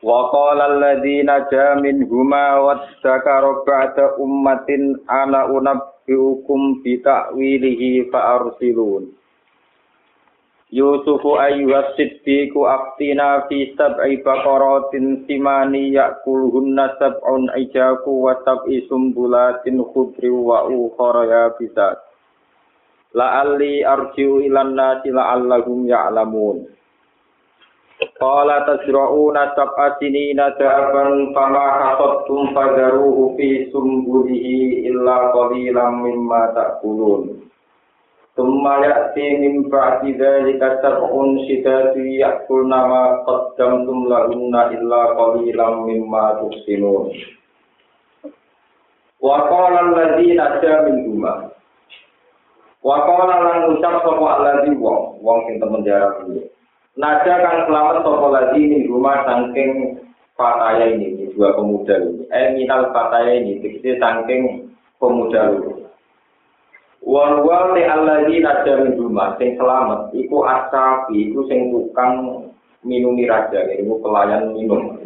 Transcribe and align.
Wa 0.00 0.32
qala 0.32 0.64
alladzi 0.64 1.20
naja 1.28 1.76
minhuma 1.76 2.56
wadzakara 2.64 3.60
ba'da 3.68 4.16
ummatin 4.16 4.96
ana 5.04 5.44
unabbiukum 5.44 6.80
bi 6.80 7.04
ta'wilihi 7.04 8.08
fa 8.08 8.40
arsilun. 8.40 9.12
Yusufu 10.72 11.36
ayyuhas 11.36 12.00
siddiqu 12.00 12.64
aftina 12.64 13.44
fi 13.44 13.76
sab'i 13.76 14.24
baqaratin 14.24 15.28
simani 15.28 15.92
ya'kuluhunna 15.92 16.96
sab'un 16.96 17.52
ijaku 17.60 18.24
wa 18.24 18.40
sab'i 18.40 18.88
sumbulatin 18.88 19.84
khudri 19.84 20.32
wa 20.32 20.64
ukhra 20.64 21.28
yabisat. 21.28 22.00
La'alli 23.12 23.84
arji'u 23.84 24.48
ilan 24.48 24.72
nasi 24.72 25.12
la'allahum 25.12 25.84
ya'lamun. 25.84 26.79
Qala 28.00 28.64
tasra'una 28.64 29.52
sab'a 29.52 30.00
sinina 30.00 30.56
da'aban 30.56 31.36
fama 31.36 31.64
hasattum 31.84 32.56
fadaruhu 32.56 33.36
fi 33.36 33.68
sumbulihi 33.68 34.88
illa 34.88 35.28
qalilan 35.36 36.00
mimma 36.00 36.56
ta'kulun. 36.56 37.44
Thumma 38.32 38.80
ya'ti 38.88 39.44
min 39.44 39.68
ba'di 39.68 40.16
dhalika 40.16 40.80
sab'un 40.80 41.44
shidatu 41.44 42.00
ya'kulna 42.00 42.78
ma 42.88 43.04
qaddamtum 43.28 44.08
lahunna 44.08 44.72
illa 44.72 45.00
qalilan 45.20 45.84
mimma 45.84 46.40
tuhsinun. 46.40 47.12
Wa 49.20 49.44
qala 49.44 49.92
alladhina 49.92 50.56
min 50.88 50.96
huma. 51.04 51.52
Wa 52.80 52.96
qala 53.04 53.34
lan 53.44 53.76
ucap 53.76 54.00
sapa 54.08 54.24
alladhi 54.40 54.72
wong, 54.72 55.20
wong 55.20 55.44
sing 55.44 55.60
temen 55.60 55.84
jarak. 55.84 56.24
Nada 57.00 57.32
kang 57.40 57.64
selamat 57.64 58.04
sopo 58.04 58.28
lagi 58.28 58.60
ini 58.60 58.84
rumah 58.84 59.24
sangking 59.24 59.96
fataya 60.36 60.84
ini, 60.84 61.32
dua 61.32 61.56
pemuda 61.56 61.96
ini. 61.96 62.28
Eh 62.28 62.52
minal 62.52 62.92
fataya 62.92 63.40
ini, 63.40 63.56
dikisi 63.56 63.96
sangking 63.96 64.68
pemuda 65.00 65.48
ini. 65.48 65.80
Wal 67.00 67.40
wal 67.40 67.72
te 67.72 67.88
alladhi 67.88 68.44
nada 68.44 68.84
min 68.84 69.00
rumah, 69.00 69.32
sing 69.40 69.56
selamat, 69.56 70.12
iku 70.12 70.44
asabi, 70.44 71.32
iku 71.32 71.48
sing 71.48 71.72
tukang 71.72 72.44
minumi 72.84 73.24
raja, 73.24 73.64
iku 73.80 73.96
pelayan 74.04 74.52
minum. 74.52 75.00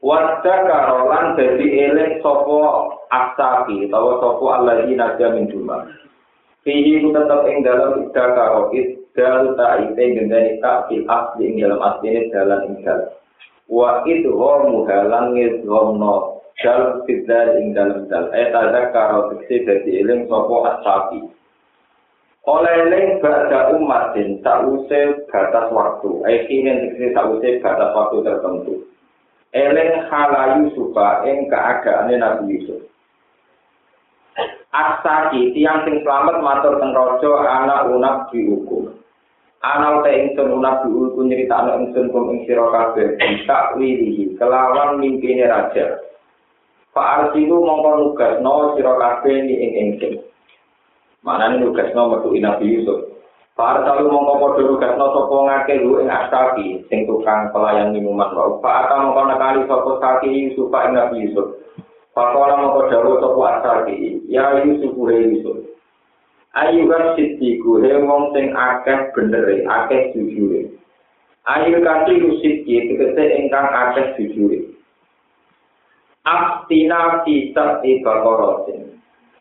Wadda 0.00 0.64
karolan 0.64 1.36
jadi 1.36 1.92
eling 1.92 2.24
sopo 2.24 2.88
asabi, 3.12 3.92
atau 3.92 4.16
sopo 4.16 4.48
alladhi 4.48 4.96
nada 4.96 5.28
min 5.28 5.44
rumah. 5.52 5.84
Fihi 6.64 7.04
tetap 7.04 7.44
ing 7.52 7.60
dalam 7.60 8.08
ida 8.08 8.24
karokit, 8.32 9.03
dal 9.14 9.54
ta'ite 9.54 10.02
gendani 10.18 10.58
tak 10.58 10.90
fil 10.90 11.06
asli 11.06 11.42
ing 11.46 11.62
dalam 11.62 11.80
asli 11.80 12.08
ini 12.10 12.34
ing 12.34 12.74
dalam. 12.82 13.10
Wa 13.70 14.02
idhom 14.04 14.60
muhalan 14.74 15.38
ngidhomno 15.38 16.42
dal 16.58 17.06
fiddal 17.06 17.48
ing 17.62 17.72
dalam 17.72 18.10
dal. 18.10 18.28
Eh 18.34 18.50
tada 18.50 18.90
karo 18.90 19.30
fiksi 19.32 19.62
dadi 19.62 20.02
iling 20.02 20.26
sopo 20.26 20.66
asabi. 20.66 21.22
Oleh 22.44 22.74
iling 22.90 23.22
bada 23.22 23.72
umatin 23.72 24.42
sause 24.42 25.24
batas 25.30 25.70
waktu. 25.70 26.10
Eh 26.26 26.38
kini 26.50 26.92
fiksi 26.92 27.14
sause 27.14 27.48
batas 27.62 27.90
waktu 27.94 28.18
tertentu. 28.26 28.74
Eling 29.54 30.10
halayu 30.10 30.74
suka 30.74 31.22
ing 31.30 31.46
keadaannya 31.46 32.18
Nabi 32.18 32.58
Yusuf. 32.58 32.82
Asaki 34.74 35.54
tiang 35.54 35.86
sing 35.86 36.02
selamat 36.02 36.42
matur 36.42 36.82
teng 36.82 36.90
raja 36.90 37.30
anak 37.46 37.86
unak 37.86 38.34
dihukum. 38.34 39.03
Ana 39.64 40.04
te 40.04 40.12
ingsun 40.12 40.60
unak 40.60 40.84
diulku 40.84 41.24
nyeritakno 41.24 41.80
ingsun 41.80 42.12
kum 42.12 42.36
ing 42.36 42.44
sira 42.44 42.68
kabeh 42.68 43.16
tak 43.48 43.80
wilihi 43.80 44.36
kelawan 44.36 45.00
mimpine 45.00 45.48
raja. 45.48 46.04
Pak 46.92 47.32
Arsilu 47.32 47.64
mongko 47.64 47.90
nugasno 48.12 48.76
sira 48.76 48.92
kabeh 49.00 49.40
ni 49.40 49.54
ing 49.56 49.72
ingsun. 49.72 50.20
Manane 51.24 51.64
nugasno 51.64 52.12
metu 52.12 52.36
Nabi 52.36 52.76
Yusuf. 52.76 53.08
Pak 53.56 53.88
Arsilu 53.88 54.12
mongko 54.12 54.34
padha 54.36 54.62
nugasno 54.68 55.06
sapa 55.16 55.36
ngake 55.48 55.74
lu 55.80 55.96
ing 56.04 56.12
asapi 56.12 56.84
sing 56.92 57.08
tukang 57.08 57.48
pelayan 57.48 57.96
minuman 57.96 58.36
wae. 58.36 58.60
Pak 58.60 58.76
Ata 58.84 59.00
mongko 59.00 59.22
nekani 59.32 59.64
sapa 59.64 59.90
saki 59.96 60.28
Yusuf 60.28 60.68
ing 60.68 60.92
Nabi 60.92 61.24
Yusuf. 61.24 61.48
Pak 62.12 62.36
Ora 62.36 62.60
mongko 62.60 62.92
dawuh 62.92 63.16
sapa 63.16 63.40
asapi, 63.58 64.28
ya 64.28 64.60
Yusuf 64.60 64.92
Yusuf. 64.92 65.73
Ayu 66.54 66.86
kan 66.86 67.18
siddiku, 67.18 67.82
he 67.82 67.90
wong 67.98 68.30
sing 68.30 68.54
akeh 68.54 69.10
benere, 69.10 69.66
akeh 69.66 70.14
jujure. 70.14 70.70
Ayu 71.50 71.82
kati 71.82 72.22
rusidki, 72.22 72.94
tegese 72.94 73.24
ingkang 73.42 73.66
akeh 73.74 74.14
jujure. 74.14 74.70
Aftina 76.22 77.26
kitab 77.26 77.82
ibakorotin. 77.82 78.96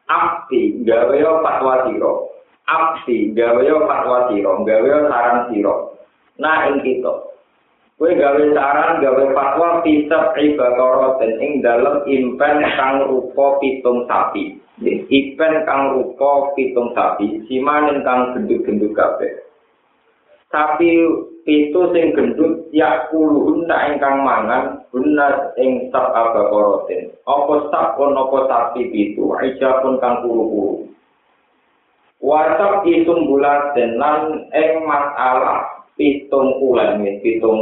Afti, 0.09 0.83
gawe 0.83 1.15
yo 1.15 1.39
fatwa 1.45 1.87
siro. 1.87 2.33
Afti, 2.67 3.31
gawe 3.31 3.61
yo 3.61 3.85
fatwa 3.87 4.33
siro, 4.33 4.65
gawe 4.65 4.83
yo 4.83 4.99
saran 5.07 5.53
siro. 5.53 5.95
Nah, 6.41 6.67
ing 6.67 6.81
kita. 6.81 7.32
Kue 7.93 8.17
gawe 8.17 8.43
saran, 8.57 9.05
gawe 9.05 9.23
fatwa 9.37 9.85
kitab 9.85 10.33
ibakorotin. 10.33 11.37
Ing 11.37 11.51
dalam 11.61 12.01
impen 12.09 12.57
kang 12.73 13.05
rupa 13.05 13.61
pitung 13.61 14.09
sapi. 14.09 14.57
Ipen 14.83 15.53
kang 15.69 15.93
rupa 15.93 16.51
pitung 16.57 16.89
sapi, 16.97 17.45
simanen 17.45 18.01
kang 18.01 18.33
gendut-gendut 18.33 18.97
kabeh. 18.97 19.45
Sapi 20.49 20.89
itu 21.45 21.81
sing 21.93 22.17
gendut 22.17 22.71
ya 22.73 23.05
puluhun 23.13 23.69
tak 23.69 23.93
ingkang 23.93 24.25
mangan 24.25 24.81
benar 24.89 25.53
ing 25.61 25.93
sab 25.93 26.09
abakorotin. 26.09 27.13
Apa 27.29 27.69
sab 27.69 27.93
pun 27.93 28.17
apa 28.17 28.37
sapi 28.49 28.89
itu, 28.89 29.29
aja 29.37 29.85
pun 29.85 30.01
kang 30.01 30.25
puluh-puluh. 30.25 30.89
Wasap 32.23 32.87
itung 32.87 33.29
bulat 33.29 33.75
dan 33.75 33.99
ing 34.55 34.71
masalah 34.87 35.82
pitung 35.97 36.57
ulan 36.61 37.01
pitung 37.21 37.59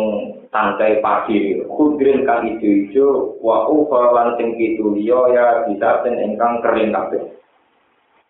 tangkai 0.51 0.99
pagi. 0.99 1.63
Kudrin 1.65 2.27
kang 2.27 2.45
ijo-ijo 2.45 3.39
wa 3.39 3.65
ufalan 3.71 4.35
sing 4.35 4.55
kitu 4.59 4.91
liya 4.93 5.19
ya 5.31 5.45
bisa 5.65 6.03
ten 6.03 6.19
ingkang 6.19 6.59
kering 6.59 6.91
kabeh. 6.91 7.23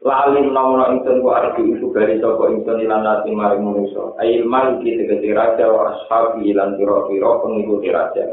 Lali 0.01 0.41
menawa 0.41 0.89
ingsun 0.97 1.21
wa 1.21 1.45
arju 1.45 1.77
itu 1.77 1.93
dari 1.93 2.17
sapa 2.17 2.49
ingsun 2.49 2.89
lan 2.89 3.05
nasi 3.05 3.37
mari 3.37 3.61
manusa 3.61 4.17
ail 4.17 4.49
mal 4.49 4.81
iki 4.81 4.97
tegese 4.97 5.29
raja 5.29 5.69
wa 5.69 5.93
ashabi 5.93 6.57
lan 6.57 6.73
pira-pira 6.73 7.37
pengikuti 7.45 7.93
raja. 7.93 8.25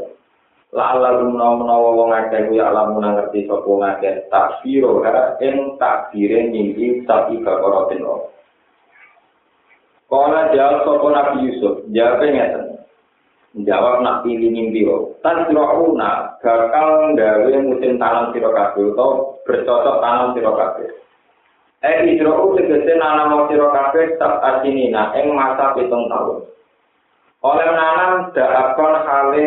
Lala 0.73 1.21
menawa 1.21 1.93
wong 1.93 2.09
akeh 2.09 2.49
ya 2.57 2.73
lamun 2.73 3.05
ngerti 3.05 3.45
sapa 3.45 3.69
ngakeh 3.69 4.25
takbiro 4.33 5.05
ing 5.45 5.77
takbire 5.77 6.49
nyimpi 6.49 7.05
sapi 7.05 7.37
bakorotin 7.45 8.01
Kala 10.09 10.49
jawab 10.57 10.89
sopo 10.89 11.13
Nabi 11.13 11.45
Yusuf, 11.45 11.85
jawabnya 11.93 12.33
ngeten. 12.33 12.63
Jawab 13.65 14.05
nak 14.05 14.21
pilih 14.21 14.53
mimpi 14.53 14.85
lo. 14.85 15.17
Tan 15.25 15.49
sirauna 15.49 16.37
bakal 16.37 17.17
gawe 17.17 17.53
musim 17.65 17.97
tanam 17.97 18.29
sira 18.29 18.53
kabeh 18.53 18.93
utawa 18.93 19.41
bercocok 19.41 19.97
tanam 20.05 20.37
sira 20.37 20.51
kabeh. 20.53 20.89
Eh 21.81 22.13
Israel 22.13 22.53
tegese 22.53 22.93
nanam 22.97 23.49
sira 23.49 23.73
kabeh 23.73 24.21
tak 24.21 24.37
asinina 24.45 25.17
ing 25.17 25.33
masa 25.33 25.73
pitung 25.73 26.05
tahun. 26.13 26.45
Oleh 27.41 27.69
nanam 27.73 28.29
dakon 28.37 28.93
hale 29.01 29.45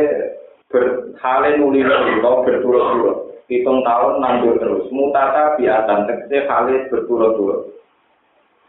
ber 0.67 0.85
hale 1.23 1.51
nuli 1.63 1.87
lo 1.87 2.43
berturut-turut. 2.43 3.47
Pitung 3.47 3.87
tahun 3.87 4.19
nandur 4.19 4.59
terus. 4.59 4.91
Mutata 4.91 5.55
biatan 5.55 6.11
tegese 6.11 6.51
hale 6.51 6.91
berturut-turut. 6.91 7.71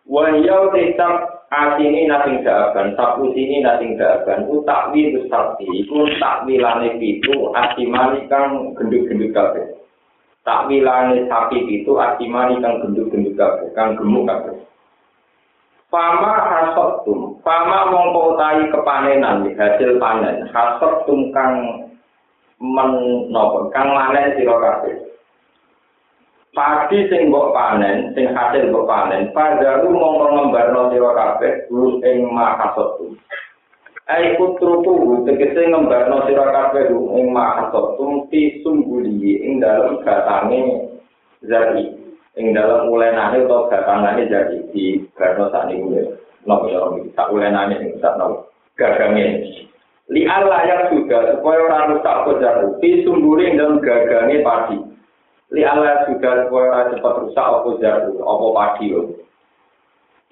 Wahya 0.05 0.69
tetap 0.77 1.42
asini 1.53 2.09
nating 2.09 2.41
daban, 2.41 2.97
sapu 2.97 3.29
sini 3.37 3.61
nating 3.61 3.93
daban, 3.95 4.49
ku 4.49 4.65
takwi 4.65 5.13
ku 5.13 5.29
sakti, 5.29 5.85
ku 5.85 6.09
takwilane 6.17 6.97
pitu, 6.97 7.53
asimani 7.53 8.25
kang 8.25 8.73
gendut-gendut 8.73 9.29
kabeh. 9.29 9.65
Takwilane 10.41 11.29
sapi 11.29 11.61
pitu, 11.69 11.93
asimani 12.01 12.57
kang 12.57 12.81
gendut-gendut 12.81 13.37
kabeh, 13.37 13.67
kang 13.77 13.93
gemuk 13.93 14.25
kabeh. 14.25 14.57
Fama 15.93 16.33
hasotum, 16.41 17.37
fama 17.45 17.93
mongko 17.93 18.33
utahi 18.33 18.65
kepanenan 18.73 19.45
hasil 19.53 20.01
panen, 20.01 20.49
hasotum 20.49 21.29
kang 21.29 21.85
men 22.57 22.89
napa 23.29 23.69
kang 23.69 23.93
manen 23.93 24.33
sira 24.33 24.57
kabeh. 24.57 25.12
Padi 26.53 27.09
sing 27.09 27.33
mbok 27.33 27.49
panen, 27.49 28.13
sing 28.13 28.29
hasil 28.29 28.69
mbok 28.69 28.85
panen, 28.85 29.33
padaru 29.33 29.89
mongko 29.89 30.25
ngembarno 30.37 30.93
sira 30.93 31.11
kabeh 31.17 31.65
lu 31.73 31.97
ing 32.05 32.29
mahasotum. 32.29 33.17
Ai 34.05 34.37
putruku 34.37 35.25
tegese 35.25 35.65
ngembarno 35.65 36.29
sira 36.29 36.53
kabeh 36.53 36.93
ing 36.93 37.33
mahasotum 37.33 38.29
ti 38.29 38.61
sungguli 38.61 39.41
ing 39.41 39.57
dalem 39.57 39.97
gatange 40.05 40.93
zati. 41.41 42.03
ing 42.33 42.49
dalam 42.53 42.89
ulenane 42.89 43.45
atau 43.45 43.69
gatangane 43.69 44.25
jadi 44.25 44.57
di 44.73 45.01
garno 45.13 45.49
sak 45.53 45.69
niku 45.69 45.89
ya. 45.93 46.05
Nopo 46.49 46.65
ya 46.69 46.81
iki 46.97 47.13
sak 47.13 47.29
ulenane 47.33 47.81
sing 47.81 47.97
sak 47.97 48.13
nopo 48.17 48.53
gagange. 48.77 49.41
Li 50.09 50.25
Allah 50.29 50.61
yang 50.69 50.81
sudah 50.93 51.33
supaya 51.33 51.65
ora 51.65 51.89
rusak 51.93 52.17
kojaru 52.29 52.77
di 52.77 53.01
ing 53.01 53.53
dalam 53.57 53.81
gagange 53.81 54.37
padi 54.45 54.92
li 55.53 55.61
Allah 55.61 56.09
sudah 56.09 56.49
supaya 56.49 56.67
ora 56.73 56.81
cepat 56.89 57.13
rusak 57.21 57.45
apa 57.45 57.69
jaru 57.77 58.13
apa 58.25 58.45
padi 58.57 58.85
yo 58.89 59.01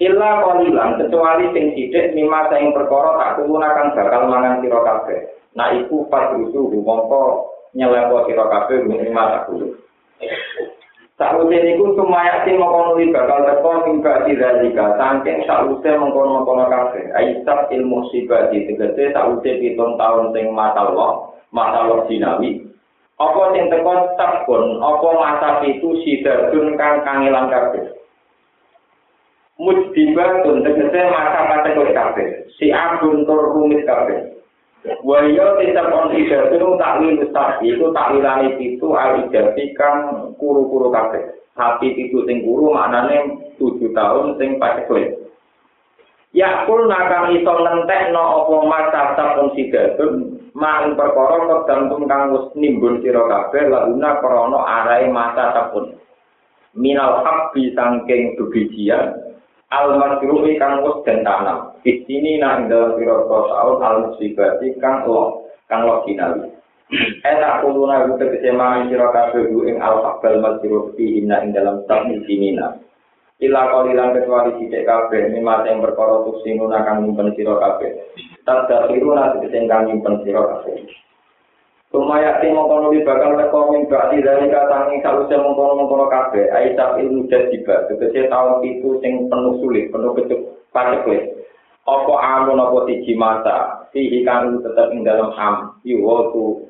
Illa 0.01 0.41
qalilan 0.41 0.97
kecuali 0.97 1.53
sing 1.53 1.77
sithik 1.77 2.17
mima 2.17 2.49
sing 2.49 2.73
perkara 2.73 3.21
tak 3.21 3.31
kulo 3.37 3.61
akan 3.61 3.93
bakal 3.93 4.33
mangan 4.33 4.57
sira 4.65 4.81
kabeh. 4.81 5.19
Nah 5.53 5.77
iku 5.77 6.09
pas 6.09 6.33
rusuh 6.33 6.73
mongko 6.73 7.53
nyelepo 7.77 8.25
sira 8.25 8.49
kabeh 8.49 8.81
mima 8.81 9.29
tak 9.29 9.45
kulo. 9.45 9.77
Sakwise 11.21 11.53
niku 11.61 11.93
sumaya 11.93 12.41
sing 12.41 12.57
mengkono 12.57 12.97
bakal 13.13 13.45
teko 13.45 13.71
mingga 13.85 14.25
diralika 14.25 14.97
saking 14.97 15.45
sakwise 15.45 15.93
mengkono-mengkono 15.93 16.65
kabeh. 16.65 17.13
Aisyah 17.13 17.69
ilmu 17.69 18.09
sibati 18.09 18.73
tegese 18.73 19.13
sakwise 19.13 19.61
pitung 19.61 20.01
tahun 20.01 20.33
sing 20.33 20.49
matallah, 20.49 21.29
matallah 21.53 22.09
sinawi. 22.09 22.70
Apa 23.21 23.53
sing 23.53 23.69
teko 23.69 24.17
sabun, 24.17 24.81
apa 24.81 25.07
masa 25.13 25.49
itu 25.69 25.93
sidadun 26.01 26.73
kang 26.73 27.05
kangelan 27.05 27.53
kabeh. 27.53 27.93
Mujdibatun 29.61 30.65
tegese 30.65 31.01
masa 31.13 31.45
kategori 31.53 31.93
kabeh. 31.93 32.27
Si 32.57 32.73
abun 32.73 33.21
tur 33.29 33.53
rumit 33.53 33.85
kabeh. 33.85 34.41
Wahyo 35.05 35.61
tidak 35.61 35.93
on 35.93 36.09
itu 36.17 36.33
takwil 36.81 37.13
besar 37.21 37.61
itu 37.61 37.85
takwilane 37.93 38.57
itu 38.57 38.87
al 38.97 39.29
ijazati 39.29 39.77
kang 39.77 40.33
kuru-kuru 40.41 40.89
kabeh. 40.89 41.21
Sapi 41.53 41.93
itu 41.93 42.25
sing 42.25 42.41
kuru 42.41 42.73
maknane 42.73 43.37
tujuh 43.61 43.93
tahun 43.93 44.41
sing 44.41 44.57
pacekle. 44.57 45.29
Ya 46.33 46.65
kul 46.65 46.89
nakang 46.89 47.37
iso 47.37 47.53
nentekno 47.61 48.23
apa 48.23 48.55
masa 48.65 49.01
sapun 49.13 49.53
sidatun 49.53 50.30
mang 50.61 50.93
perkara 50.93 51.49
kegantung 51.49 52.05
kang 52.05 52.37
wis 52.37 52.53
nimbun 52.53 53.01
sira 53.01 53.25
kabeh 53.25 53.65
laguna 53.73 54.21
krana 54.21 54.59
arahe 54.61 55.09
masa 55.09 55.57
sapun. 55.57 55.97
Minal 56.77 57.25
habbi 57.25 57.73
sangking 57.73 58.37
bebijian 58.37 59.33
al 59.73 59.97
masruhi 59.97 60.61
kang 60.61 60.85
wis 60.85 61.01
den 61.01 61.25
tanam. 61.25 61.73
Di 61.81 62.05
sini 62.05 62.37
nang 62.37 62.69
dalam 62.69 62.93
pira 62.93 63.25
tahun 63.25 63.77
al 63.81 63.97
musibati 64.05 64.77
kang 64.77 65.09
lo 65.09 65.49
kang 65.65 65.89
lo 65.89 66.05
kinali 66.05 66.61
enak 67.23 67.53
kuluna 67.63 68.03
iku 68.03 68.19
tegese 68.19 68.51
mangan 68.51 68.91
sira 68.91 69.07
kabeh 69.15 69.47
ing 69.47 69.79
al 69.79 70.03
faqbal 70.03 70.43
masruh 70.43 70.91
fi 70.99 71.23
inna 71.23 71.39
ing 71.47 71.55
dalam 71.55 71.87
sami 71.87 72.19
sinina 72.27 72.75
Ila 73.41 73.73
kalilan 73.73 74.13
kecuali 74.13 74.53
sithik 74.61 74.85
kabeh 74.85 75.33
mimate 75.33 75.73
yang 75.73 75.81
perkara 75.81 76.21
tusinguna 76.29 76.85
kang 76.85 77.09
nyimpen 77.09 77.33
sira 77.33 77.57
kabeh. 77.57 77.89
Tadakiruna 78.45 79.33
tegese 79.33 79.65
kang 79.65 79.89
nyimpen 79.89 80.21
sira 80.21 80.45
kabeh. 80.45 80.85
Sumaya 81.89 82.37
ti 82.37 82.53
mongkono 82.53 82.93
bakal 83.03 83.35
teko 83.35 83.73
min 83.73 83.89
bakti 83.89 84.21
dari 84.21 84.45
katangi 84.47 85.01
saluse 85.01 85.35
mongkono-mongkono 85.35 86.05
kabeh. 86.07 86.53
Aisyah 86.53 87.01
ilmu 87.01 87.27
jadiba, 87.27 87.89
tegese 87.89 88.29
tahun 88.29 88.61
itu 88.61 89.01
sing 89.01 89.25
penuh 89.27 89.57
sulit, 89.57 89.89
penuh 89.89 90.13
kecuk 90.15 90.39
pacekle. 90.69 91.41
Apa 91.89 92.13
amun 92.21 92.61
apa 92.61 92.85
siji 92.87 93.17
masa, 93.17 93.89
fihi 93.89 94.21
kanu 94.21 94.61
tetap 94.61 94.93
ing 94.93 95.01
dalam 95.01 95.33
am, 95.33 95.81
yuwotu 95.81 96.61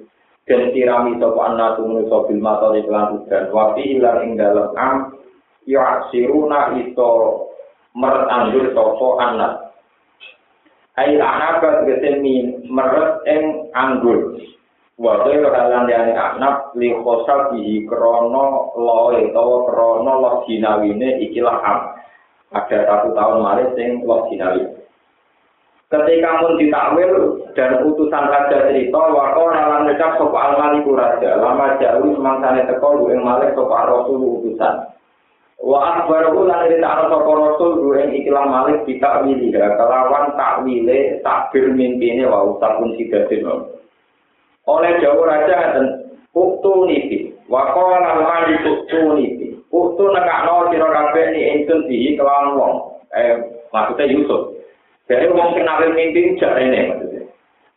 dan 0.49 0.71
sirami 0.73 1.19
sopa 1.21 1.51
anna 1.51 1.75
tumunuso 1.75 2.25
bil 2.25 2.39
matori 2.41 2.81
kelan 2.87 3.21
udan. 3.21 3.51
Wafi 3.53 3.99
ilan 3.99 4.17
ing 4.25 4.31
dalam 4.39 4.73
am, 4.73 5.20
yuaksiruna 5.65 6.77
iso 6.81 7.09
meret 7.97 8.25
anggur 8.31 8.71
sopo 8.73 9.19
anak. 9.19 9.73
Ail 10.99 11.21
anaba 11.21 11.83
tegese 11.83 12.19
min 12.19 12.65
meret 12.67 13.21
ing 13.27 13.71
anggur. 13.75 14.37
Wae 15.01 15.33
halan 15.41 15.89
dene 15.89 16.13
anak 16.13 16.77
li 16.77 16.93
khosal 16.93 17.49
bihi 17.55 17.89
krana 17.89 18.45
loe 18.77 19.17
utawa 19.31 19.57
krana 19.65 20.13
lo 20.21 20.31
jinawine 20.45 21.17
ikilah 21.25 21.57
am. 21.65 21.79
Ada 22.51 22.83
satu 22.83 23.15
tahun 23.15 23.39
malah 23.41 23.67
sing 23.73 24.03
lo 24.03 24.27
jinawi. 24.27 24.81
Ketika 25.91 26.39
pun 26.39 26.55
ditakwil 26.55 27.11
dan 27.51 27.83
utusan 27.83 28.31
raja 28.31 28.63
cerita, 28.71 29.11
wako 29.11 29.51
nalan 29.51 29.91
ngecap 29.91 30.15
sopa 30.15 30.39
al-maliku 30.55 30.95
raja, 30.95 31.35
lama 31.35 31.75
jauh 31.83 32.15
semangsane 32.15 32.63
teko 32.63 33.11
ing 33.11 33.19
malih 33.19 33.51
sopa 33.51 33.91
rasul 33.91 34.39
utusan. 34.39 34.87
Wa 35.61 36.01
akbaru 36.01 36.49
lan 36.49 36.65
cerita 36.65 37.05
sopa 37.05 37.31
rasul 37.37 37.93
ing 37.93 38.17
ikilah 38.17 38.49
malik 38.49 38.81
ditakwili, 38.89 39.53
kelawan 39.53 40.33
takwile 40.33 41.21
takbir 41.21 41.69
mimpine 41.69 42.25
wa 42.25 42.49
usapun 42.49 42.97
sidatin. 42.97 43.45
oleh 44.69 44.91
jauh 45.01 45.25
raja 45.25 45.73
dan 45.73 45.85
uktu 46.37 46.85
niti 46.85 47.33
wako 47.49 47.97
nama 47.97 48.45
di 48.45 48.55
uktu 48.61 48.99
niti 49.17 49.47
uktu 49.73 50.03
nekak 50.13 50.45
no 50.45 50.69
siro 50.69 50.85
kabe 50.89 51.21
ni 51.33 51.41
ingsun 51.57 51.89
dihi 51.89 52.13
kelawan 52.13 52.57
wong. 52.57 52.73
Eh 53.17 53.41
maksudnya 53.73 54.05
Yusuf. 54.05 54.53
Dari 55.09 55.27
wong 55.33 55.57
nabi 55.57 55.97
mimpi 55.97 56.37
ini 56.37 56.79
maksudnya 56.93 57.20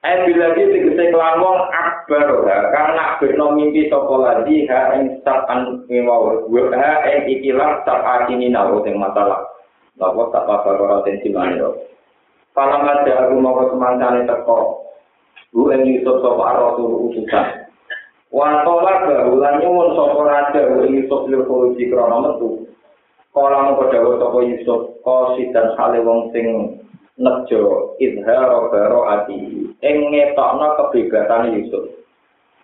eh 0.05 0.17
bila 0.29 0.53
dia 0.53 0.69
tegese 0.69 1.05
kelawan 1.09 1.41
wong 1.41 1.59
akbar 1.73 2.29
karena 2.45 3.17
berno 3.17 3.56
mimpi 3.56 3.89
sopo 3.89 4.21
lagi 4.21 4.69
ha 4.69 5.01
ing 5.01 5.25
sapan 5.25 5.81
ngewaw 5.89 6.45
ha 6.77 6.93
ing 7.09 7.25
ikilah 7.25 7.81
sapa 7.89 8.29
kini 8.29 8.53
nawo 8.53 8.85
sing 8.85 9.01
masalah 9.01 9.41
Bapak 9.95 10.35
tak 10.35 10.43
apa-apa 10.51 11.06
tensi 11.06 11.31
mana 11.31 11.71
Kalau 12.55 12.83
ada 12.87 13.27
aku 13.27 13.35
mau 13.39 13.59
ke 13.59 13.75
semangkane 13.75 14.31
teko, 14.31 14.87
Bu 15.51 15.75
en 15.75 15.87
Yusuf 15.87 16.23
sapa 16.23 16.55
Rasul 16.55 17.11
utusan. 17.11 17.67
Wa 18.31 18.63
qala 18.63 19.06
bahulan 19.11 19.58
nyuwun 19.58 19.94
sapa 19.99 20.23
raja 20.23 20.61
Bu 20.70 20.87
Yusuf 20.87 21.27
lil 21.27 21.43
khuruji 21.46 21.91
krana 21.91 22.23
metu. 22.23 22.70
Kala 23.34 23.75
mung 23.75 23.91
dawuh 23.91 24.23
sapa 24.23 24.39
Yusuf 24.46 25.03
qasidan 25.03 25.75
hale 25.79 25.99
wong 26.06 26.31
sing 26.31 26.46
nejo 27.19 27.94
idhar 27.99 28.51
baro 28.70 29.03
ati 29.11 29.64
ing 29.84 30.08
ngetokno 30.08 30.81
kebebasan 30.81 31.53
Yusuf. 31.60 31.84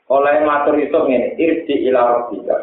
Oleh 0.08 0.42
matur 0.42 0.74
Yusuf 0.80 1.04
ngene, 1.06 1.36
irji 1.36 1.86
ila 1.92 2.18
rabbika. 2.18 2.56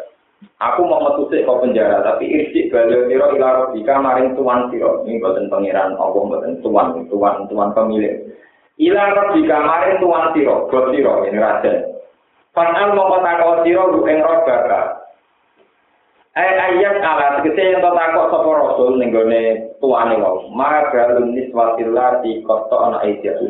Aku 0.57 0.85
mau 0.85 1.01
metu 1.01 1.29
sik 1.29 1.45
kok 1.45 1.61
penjara, 1.61 2.01
tapi 2.01 2.25
irji 2.25 2.73
balik 2.73 3.07
sira 3.07 3.29
ila 3.37 3.47
rabbika 3.63 4.01
maring 4.01 4.33
tuan 4.33 4.67
sira. 4.73 5.05
Ini 5.05 5.21
boten 5.21 5.49
pangeran 5.49 5.95
Allah 5.95 6.11
boten 6.13 6.59
tuan, 6.65 7.05
tuan, 7.07 7.45
tuan 7.47 7.69
pemilik. 7.77 8.25
Ila 8.81 9.03
rabbika 9.13 9.57
maring 9.61 10.01
tuan 10.01 10.33
sira, 10.33 10.65
bos 10.67 10.85
sira 10.91 11.13
ini 11.29 11.37
raja. 11.37 11.73
Fanal 12.57 12.97
takok 12.97 13.61
sira 13.61 13.83
lu 13.85 14.01
ing 14.09 14.17
rabbaka. 14.25 14.81
Ai 16.37 16.53
ayat 16.53 17.01
ala 17.01 17.41
tegese 17.41 17.63
yen 17.65 17.81
to 17.81 17.89
takok 17.97 18.29
sapa 18.29 18.49
rasul 18.61 18.93
ning 19.01 19.09
gone 19.09 19.73
tuane 19.81 20.21
wau. 20.21 20.45
Maka 20.53 20.93
galun 20.93 21.33
niswatillah 21.33 22.21
di 22.21 22.45
kota 22.45 22.77
ana 22.77 22.97
aisyah. 23.01 23.41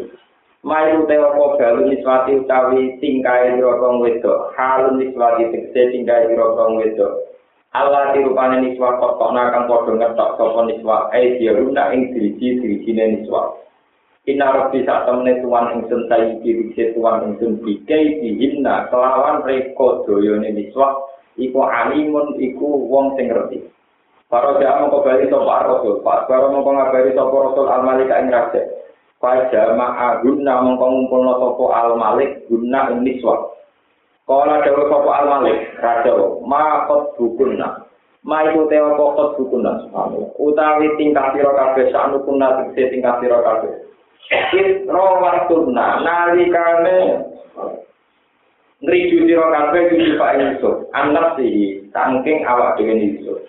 Mayu 0.68 1.08
te 1.08 1.16
opo 1.16 1.56
galun 1.56 1.88
niswati 1.88 2.44
utawi 2.44 3.00
tingkae 3.00 3.56
rokong 3.56 4.04
wedok. 4.04 4.52
Halun 4.60 5.00
niswati 5.00 5.48
tegese 5.48 5.96
tingkae 5.96 6.36
rokong 6.36 6.84
wedok. 6.84 7.24
Allah 7.72 8.12
dirupane 8.12 8.60
niswa 8.60 9.00
kota 9.00 9.32
ana 9.32 9.48
kang 9.56 9.72
padha 9.72 9.96
ngetok 9.96 10.30
sapa 10.36 10.60
niswa 10.68 11.08
aisyah 11.16 11.56
luna 11.56 11.96
ing 11.96 12.12
diriji-dirijine 12.12 13.04
niswa. 13.16 13.56
Inna 14.28 14.52
rabbi 14.52 14.84
sak 14.84 15.08
temne 15.08 15.40
tuan 15.40 15.80
ingsun 15.80 16.04
saiki 16.12 16.52
wise 16.52 16.92
tuan 16.92 17.32
ingsun 17.32 17.64
bikai 17.64 18.20
dihinna 18.20 18.92
kelawan 18.92 19.48
reko 19.48 20.04
doyone 20.04 20.52
miswah 20.52 21.00
iku 21.40 21.64
alimun 21.64 22.36
iku 22.44 22.92
wong 22.92 23.16
sing 23.16 23.32
ngerti. 23.32 23.64
Para 24.28 24.60
jamaah 24.60 24.84
mongko 24.84 25.08
bali 25.08 25.32
sapa 25.32 25.64
rasul, 25.64 26.04
Para 26.04 26.52
mongko 26.52 26.76
ngabari 26.76 27.16
sapa 27.16 27.36
rasul 27.40 27.72
al 27.72 27.88
malik 27.88 28.12
ing 28.12 28.28
raja. 28.28 28.77
Pak 29.18 29.50
jamaah 29.50 30.22
guna 30.22 30.62
mongko 30.62 30.86
ngumpulno 30.86 31.34
sapa 31.42 31.66
al 31.74 31.90
malik 31.98 32.46
guna 32.46 32.94
ing 32.94 33.02
miswah. 33.02 33.50
Kala 34.30 34.62
dawuh 34.62 34.86
sapa 34.94 35.10
al 35.10 35.26
malik 35.26 35.58
raja, 35.82 36.14
ma 36.46 36.86
qad 36.86 37.18
bukunna. 37.18 37.88
Ma 38.28 38.44
iku 38.44 38.68
teo 38.68 38.92
pokot 39.00 39.40
bukuna 39.40 39.88
utawi 40.36 40.92
tingkat 41.00 41.32
sira 41.32 41.48
kabeh 41.56 41.88
saknu 41.96 42.20
kuna 42.28 42.68
tingkat 42.76 43.24
sira 43.24 43.40
kabeh. 43.40 43.74
Kit 44.52 44.84
rawatuna 44.84 46.04
nalikane 46.04 47.24
Nriju 48.84 49.26
sira 49.26 49.48
kabeh 49.50 49.90
iki 49.90 50.20
Pak 50.20 50.38
Yusuf, 50.38 50.86
anak 50.94 51.40
sih 51.40 51.82
saking 51.90 52.46
awak 52.46 52.76
dhewe 52.76 52.94
Yusuf. 53.00 53.42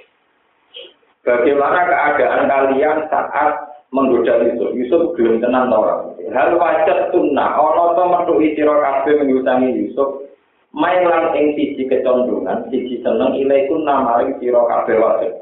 Bagaimana 1.27 1.85
keadaan 1.85 2.49
kalian 2.49 2.99
saat 3.13 3.68
menggoda 3.93 4.45
Yusuf? 4.45 4.71
Yusuf 4.77 5.03
belum 5.17 5.41
tenang 5.41 5.73
orang. 5.73 6.15
Hal 6.29 6.61
wajar 6.61 7.09
sunnah, 7.09 7.57
ono 7.57 7.97
to 7.97 8.03
metu 8.05 8.35
sira 8.53 8.75
kabeh 8.85 9.25
mengutangi 9.25 9.73
Yusuf. 9.73 10.29
Main 10.77 11.09
lang 11.09 11.33
ing 11.33 11.57
siji 11.57 11.89
kecondongan, 11.89 12.69
siji 12.69 13.01
seneng 13.01 13.33
ilaiku 13.41 13.81
namaring 13.81 14.37
sira 14.37 14.61
kabeh 14.69 15.01
wajar. 15.01 15.33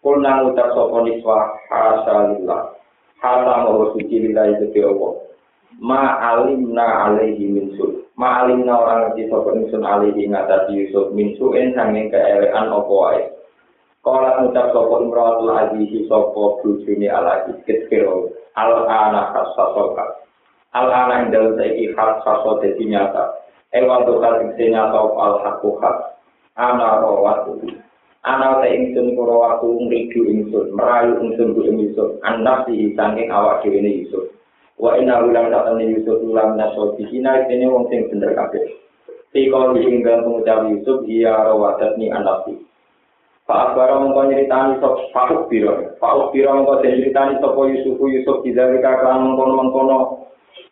Kulna 0.00 0.40
ngucap 0.40 0.72
sapa 0.72 0.96
niswa 1.04 1.38
hasalillah. 1.68 2.62
Hata 3.18 3.66
mau 3.66 3.92
suci 3.92 4.30
lillahi 4.30 4.62
Allah. 4.86 5.12
Ma 5.78 6.16
alimna 6.34 7.10
alaihi 7.10 7.50
min 7.50 7.74
Ma 8.18 8.42
alimna 8.42 8.74
orang 8.78 8.98
ngerti 9.14 9.30
sapa 9.30 9.50
ingsun 9.58 9.82
alihi 9.82 10.30
ngatasi 10.30 10.74
Yusuf 10.74 11.10
min 11.14 11.34
su'in 11.38 11.74
sanging 11.74 12.10
keelekan 12.10 12.70
apa 12.70 12.90
wae. 12.90 13.22
Kala 14.04 14.40
ngucap 14.40 14.70
sapa 14.70 14.94
imratul 15.02 15.50
aziz 15.50 15.92
sapa 16.06 16.42
bojone 16.62 17.08
al 17.10 17.26
aziz 17.26 17.58
kira 17.66 18.14
al 18.54 18.72
ana 18.86 19.34
kasasoka. 19.34 20.24
Al 20.74 20.88
ana 20.88 21.26
indal 21.26 21.58
saiki 21.58 21.92
hak 21.96 22.22
saso 22.22 22.62
dadi 22.62 22.84
nyata. 22.86 23.34
Ewa 23.74 24.06
dokal 24.06 24.42
ing 24.42 24.54
nyata 24.54 25.00
al 25.02 25.34
hakku 25.42 25.76
hak. 25.82 26.18
Ana 26.54 27.02
rawatu. 27.02 27.58
Ana 28.22 28.62
ta 28.62 28.66
ingsun 28.66 29.14
kuro 29.14 29.42
waktu 29.42 29.66
ngridu 29.86 30.20
ingsun 30.26 30.74
merayu 30.74 31.18
ingsun 31.22 31.54
ku 31.54 31.62
Yusuf. 31.66 32.18
Anak 32.26 32.66
si 32.66 32.92
sanging 32.98 33.30
awak 33.30 33.62
dhewe 33.62 33.82
Yusuf. 33.82 34.38
wa 34.78 34.94
inna 34.94 35.18
ulang 35.26 35.50
datang 35.50 35.82
Yusuf 35.82 36.22
ulang 36.22 36.54
naso 36.54 36.94
dihina 36.94 37.50
ini 37.50 37.66
wong 37.66 37.90
sing 37.90 38.06
bener 38.14 38.30
kabeh 38.38 38.62
si 39.34 39.50
kau 39.50 39.74
diinggal 39.74 40.22
pengucap 40.22 40.70
Yusuf 40.70 41.02
iya 41.10 41.34
rawadat 41.34 41.98
ni 41.98 42.06
Pak 43.48 43.72
Akbar 43.72 43.96
mengkau 44.04 44.28
nyeritani 44.28 44.76
sok 44.76 45.08
Pak 45.16 45.48
Biro 45.48 45.96
Pak 45.96 46.36
Biro 46.36 46.52
mengkau 46.52 46.84
nyeritani 46.84 47.40
sok 47.40 47.56
Yusuf 47.64 47.96
Yusuf 47.96 48.44
tidak 48.44 48.76
dikatakan 48.76 49.24
mengkono 49.24 49.52
mengkono 49.56 49.98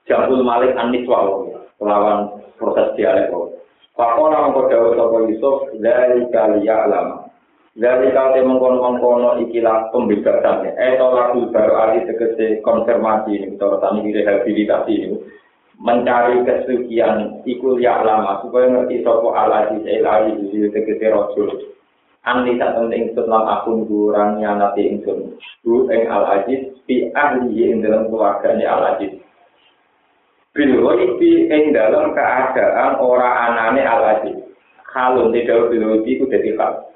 jambul 0.04 0.45
malik 0.45 0.76
anis 0.76 1.09
wawo 1.09 1.56
lawan 1.80 2.37
proses 2.61 2.92
dialek 3.00 3.33
Pak 3.97 4.11
Kona 4.21 4.52
mengkau 4.52 4.68
jauh 4.68 4.92
sok 4.92 5.25
Yusuf 5.25 5.56
dari 5.80 6.28
kaliya 6.28 6.85
alama 6.85 7.26
Dari 7.76 8.09
kate 8.09 8.40
mengkono-mengkono 8.40 9.37
ikilah 9.37 9.92
pembebasan. 9.92 10.64
Eh, 10.80 10.97
lagu 10.97 11.52
baru 11.52 11.76
ahli 11.76 12.09
tegese 12.09 12.64
konfirmasi 12.64 13.37
ini, 13.37 13.52
kita 13.52 13.76
tani 13.85 14.16
rehabilitasi 14.16 14.92
ini. 14.97 15.21
Mencari 15.76 16.40
kesucian 16.49 17.45
ikul 17.45 17.76
ya 17.76 18.00
lama, 18.00 18.40
supaya 18.40 18.73
ngerti 18.73 19.04
sopo 19.04 19.37
ala 19.37 19.68
di 19.68 19.85
selahi 19.85 20.56
di 20.56 20.73
tegese 20.73 21.12
rojul. 21.12 21.75
Ani 22.26 22.59
tak 22.59 22.75
penting 22.75 23.14
setelah 23.14 23.62
akun 23.62 23.87
kurang 23.87 24.42
nyanati 24.42 24.83
ingsun. 24.83 25.38
Bu 25.62 25.87
eng 25.87 26.11
al 26.11 26.26
aziz, 26.26 26.75
pi 26.83 27.06
ahli 27.14 27.54
ing 27.54 27.87
dalam 27.87 28.11
keluarganya 28.11 28.66
al 28.66 28.83
aziz. 28.99 29.14
Bilwoi 30.50 31.06
ing 31.23 31.71
dalam 31.71 32.18
keadaan 32.18 32.99
orang 32.99 33.30
anane 33.30 33.83
al 33.87 34.02
aziz. 34.18 34.42
Kalau 34.90 35.30
tidak 35.30 35.71
bilwoi 35.71 36.02
itu 36.02 36.26
jadi 36.26 36.59
hal. 36.59 36.90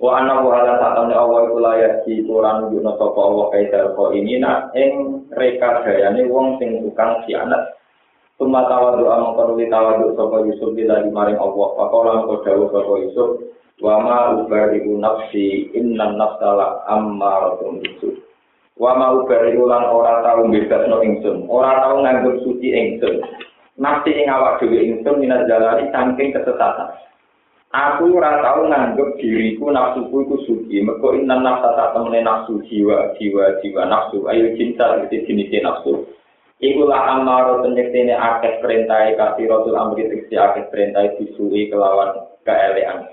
Wa 0.00 0.18
anna 0.18 0.40
wa 0.40 0.64
ala 0.64 0.80
ta'ala 0.80 1.12
Allah 1.12 1.40
iku 1.46 1.56
layak 1.60 1.94
di 2.08 2.24
Quran 2.24 2.66
nunjukno 2.66 2.90
sapa 2.98 3.20
Allah 3.22 3.46
kaidal 3.54 3.86
kok 3.94 4.10
ini 4.16 4.40
nak 4.40 4.72
ing 4.74 5.22
reka 5.36 5.84
dayane 5.84 6.26
wong 6.26 6.56
sing 6.56 6.80
tukang 6.80 7.20
sianat. 7.28 7.76
Tuma 8.40 8.64
tawadu 8.64 9.06
amang 9.12 9.36
perlu 9.36 9.62
tawadu 9.68 10.16
sapa 10.16 10.42
Yusuf 10.48 10.72
bila 10.72 11.04
maring 11.04 11.38
Allah. 11.38 11.68
Pakola 11.78 12.10
mengko 12.24 12.34
dawuh 12.42 12.68
sapa 12.72 12.92
Yusuf 12.98 13.30
wa 13.82 13.98
ma 13.98 14.18
ubariku 14.38 14.94
nafsi 15.02 15.74
inna 15.74 16.14
nafsala 16.14 16.86
ammaratun 16.86 17.82
bisu. 17.82 18.14
Wa 18.78 18.94
ma 18.94 19.10
ubariku 19.18 19.66
lan 19.66 19.90
ora 19.90 20.22
tau 20.22 20.46
bebasno 20.46 21.02
ingsun, 21.02 21.50
ora 21.50 21.82
tau 21.82 21.98
nganggep 21.98 22.46
suci 22.46 22.70
ingsun. 22.70 23.18
Nafsi 23.82 24.14
ing 24.14 24.30
awak 24.30 24.62
dhewe 24.62 24.78
ingsun 24.78 25.18
minat 25.18 25.50
jalani 25.50 25.90
saking 25.90 26.30
kesesatan. 26.30 26.94
Aku 27.74 28.14
ora 28.14 28.38
tau 28.38 28.70
nganggep 28.70 29.18
diriku 29.18 29.74
nafsuku 29.74 30.30
iku 30.30 30.36
suci. 30.46 30.78
Mergo 30.86 31.18
inna 31.18 31.42
nafsa 31.42 31.74
tak 31.74 31.98
temene 31.98 32.22
nafsu 32.22 32.62
jiwa, 32.70 33.18
jiwa, 33.18 33.58
jiwa 33.58 33.82
nafsu. 33.90 34.22
Ayo 34.30 34.54
cinta 34.54 35.02
iki 35.02 35.26
jenis 35.26 35.50
nafsu. 35.58 36.06
Iku 36.62 36.86
lah 36.86 37.18
amaro 37.18 37.66
penyektene 37.66 38.14
akeh 38.14 38.62
perintah 38.62 39.10
kasih 39.18 39.50
rasul 39.50 39.74
amri 39.74 40.06
tiksi 40.06 40.38
akeh 40.38 40.70
perintah 40.70 41.10
disui 41.18 41.66
kelawan 41.66 42.22
keelean. 42.46 43.10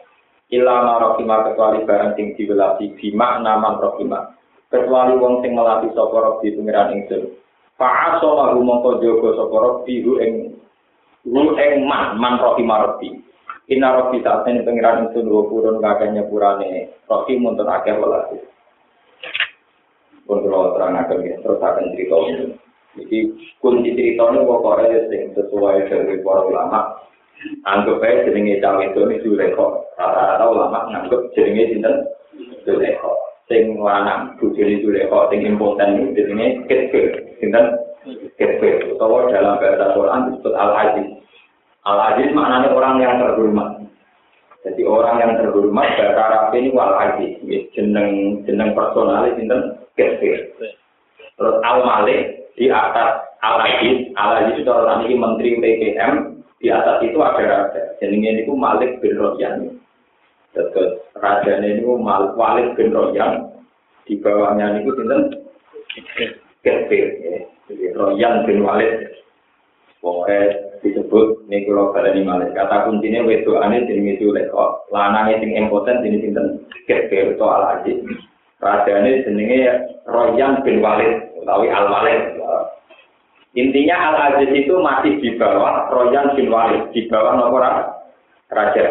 Ila 0.50 0.76
marokima 0.82 1.46
kecuali 1.46 1.86
barang 1.86 2.18
sing 2.18 2.34
diwelasi 2.34 2.98
bima 2.98 3.38
naman 3.38 3.78
rokima. 3.78 4.34
Kecuali 4.70 5.14
wong 5.18 5.46
sing 5.46 5.54
melatih 5.54 5.94
sapa 5.94 6.18
robi 6.18 6.58
pengiran 6.58 6.94
ingsun. 6.98 7.38
Fa'aso 7.78 8.34
mahu 8.34 8.66
mongko 8.66 8.98
jogo 8.98 9.38
sapa 9.38 9.56
robi 9.56 10.02
hu 10.02 10.18
ing 10.18 10.34
hu 11.26 11.54
ing 11.54 11.86
man 11.86 12.18
man 12.18 12.42
rokima 12.42 12.82
robi. 12.82 13.22
Inna 13.70 14.10
saat 14.10 14.50
ini 14.50 14.66
pengiran 14.66 15.14
itu 15.14 15.22
dua 15.22 15.46
purun 15.46 15.78
kakeknya 15.78 16.26
purane 16.26 16.98
rofi 17.06 17.38
muntun 17.38 17.70
akeh 17.70 17.94
welasi. 18.02 18.42
Pun 20.26 20.46
kalau 20.46 20.74
terang 20.78 20.98
akan 20.98 21.26
ya, 21.26 21.38
terus 21.42 21.62
akan 21.62 21.94
cerita 21.94 22.18
ini. 22.26 22.46
Jadi 22.98 23.18
kunci 23.62 23.94
cerita 23.94 24.30
ini 24.34 24.46
pokoknya 24.46 24.98
sesuai 25.38 25.90
dari 25.90 26.22
para 26.26 26.42
ulama. 26.46 26.82
Anggap 27.64 28.04
aja 28.04 28.28
jenenge 28.28 28.60
cawe 28.60 28.84
itu 28.84 29.00
ini 29.08 29.16
Zulekho. 29.24 29.88
Rata-rata 29.96 30.46
ulama 30.48 30.92
nganggap 30.92 31.22
jenenge 31.36 31.72
sinten 31.72 31.96
Zulekho. 32.68 33.16
Sing 33.48 33.80
lanang 33.80 34.36
bujuni 34.38 34.84
Zulekho, 34.84 35.32
sing 35.32 35.48
impoten 35.48 36.14
jenenge 36.14 36.68
Ketfir. 36.68 37.16
Sinten 37.40 37.80
Ketfir. 38.36 38.96
Atau 38.96 39.32
dalam 39.32 39.60
bahasa 39.60 39.96
Quran 39.96 40.26
disebut 40.32 40.54
Al-Aziz. 40.54 41.08
Al-Aziz 41.88 42.30
maknanya 42.36 42.76
orang 42.76 42.96
yang 43.00 43.16
terhormat. 43.24 43.70
Jadi 44.60 44.84
orang 44.84 45.16
yang 45.24 45.32
terhormat 45.40 45.88
bahasa 45.96 46.20
Arab 46.20 46.44
ini 46.52 46.76
wal 46.76 46.92
aziz, 47.00 47.40
jeneng 47.72 48.44
jeneng 48.44 48.76
personalis 48.76 49.40
sinten 49.40 49.80
Kesir. 49.96 50.52
Terus 51.40 51.56
Al 51.64 51.80
Malik 51.88 52.52
di 52.60 52.68
atas 52.68 53.24
Al 53.40 53.64
Aziz, 53.64 54.12
Al 54.20 54.44
Aziz 54.44 54.60
itu 54.60 54.68
orang 54.68 55.08
ini 55.08 55.16
menteri 55.16 55.50
PPM, 55.64 56.29
di 56.60 56.68
atas 56.68 57.00
itu 57.04 57.18
ada 57.20 57.44
raja. 57.44 57.82
Jenenge 58.04 58.44
niku 58.44 58.54
Malik 58.56 59.00
bin 59.00 59.16
Royan. 59.16 59.80
Terus 60.52 61.00
raja 61.16 61.60
niku 61.64 61.96
Malik 61.96 62.36
Walid 62.36 62.76
bin 62.76 62.92
Royan. 62.92 63.48
Di 64.04 64.20
bawahnya 64.20 64.80
niku 64.80 64.96
sinten? 65.00 65.40
Kefir, 66.60 67.08
ya, 67.24 67.48
Jadi 67.72 67.96
Royan 67.96 68.44
bin 68.44 68.64
Walid. 68.68 69.16
Pokoknya 70.00 70.80
disebut 70.84 71.48
niku 71.48 71.76
lo 71.76 71.96
di 71.96 72.24
Malik. 72.24 72.52
Kata 72.56 72.88
kuncinya 72.88 73.24
wedokane 73.24 73.88
jenenge 73.88 74.20
Zulekha. 74.20 74.88
Lanange 74.92 75.40
sing 75.40 75.56
impoten 75.56 76.04
jenenge 76.04 76.28
sinten? 76.28 76.46
Kafir 76.88 77.40
to 77.40 77.46
al 77.48 77.84
Raja 78.60 78.92
ini 79.00 79.24
jenenge 79.24 79.60
Royan 80.04 80.60
bin 80.68 80.84
Walid 80.84 81.32
utawi 81.40 81.72
Al-Walid 81.72 82.36
intinya 83.58 83.96
al 84.12 84.16
aziz 84.34 84.52
itu 84.54 84.76
masih 84.78 85.18
di 85.22 85.38
bawah 85.38 85.90
Royan 85.90 86.34
bin 86.38 86.50
Walid. 86.54 86.90
Di 86.94 87.10
bawah 87.10 87.38
nomor 87.38 87.66
raja. 88.50 88.86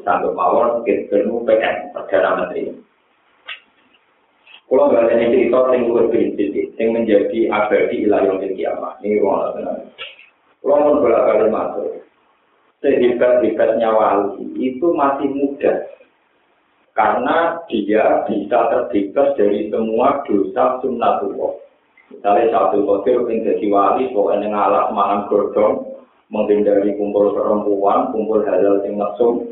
Satu 0.00 0.32
mawon 0.32 0.80
kekermu 0.86 1.44
PN 1.44 1.92
perdana 1.92 2.46
menteri. 2.46 2.72
Kalau 4.70 4.86
nggak 4.86 5.02
ada 5.02 5.26
cerita 5.34 5.60
yang 5.74 5.90
berprinsip, 5.90 6.54
yang 6.78 6.88
menjadi 6.94 7.38
abadi 7.50 8.06
ilayah 8.06 8.38
kiamat, 8.38 9.02
ini 9.02 9.18
ruang 9.18 9.58
Kalau 10.62 11.02
bolak 11.02 11.26
balik 11.26 11.50
masuk, 11.50 12.06
sehebat-hebatnya 12.78 13.90
wali 13.90 14.46
itu 14.56 14.86
masih 14.94 15.28
muda. 15.34 15.74
Karena 16.94 17.58
dia 17.66 18.22
bisa 18.30 18.58
terbebas 18.70 19.34
dari 19.34 19.70
semua 19.74 20.22
dosa 20.22 20.78
sunnatullah. 20.78 21.59
Misalnya 22.20 22.52
satu 22.52 22.84
kotir 22.84 23.16
yang 23.16 23.48
jadi 23.48 23.66
wali, 23.72 24.12
pokoknya 24.12 24.52
ngalah 24.52 24.92
makan 24.92 25.24
godong, 25.32 25.88
menghindari 26.28 26.92
kumpul 27.00 27.32
perempuan, 27.32 28.12
kumpul 28.12 28.44
halal 28.44 28.84
yang 28.84 29.00
mesum, 29.00 29.48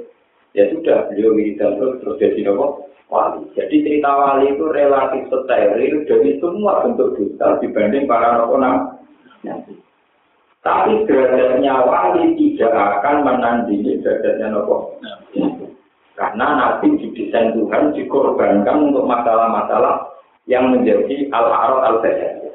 ya 0.52 0.68
sudah 0.68 1.08
beliau 1.08 1.32
wiridan 1.32 1.80
terus 1.80 1.96
terus 2.04 2.20
jadi 2.20 2.44
nopo 2.44 2.92
wali. 3.08 3.48
Jadi 3.56 3.72
cerita 3.88 4.12
wali 4.12 4.52
itu 4.52 4.68
relatif 4.68 5.32
steril 5.32 6.04
dari 6.04 6.36
semua 6.44 6.84
bentuk 6.84 7.16
dosa 7.16 7.56
dibanding 7.64 8.04
para 8.04 8.36
nopo. 8.36 8.60
Tapi 10.60 10.92
derajatnya 11.08 11.74
wali 11.88 12.36
tidak 12.36 12.76
akan 13.00 13.16
menandingi 13.24 14.04
derajatnya 14.04 14.52
nopo. 14.52 15.00
Karena 16.20 16.46
Nabi 16.52 17.00
didesain 17.00 17.56
Tuhan 17.56 17.96
dikorbankan 17.96 18.92
untuk 18.92 19.08
masalah-masalah 19.08 20.04
yang 20.50 20.68
menjadi 20.68 21.32
al-arad 21.32 21.80
al-basyariyah. 21.96 22.47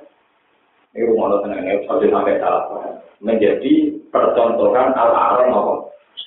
Ini 0.93 1.09
rumah 1.09 1.25
Allah 1.25 1.39
tenang, 1.41 1.65
ini 1.65 1.89
sampai 1.89 2.37
salah 2.37 2.63
Menjadi 3.17 3.97
percontohan 4.13 4.93
al-arad 4.93 5.49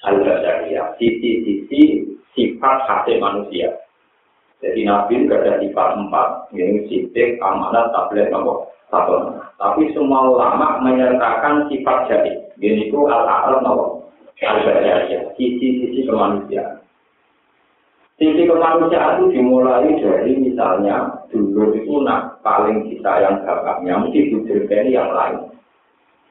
al-basyariyah. 0.03 0.99
Sisi-sisi 0.99 2.03
sifat 2.35 2.79
hati 2.91 3.23
manusia. 3.23 3.71
Jadi 4.59 4.83
Nabi 4.83 5.31
ada 5.31 5.63
sifat 5.63 5.89
empat, 6.03 6.51
ini 6.51 6.83
sidik, 6.91 7.39
amanat, 7.39 7.95
tablet, 7.95 8.33
nopo, 8.33 8.73
satu. 8.91 9.39
Tapi 9.55 9.93
semua 9.95 10.35
ulama 10.35 10.83
menyertakan 10.83 11.71
sifat 11.71 12.11
jadi. 12.11 12.35
Ini 12.59 12.91
itu 12.91 12.99
al-arad 13.07 13.63
nopo, 13.63 14.11
al-basyariyah, 14.43 15.37
sisi-sisi 15.39 16.11
kemanusiaan. 16.11 16.83
Sisi 18.17 18.49
kemanusiaan 18.49 19.29
itu 19.29 19.37
dimulai 19.37 19.93
dari 20.01 20.41
misalnya 20.41 21.21
dulu 21.29 21.77
itu 21.77 22.01
nak 22.01 22.41
paling 22.41 22.89
disayang 22.89 23.45
bapaknya, 23.45 24.01
mesti 24.01 24.33
ini 24.33 24.97
yang 24.97 25.13
lain. 25.13 25.53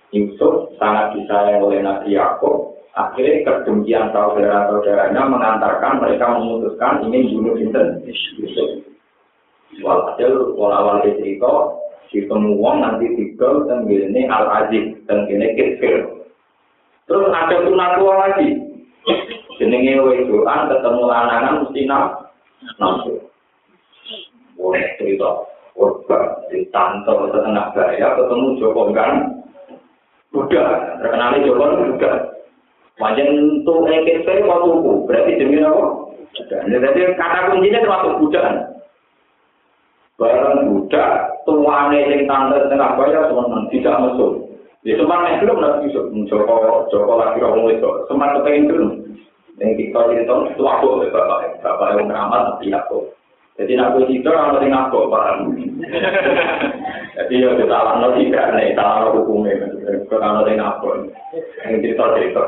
Yusuf 0.10 0.74
sangat 0.82 1.14
disayang 1.14 1.62
oleh 1.62 1.86
Nabi 1.86 2.18
Yaakob, 2.18 2.74
akhirnya 2.98 3.46
kedengkian 3.46 4.10
saudara-saudaranya 4.10 5.30
mengantarkan 5.30 6.02
mereka 6.02 6.26
memutuskan 6.34 7.06
ingin 7.06 7.38
bunuh 7.38 7.54
Sinten 7.54 8.02
Yusuf. 8.42 8.82
Walhasil 9.86 10.58
awal-awal 10.58 11.06
cerita, 11.06 11.54
si 12.10 12.26
uang 12.26 12.78
nanti 12.82 13.14
dan 13.38 13.86
ini 13.86 14.26
Al-Aziz 14.26 14.98
dan 15.06 15.30
ini 15.30 15.54
Kifir. 15.54 16.02
Terus 17.06 17.30
ada 17.30 17.62
tunatua 17.62 18.14
lagi, 18.26 18.58
jenenge 19.58 20.00
wedoan 20.04 20.68
ketemu 20.72 21.02
lanangan 21.08 21.56
mesti 21.64 21.82
nafsu. 21.88 23.14
Wah, 24.56 24.80
cerita 24.96 25.32
korban 25.76 26.24
di 26.48 26.64
tante 26.72 27.12
setengah 27.12 27.66
gaya 27.76 28.08
ketemu 28.16 28.48
Joko 28.58 28.96
kan 28.96 29.44
udah 30.32 31.00
terkenal 31.04 31.36
Joko 31.44 31.66
udah 31.96 32.16
Wajan 32.96 33.60
tuh 33.68 33.84
EKP 33.92 34.48
waktu 34.48 34.72
tuku 34.72 35.04
berarti 35.04 35.36
demi 35.36 35.60
apa? 35.60 35.84
Jadi 36.48 37.12
kata 37.20 37.52
kuncinya 37.52 37.84
termasuk 37.84 38.24
budak. 38.24 38.72
Barang 40.16 40.72
budak 40.72 41.44
tuane 41.44 42.00
yang 42.08 42.24
tante 42.24 42.56
setengah 42.56 42.96
gaya 42.96 43.28
semua 43.28 43.68
tidak 43.68 44.00
masuk. 44.00 44.32
Ya 44.88 44.96
sempat 44.96 45.28
nek 45.28 45.44
belum 45.44 45.60
bisa 45.84 46.02
Joko 46.32 46.88
Joko 46.88 47.14
lagi 47.20 47.44
orang 47.44 47.68
itu 47.76 47.92
sempat 48.08 48.40
kepengen 48.40 48.72
dulu. 48.72 49.05
Yang 49.56 49.72
kita 49.80 50.00
cerita 50.12 50.34
itu 50.52 50.64
aku 50.68 50.88
bapak 51.08 51.64
bapak 51.64 51.88
yang 51.96 52.12
beramal 52.12 52.42
tapi 52.56 52.68
aku. 52.76 53.00
Jadi 53.56 53.80
aku 53.80 54.04
itu 54.12 54.28
orang 54.28 54.60
yang 54.68 54.92
aku 54.92 55.08
paham. 55.08 55.56
Jadi 57.16 57.34
ya 57.40 57.56
kita 57.56 57.72
alam 57.72 58.04
logika 58.04 58.52
nih, 58.52 58.76
tahu 58.76 59.24
hukumnya. 59.24 59.64
Kalau 60.12 60.44
yang 60.44 60.60
aku, 60.60 61.08
yang 61.64 61.80
cerita 61.80 62.04
cerita. 62.20 62.44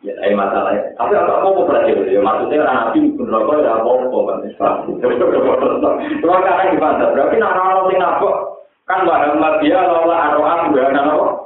Ya, 0.00 0.16
saya 0.16 0.32
masalahnya. 0.32 0.96
Tapi 0.96 1.12
apa 1.12 1.44
mau 1.44 1.66
ya? 2.08 2.20
Maksudnya 2.24 2.64
orang 2.64 2.78
nabi 2.88 3.12
pun 3.20 3.28
rokok 3.28 3.60
ya 3.60 3.76
apa 3.76 3.90
apa 4.00 4.18
kan? 4.24 4.38
Cuma 6.24 6.36
karena 6.46 6.72
gimana? 6.72 7.04
Berarti 7.12 7.36
orang 7.36 7.90
yang 7.92 8.06
aku 8.16 8.28
kan 8.88 9.04
bahwa 9.04 9.60
dia 9.60 9.76
lola 9.76 10.16
arwah 10.32 10.72
bukan 10.72 10.96
apa? 10.96 11.39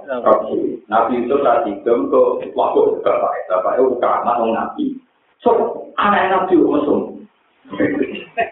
Nabi 0.85 1.15
itu 1.25 1.37
tadi 1.41 1.71
gem 1.81 2.13
ke 2.13 2.23
waktu 2.53 2.81
bapak 3.01 3.33
bapak 3.49 3.73
itu 3.81 3.97
kamar 3.99 4.37
nabi. 4.45 4.87
So 5.41 5.51
anak 5.97 6.29
nabi. 6.33 6.57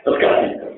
Terus 0.03 0.17
kasih. 0.19 0.73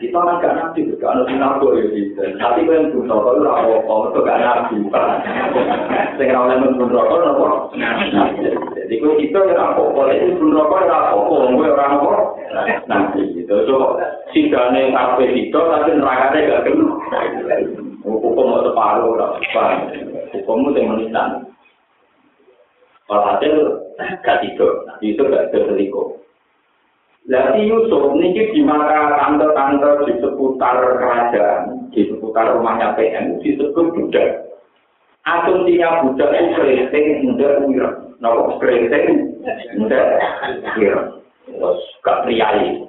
Kita 0.00 0.16
kan 0.16 0.40
gak 0.40 0.56
nabi, 0.56 0.80
gak 0.96 1.12
ada 1.12 1.28
sinabok 1.28 1.76
ya 1.76 1.84
gitu. 1.92 2.24
Tapi 2.40 2.64
kalau 2.64 2.72
yang 2.72 2.88
pun 2.88 3.04
rokok 3.04 3.36
itu 3.36 3.44
apa-apa, 3.44 4.08
itu 4.08 4.20
gak 4.24 4.40
nabi. 4.40 4.76
Sehingga 6.16 6.40
orang 6.40 6.60
yang 6.64 6.76
pun 6.80 6.88
rokok, 6.88 7.20
apa? 7.20 7.48
Jadi 8.80 8.94
kalau 8.96 9.16
kita 9.20 9.38
yang 9.44 9.60
apa-apa, 9.60 10.02
itu 10.16 10.32
pun 10.40 10.56
rokok, 10.56 10.80
ya 10.84 10.96
apa-apa. 10.96 11.34
Gue 11.52 11.68
orang 11.68 11.92
apa? 12.00 12.12
Nabi 12.88 13.22
gitu. 13.36 13.54
So, 13.68 14.00
sidane 14.32 14.92
kafe 14.96 15.24
itu, 15.36 15.60
tapi 15.60 15.90
nerakanya 15.92 16.48
gak 16.48 16.62
kena. 16.64 16.88
Hukum 18.00 18.32
mau 18.32 18.64
separuh, 18.64 19.12
hukum 20.32 20.72
itu 20.72 20.80
menistan. 20.80 21.44
Walhasil, 23.10 23.54
gak 24.22 24.40
tidur. 24.40 24.86
Nabi 24.86 25.12
itu 25.12 25.22
gak 25.26 25.50
terselingkuh. 25.50 26.16
Jadi 27.28 27.68
Yusuf 27.68 28.16
ini 28.16 28.32
di 28.32 28.64
mata 28.64 29.20
tante-tante 29.20 30.08
di 30.08 30.14
seputar 30.24 30.80
kerajaan, 30.96 31.92
di 31.92 32.08
seputar 32.08 32.56
rumahnya 32.56 32.96
PM, 32.96 33.36
disebut 33.44 33.92
budak. 33.92 34.48
Asumsinya 35.28 36.00
budak 36.00 36.32
itu 36.32 36.56
keriting, 36.56 37.06
muda, 37.28 37.48
wira. 37.68 37.90
Nama 38.24 38.56
keriting, 38.56 39.36
muda, 39.76 40.00
wira. 40.80 41.02
Terus 41.44 41.80
gak 42.00 42.24
priayi. 42.24 42.88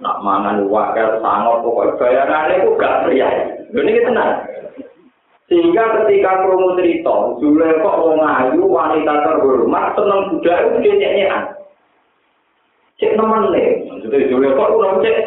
Nak 0.00 0.18
mangan 0.24 0.66
wakil 0.66 1.20
sangat, 1.20 1.62
pokoknya 1.62 1.98
bayangannya 2.00 2.54
itu 2.56 2.70
gak 2.80 2.98
priayi. 3.04 3.61
Ini 3.72 3.90
kita 3.96 4.08
tenang. 4.12 4.32
Sehingga 5.48 5.84
ketika 6.00 6.48
promo 6.48 6.76
cerita, 6.80 7.36
Zulekho 7.40 7.90
wong 8.00 8.24
ayu 8.24 8.64
wanita 8.68 9.20
terhormat 9.20 9.92
seneng 9.96 10.20
budak 10.32 10.80
itu 10.80 10.96
nyanyian. 10.96 11.44
cek 12.96 13.18
nemen 13.18 13.52
nih. 13.52 13.68
Maksudnya 13.90 14.18
itu 14.22 14.36
kok 14.56 14.72
udah 14.72 14.92
cek. 15.02 15.18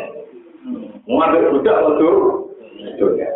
Mau 1.06 1.22
ambil 1.22 1.54
budak 1.54 1.78
waktu 1.86 2.10
itu 2.98 3.06
ya 3.22 3.30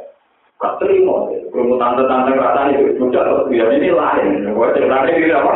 gak 0.57 0.81
terima. 0.81 1.29
Kalau 1.53 1.77
tante 1.77 2.03
tante 2.09 2.31
rasa 2.33 2.73
itu 2.73 2.97
budak 2.97 3.45
biar 3.51 3.69
ini 3.75 3.89
lain. 3.93 4.49
Gue 4.49 4.73
lain 4.73 5.13
ini 5.13 5.29
apa 5.29 5.53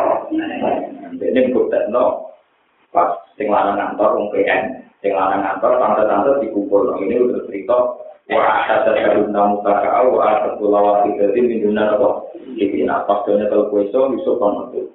ini 1.18 1.50
budak 1.50 1.82
no. 1.90 2.30
Pas 2.94 3.10
sing 3.34 3.50
lanang 3.50 3.98
kantor 3.98 4.30
PN 4.30 4.86
sing 5.02 5.10
lanang 5.10 5.42
kantor 5.42 5.82
tante 5.82 6.02
tante 6.06 6.30
dikumpul 6.46 6.94
ini 7.02 7.18
udah 7.26 7.42
cerita 7.50 7.78
Wah, 8.32 8.64
ada 8.64 8.88
dari 8.88 9.20
namu 9.28 9.60
tak 9.60 9.84
kau, 9.84 10.16
ada 10.24 10.56
pulau 10.56 10.80
wakil 10.80 11.12
dari 11.12 11.44
minumnya 11.44 11.92
apa? 11.92 12.24
Jadi, 12.56 12.88
apa 12.88 13.20
sebenarnya 13.20 13.52
kalau 13.52 13.68
kue 13.68 13.84
so, 13.92 14.08
bisa 14.08 14.32
kono 14.40 14.72
tuh. 14.72 14.88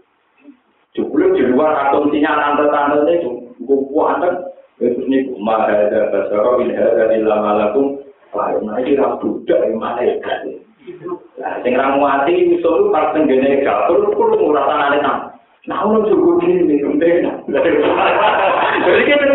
Jumlah 0.98 1.38
di 1.38 1.46
luar 1.54 1.94
asumsinya 1.94 2.34
tante-tante 2.34 3.22
itu 3.22 3.30
buku 3.62 4.02
anak 4.02 4.50
itu 4.82 5.06
nih 5.06 5.30
mah 5.38 5.70
ada 5.70 6.10
basara 6.10 6.58
bin 6.58 6.74
hada 6.74 7.14
illa 7.14 7.36
malakum 7.38 8.02
lain 8.34 8.64
lagi 8.66 8.98
ra 8.98 9.20
budak 9.22 9.60
yang 9.70 9.78
mana 9.78 10.02
ya 10.02 10.18
Nah, 11.38 11.62
sing 11.62 11.78
ra 11.78 11.94
muati 11.94 12.58
usul 12.58 12.90
pas 12.90 13.14
tenggene 13.14 13.62
gapur 13.62 14.10
kudu 14.18 14.42
ngurasane 14.42 14.98
nang. 15.04 15.30
Nah, 15.70 15.86
ono 15.86 16.08
cukup 16.10 16.42
ini 16.48 16.82
nih 16.82 16.82
Jadi 18.80 19.02
kita 19.06 19.26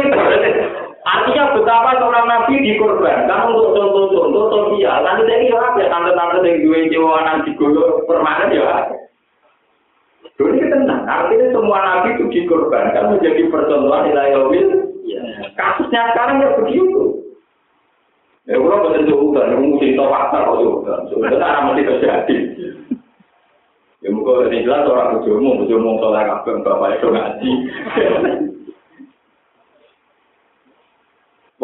Artinya 1.05 1.53
betapa 1.53 2.01
seorang 2.01 2.25
nabi 2.25 2.65
dikorbankan 2.65 3.53
untuk 3.53 3.77
contoh-contoh 3.77 4.45
sosial. 4.49 5.05
Nanti 5.05 5.29
saya 5.29 5.39
kira 5.45 5.69
ya 5.77 5.87
tante-tante 5.93 6.49
yang 6.49 6.65
dua 6.65 6.79
jiwa 6.89 7.11
anak 7.21 7.45
digolok 7.45 8.09
permanen 8.09 8.57
ya. 8.57 8.89
Dulu 10.35 10.51
ini 10.51 10.67
tenang, 10.67 11.05
artinya 11.05 11.47
semua 11.53 11.79
nabi 11.85 12.17
itu 12.17 12.25
dikorbankan 12.33 13.13
menjadi 13.13 13.53
percontohan 13.53 14.09
nilai 14.09 14.33
wil. 14.49 14.71
Kasusnya 15.55 16.11
sekarang 16.11 16.41
ya 16.41 16.49
begitu. 16.59 17.23
Ya, 18.45 18.61
kalau 18.61 18.93
betul 18.93 19.41
yang 19.41 19.61
mesti 19.73 19.97
tahu 19.97 20.09
fakta 20.13 20.39
kalau 20.45 20.61
itu 20.61 20.71
udah. 20.85 20.99
Sebenarnya 21.09 21.65
mesti 21.65 21.83
terjadi. 21.89 22.37
Ya, 24.05 24.09
ini 24.13 24.65
jelas 24.69 24.85
orang 24.85 25.17
bujumu, 25.17 25.65
bujumu 25.65 25.97
soalnya 25.97 26.45
kabel, 26.45 26.61
bapak 26.61 27.01
itu 27.01 27.09
ngaji. 27.09 27.51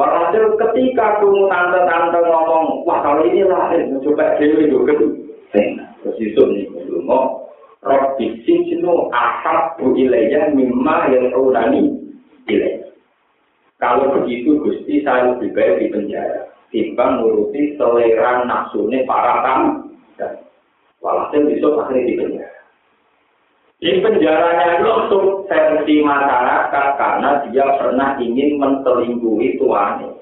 Walhasil 0.00 0.56
ketika 0.56 1.20
kamu 1.20 1.44
tante-tante 1.52 2.24
ngomong, 2.24 2.88
wah 2.88 3.04
kalau 3.04 3.20
ini 3.20 3.44
lain, 3.44 4.00
coba 4.00 4.32
dewi 4.40 4.72
juga. 4.72 4.96
Terus 5.52 6.16
itu 6.16 6.40
nih, 6.40 6.64
mau 7.04 7.52
Rabbi 7.84 8.40
sijnu 8.48 9.12
ahab 9.12 9.76
bu 9.76 9.92
ilayya 10.00 10.56
mimma 10.56 11.12
yang 11.12 11.36
urani 11.36 12.00
ilayya. 12.48 12.88
Kalau 13.76 14.08
begitu 14.20 14.56
Gusti 14.64 15.04
saya 15.04 15.36
lebih 15.36 15.52
baik 15.52 15.84
di 15.84 15.86
penjara. 15.92 16.48
Timbang 16.72 17.20
nuruti 17.20 17.76
selera 17.76 18.44
nafsune 18.48 19.04
para 19.04 19.44
tamu. 19.44 19.72
Walhasil 21.00 21.44
besok 21.44 21.80
akhirnya 21.84 22.08
di 22.08 22.14
penjara. 22.16 22.49
Di 23.80 23.96
penjaranya 24.04 24.84
untuk 24.84 25.48
versi 25.48 26.04
masyarakat 26.04 26.86
karena 27.00 27.30
dia 27.48 27.64
pernah 27.80 28.12
ingin 28.20 28.60
menselingkuhi 28.60 29.56
tuannya. 29.56 30.20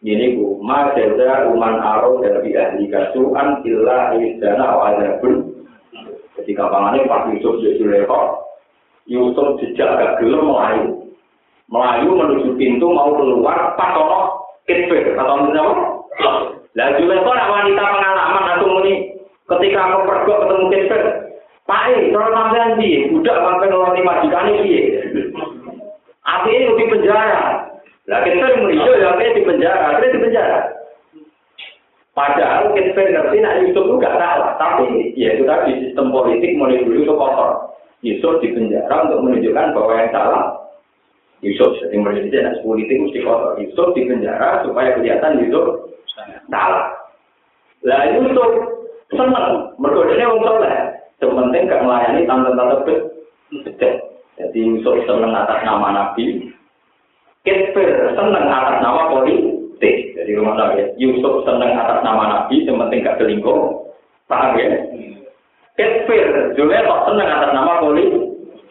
Ini 0.00 0.32
bu, 0.32 0.56
ma 0.64 0.96
jaza 0.96 1.52
uman 1.52 1.76
aro 1.76 2.24
dari 2.24 2.56
ahli 2.56 2.88
kasuan 2.88 3.60
illa 3.68 4.16
izdana 4.16 4.80
wa 4.80 4.96
adabun 4.96 5.44
Jadi 6.40 6.54
gampangannya 6.56 7.04
Pak 7.04 7.34
Yusuf 7.36 7.60
di 7.60 7.76
Suleko, 7.76 8.46
Yusuf 9.04 9.60
dijak 9.60 9.98
gak 10.00 10.22
melayu. 10.24 11.12
Melayu 11.68 12.16
menuju 12.16 12.56
pintu 12.56 12.88
mau 12.88 13.12
keluar 13.12 13.76
pas 13.76 13.92
ono 13.92 14.40
kitbir 14.64 15.12
atau 15.20 15.52
apa? 15.52 15.74
Lah 16.78 16.96
nak 16.96 17.52
wanita 17.52 17.84
pengalaman 17.84 18.50
aku 18.56 18.64
muni 18.72 18.94
ketika 19.44 19.80
aku 19.92 19.98
pergi 20.08 20.32
ketemu 20.32 20.64
kitbir. 20.72 21.27
Pak, 21.68 21.92
kalau 22.16 22.32
sampean 22.32 22.80
piye? 22.80 23.12
Budak 23.12 23.36
sampai 23.44 23.68
ngeloni 23.68 24.00
majikane 24.00 24.52
piye? 24.64 24.82
Akhirnya 26.24 26.72
di 26.80 26.84
penjara. 26.88 27.42
Lah 28.08 28.24
kita 28.24 28.56
yo 28.72 28.92
ya 28.96 29.12
di 29.36 29.42
penjara, 29.44 29.92
akhirnya 29.92 30.16
di 30.16 30.20
penjara. 30.24 30.58
Padahal 32.16 32.72
kita 32.72 32.96
ngerti 32.96 33.36
nak 33.44 33.62
Yusuf 33.62 33.84
itu 33.84 34.00
gak 34.00 34.16
salah, 34.16 34.56
tapi 34.56 35.12
ya 35.14 35.36
itu 35.36 35.44
tadi 35.44 35.76
sistem 35.86 36.08
politik 36.08 36.56
mulai 36.56 36.80
dulu 36.82 37.04
itu 37.04 37.14
kotor. 37.14 37.76
Yusuf 38.00 38.40
di 38.40 38.48
penjara 38.56 39.04
untuk 39.04 39.28
menunjukkan 39.28 39.76
bahwa 39.76 39.92
yang 39.92 40.10
salah 40.10 40.44
Yusuf. 41.44 41.78
Jadi 41.84 42.00
menjadi 42.00 42.48
anak 42.48 42.64
politik 42.64 42.96
mesti 42.96 43.20
kotor. 43.22 43.60
Yusuf 43.60 43.92
di 43.92 44.08
penjara 44.08 44.64
supaya 44.64 44.96
kelihatan 44.96 45.44
Yusuf 45.44 45.92
salah. 46.48 46.96
Lah 47.84 48.02
Yusuf 48.16 48.50
seneng, 49.12 49.76
mergodanya 49.76 50.32
wong 50.32 50.42
soleh. 50.48 50.97
Sementing 51.18 51.66
gak 51.66 51.82
melayani 51.82 52.22
tante-tante 52.30 52.76
bedet. 52.86 53.94
Jadi 54.38 54.58
Yusuf 54.62 55.02
seneng 55.02 55.34
atas 55.34 55.66
nama 55.66 55.90
Nabi. 55.90 56.46
Kitfir 57.42 58.14
seneng 58.14 58.46
atas 58.46 58.78
nama 58.78 59.10
politik. 59.10 60.14
Jadi 60.14 60.30
rumah 60.38 60.78
ya. 60.78 60.86
Yusuf 60.94 61.42
seneng 61.42 61.74
atas 61.74 62.06
nama 62.06 62.24
Nabi, 62.30 62.62
sementing 62.62 63.02
gak 63.02 63.18
selingkuh. 63.18 63.82
Paham 64.30 64.54
ya? 64.62 64.78
Kitfir, 65.74 66.54
Julia 66.54 66.86
kok 66.86 67.10
seneng 67.10 67.26
atas 67.26 67.50
nama 67.50 67.82
politik. 67.82 68.22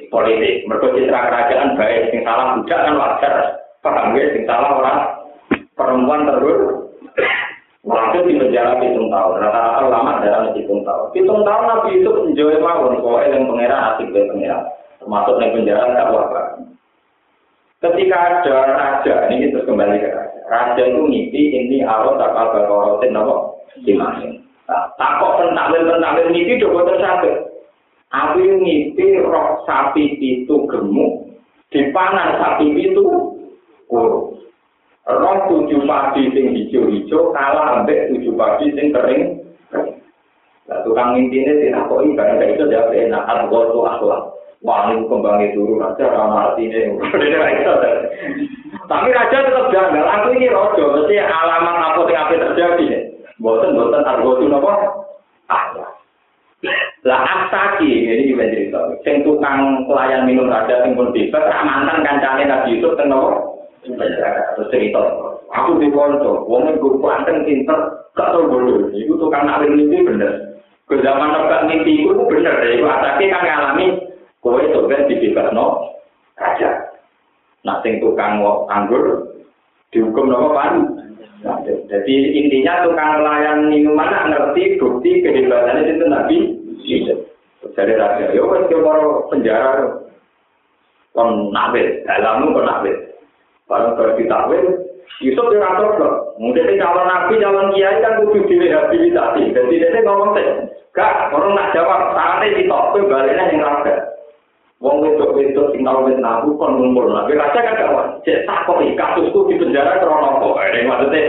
politik. 0.08 0.64
Mereka 0.72 0.96
citra 0.96 1.28
kerajaan 1.28 1.76
baik, 1.76 2.16
sing 2.16 2.24
salah 2.24 2.56
budak 2.56 2.80
kan 2.80 2.96
wajar. 2.96 3.34
Paham 3.84 4.16
ya, 4.16 4.24
sing 4.32 4.44
salah 4.48 4.72
orang 4.80 5.00
perempuan 5.76 6.24
terus. 6.24 6.87
Walhasil 7.88 8.28
di 8.28 8.36
penjara 8.36 8.84
hitung 8.84 9.08
tahun. 9.08 9.40
Rata-rata 9.40 9.88
lama 9.88 10.20
dalam 10.20 10.52
hitung 10.52 10.84
tahun. 10.84 11.08
Hitung 11.16 11.42
tahun 11.48 11.64
Nabi 11.72 12.04
itu 12.04 12.10
menjauh 12.12 12.60
mawon. 12.60 13.00
Pokoknya 13.00 13.40
yang 13.40 13.48
pengeran 13.48 13.86
asik 13.96 14.08
dari 14.12 14.28
pengeran. 14.28 14.64
Termasuk 15.00 15.36
yang 15.40 15.52
penjara 15.56 15.84
tak 15.96 16.12
wabah. 16.12 16.46
Ketika 17.78 18.18
ada 18.18 18.56
raja, 18.74 19.16
ini 19.32 19.54
terus 19.54 19.64
kembali 19.64 20.04
ke 20.04 20.10
raja. 20.12 20.40
Raja 20.52 20.82
itu 20.84 21.00
mimpi 21.00 21.42
ini 21.56 21.86
arot 21.86 22.20
tak 22.20 22.36
kabar 22.36 22.68
korotin 22.68 23.16
apa? 23.16 23.36
Dimasin. 23.86 24.44
Nah, 24.68 24.92
takut 25.00 25.40
tentakwil-tentakwil 25.40 26.34
mimpi 26.36 26.60
udah 26.60 26.70
buatan 26.76 26.98
sakit. 27.00 27.36
Aku 28.08 28.40
ngipi 28.40 29.20
roh 29.20 29.68
sapi 29.68 30.16
itu 30.16 30.56
gemuk, 30.72 31.28
dipanan 31.76 32.40
sapi 32.40 32.72
itu 32.72 33.04
kurus. 33.92 34.27
Roh 35.08 35.48
tujuh 35.48 35.88
padi 35.88 36.28
sing 36.36 36.52
hijau-hijau 36.52 37.32
kalah 37.32 37.80
ambek 37.80 38.12
tujuh 38.12 38.36
padi 38.36 38.76
sing 38.76 38.92
kering. 38.92 39.40
Nah, 40.68 40.84
tukang 40.84 41.16
intinya 41.16 41.56
tidak 41.64 41.88
kok 41.88 42.04
ini 42.04 42.20
karena 42.20 42.44
itu 42.52 42.64
dia 42.68 42.84
enak 42.92 43.24
aku 43.24 43.72
tuh 43.72 43.88
akhlak. 43.88 44.24
Wah 44.68 44.92
ini 44.92 45.08
kembangnya 45.08 45.56
turun 45.56 45.80
aja 45.80 46.12
ramah 46.12 46.52
artinya. 46.52 47.00
Tapi 48.88 49.08
raja 49.16 49.38
tetap 49.48 49.66
janggal. 49.72 50.04
Aku 50.04 50.28
ini 50.36 50.52
rojo, 50.52 50.84
mesti 50.92 51.24
alamat 51.24 51.76
apa 51.96 52.02
yang 52.12 52.28
terjadi. 52.28 52.86
Boten 53.40 53.80
boten 53.80 54.04
argo 54.04 54.44
itu 54.44 54.52
apa? 54.52 54.72
Ah, 55.48 55.66
Lah 57.06 57.22
astaki 57.22 57.86
ini 57.88 58.34
juga 58.34 58.50
cerita. 58.50 58.82
Sing 59.06 59.24
tukang 59.24 59.86
pelayan 59.88 60.26
minum 60.28 60.52
raja 60.52 60.84
sing 60.84 60.98
pun 60.98 61.14
bebas, 61.16 61.48
mantan 61.64 62.04
kancane 62.04 62.44
Nabi 62.50 62.82
teng 62.82 63.08
nopo? 63.08 63.57
Terus 63.88 64.70
cerita. 64.74 65.00
Aku 65.48 65.80
di 65.80 65.88
konco, 65.96 66.44
wong 66.44 66.76
iku 66.76 67.00
kuanteng 67.00 67.48
pinter, 67.48 68.04
gak 68.20 68.36
tau 68.36 68.52
bodoh. 68.52 68.92
Iku 68.92 69.16
tukang 69.16 69.48
nalir 69.48 69.72
mimpi 69.72 70.04
bener. 70.04 70.60
Ke 70.92 71.00
zaman 71.00 71.32
nebak 71.32 71.72
mimpi 71.72 72.04
iku 72.04 72.28
bener. 72.28 72.56
Iku 72.68 72.84
astaki 72.84 73.32
kan 73.32 73.48
ngalami 73.48 73.86
kowe 74.44 74.60
sebenarnya 74.60 75.08
dibebas 75.08 75.48
no 75.56 75.96
raja. 76.36 76.92
Nah 77.64 77.80
sing 77.80 78.04
tukang 78.04 78.44
anggur 78.68 79.32
dihukum 79.96 80.28
nopo 80.28 80.52
pan? 80.52 80.74
Jadi 81.88 82.16
intinya 82.44 82.84
tukang 82.84 83.24
pelayan 83.24 83.72
minuman 83.72 84.36
ngerti 84.36 84.76
bukti 84.84 85.24
kehebatannya 85.24 85.96
itu 85.96 86.06
Nabi 86.12 86.38
Yusuf. 86.84 87.20
Jadi 87.72 87.94
raja, 87.96 88.36
yo 88.36 88.52
kan 88.52 88.68
mau 88.84 89.28
penjara 89.32 90.02
kon 91.16 91.56
nabe, 91.56 92.04
dalammu 92.04 92.52
kon 92.52 92.68
nabe. 92.68 93.07
Barang 93.68 94.00
kalau 94.00 94.16
ditawin, 94.16 94.66
Yusuf 95.20 95.46
dia 95.52 95.60
ngatur 95.60 96.00
loh. 96.00 96.14
Mungkin 96.40 96.80
calon 96.80 97.04
nabi, 97.04 97.36
calon 97.44 97.76
kiai 97.76 98.00
kan 98.00 98.24
kudu 98.24 98.48
direhabilitasi. 98.48 99.52
Jadi 99.52 99.76
dia 99.76 100.00
ngomong 100.08 100.40
sih, 100.40 100.48
gak, 100.96 101.36
orang 101.36 101.52
nak 101.52 101.76
jawab, 101.76 102.16
saatnya 102.16 102.56
ditok, 102.56 102.96
baliknya 103.12 103.52
yang 103.52 103.60
raga. 103.66 104.18
Wong 104.78 105.02
wedok 105.02 105.34
wedok 105.34 105.74
sing 105.74 105.82
tau 105.82 106.06
wis 106.06 106.22
nabu 106.22 106.54
kon 106.54 106.78
ngumpul. 106.78 107.10
Tapi 107.10 107.34
raja 107.34 107.66
kan 107.66 107.82
gak 107.82 108.22
cek 108.22 108.46
takok 108.46 108.86
iki 108.86 108.94
kasusku 108.94 109.50
di 109.50 109.58
penjara 109.58 109.98
krono 109.98 110.38
apa. 110.38 110.70
Ini 110.70 110.86
maksudnya 110.86 111.22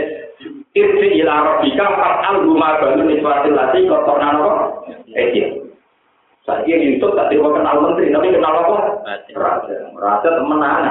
Irsi 0.77 1.17
ila 1.25 1.57
rabbika 1.57 1.97
fat'al 1.97 2.45
guma 2.45 2.77
balu 2.77 3.09
niswatil 3.09 3.57
lati 3.57 3.89
kotorna 3.89 4.37
apa? 4.37 4.51
Ejil. 5.17 5.65
Saya 6.45 6.75
Yusuf 6.77 7.17
tak 7.17 7.33
terima 7.33 7.49
kenal 7.57 7.81
menteri, 7.81 8.13
tapi 8.13 8.29
kenal 8.29 8.53
apa? 8.53 8.77
Raja. 9.33 9.75
Raja 9.97 10.29
temenan. 10.29 10.85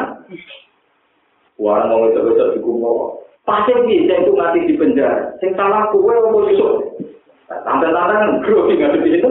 Warang 1.58 1.90
mau 1.90 2.06
wedok-wedok 2.06 2.54
dikumpo. 2.54 3.18
Pasti 3.42 3.74
bisa 3.82 4.14
itu 4.14 4.30
mati 4.36 4.62
di 4.62 4.78
penjara. 4.78 5.34
Sing 5.42 5.58
salah 5.58 5.90
kue 5.90 6.14
apa 6.14 6.38
Yusuf? 6.54 6.86
Tante-tante 7.50 8.46
grogi 8.46 8.78
nggak 8.78 9.02
di 9.02 9.18
situ. 9.18 9.30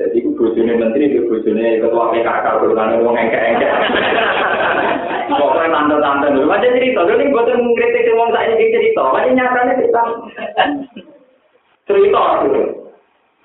Jadi 0.00 0.16
itu 0.16 0.32
bojone 0.32 0.80
menteri, 0.80 1.12
itu 1.12 1.28
bojone 1.28 1.78
ketua 1.78 2.08
PKK, 2.08 2.46
berulang 2.58 2.88
ngomong 2.98 3.20
engke-engke. 3.20 3.68
Pokoknya 5.30 5.68
tante-tante 5.76 6.26
dulu. 6.34 6.46
Macam 6.48 6.74
cerita, 6.74 7.00
dulu 7.06 7.20
ini 7.20 7.32
buatan 7.36 7.60
mengkritik 7.62 8.06
ngomong 8.10 8.30
saya 8.34 8.50
ini 8.56 8.74
cerita. 8.74 9.02
Macam 9.12 9.32
nyatanya 9.36 9.72
cerita. 9.78 10.02
Cerita. 11.86 12.22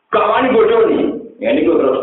Kawan 0.09 0.49
bodoh 0.55 0.81
nih. 0.89 1.03
Ini 1.43 1.61
gue 1.67 1.77
terus. 1.77 1.99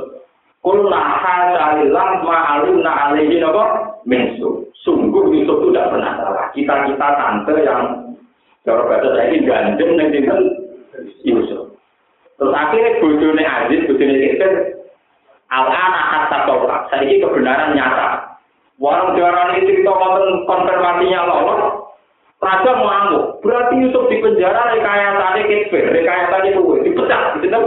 Kullaha 0.63 1.37
salilah 1.57 2.23
ma'aluna 2.23 2.93
alihi 3.11 3.43
nopo 3.43 3.92
mensu. 4.05 4.67
Sungguh 4.83 5.31
Yusuf 5.31 5.63
itu 5.63 5.71
tidak 5.71 5.95
pernah 5.95 6.13
salah. 6.19 6.47
Kita-kita 6.51 7.09
tante 7.15 7.55
yang 7.63 7.85
kalau 8.63 8.87
bahasa 8.87 9.15
saya 9.15 9.31
ini 9.31 9.47
gandeng 9.47 9.99
dengan 10.11 10.39
Yusuf. 11.27 11.75
Terus 12.39 12.55
akhirnya 12.55 12.99
bojone 12.99 13.45
Aziz, 13.47 13.87
bojone 13.87 14.15
Kisir, 14.19 14.53
al-ana 15.51 16.01
hatta 16.11 16.39
tolak. 16.47 16.91
Saya 16.91 17.07
ini 17.07 17.23
kebenaran 17.23 17.75
nyata. 17.79 18.39
Warung 18.83 19.15
jualan 19.15 19.55
ini 19.55 19.67
cerita 19.71 19.95
konten 19.95 20.43
konfirmasinya 20.51 21.21
lolos. 21.31 21.63
Raja 22.43 22.75
mengamuk. 22.75 23.39
Berarti 23.47 23.79
Yusuf 23.87 24.11
di 24.11 24.19
penjara 24.19 24.75
rekayasa 24.75 25.39
Kisir, 25.47 25.95
rekayasa 25.95 26.43
itu 26.51 26.83
dipecat, 26.83 27.39
gitu? 27.39 27.61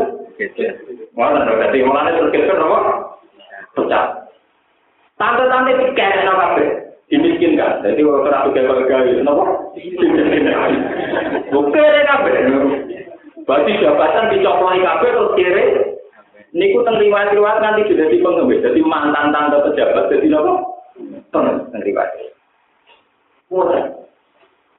Mana 1.16 1.48
dong? 1.48 1.64
Jadi 1.64 1.88
mulanya 1.88 2.20
terus 2.20 2.32
Kisir 2.36 2.60
apa? 2.60 2.80
Pecat. 3.76 4.25
Tante-tante 5.16 5.72
itu 5.72 5.86
kayak 5.96 6.28
apa? 6.28 6.60
Dimiskinkan. 7.08 7.86
Jadi 7.86 8.02
waktu 8.04 8.30
ratu 8.34 8.50
gagal-gagal, 8.52 9.24
kenapa? 9.24 9.44
Dimiskinkan. 9.78 10.72
Bukti 11.54 11.80
deh 11.80 12.04
kabeh. 12.04 12.34
Berarti 13.46 13.72
jabatan 13.78 14.32
dicoploi 14.34 14.82
kabeh 14.82 15.10
terus 15.14 15.36
kiri. 15.38 15.66
Niku 16.56 16.88
teng 16.88 16.98
riwayat-riwayat 17.00 17.60
nanti 17.60 17.88
sudah 17.92 18.08
di 18.08 18.24
pengemis. 18.24 18.64
Jadi 18.64 18.80
mantan 18.80 19.36
tante 19.36 19.60
pejabat 19.70 20.08
jadi 20.08 20.28
apa? 20.36 20.54
Pengemis 21.30 21.68
teng 21.70 21.84
riwayat. 21.84 22.12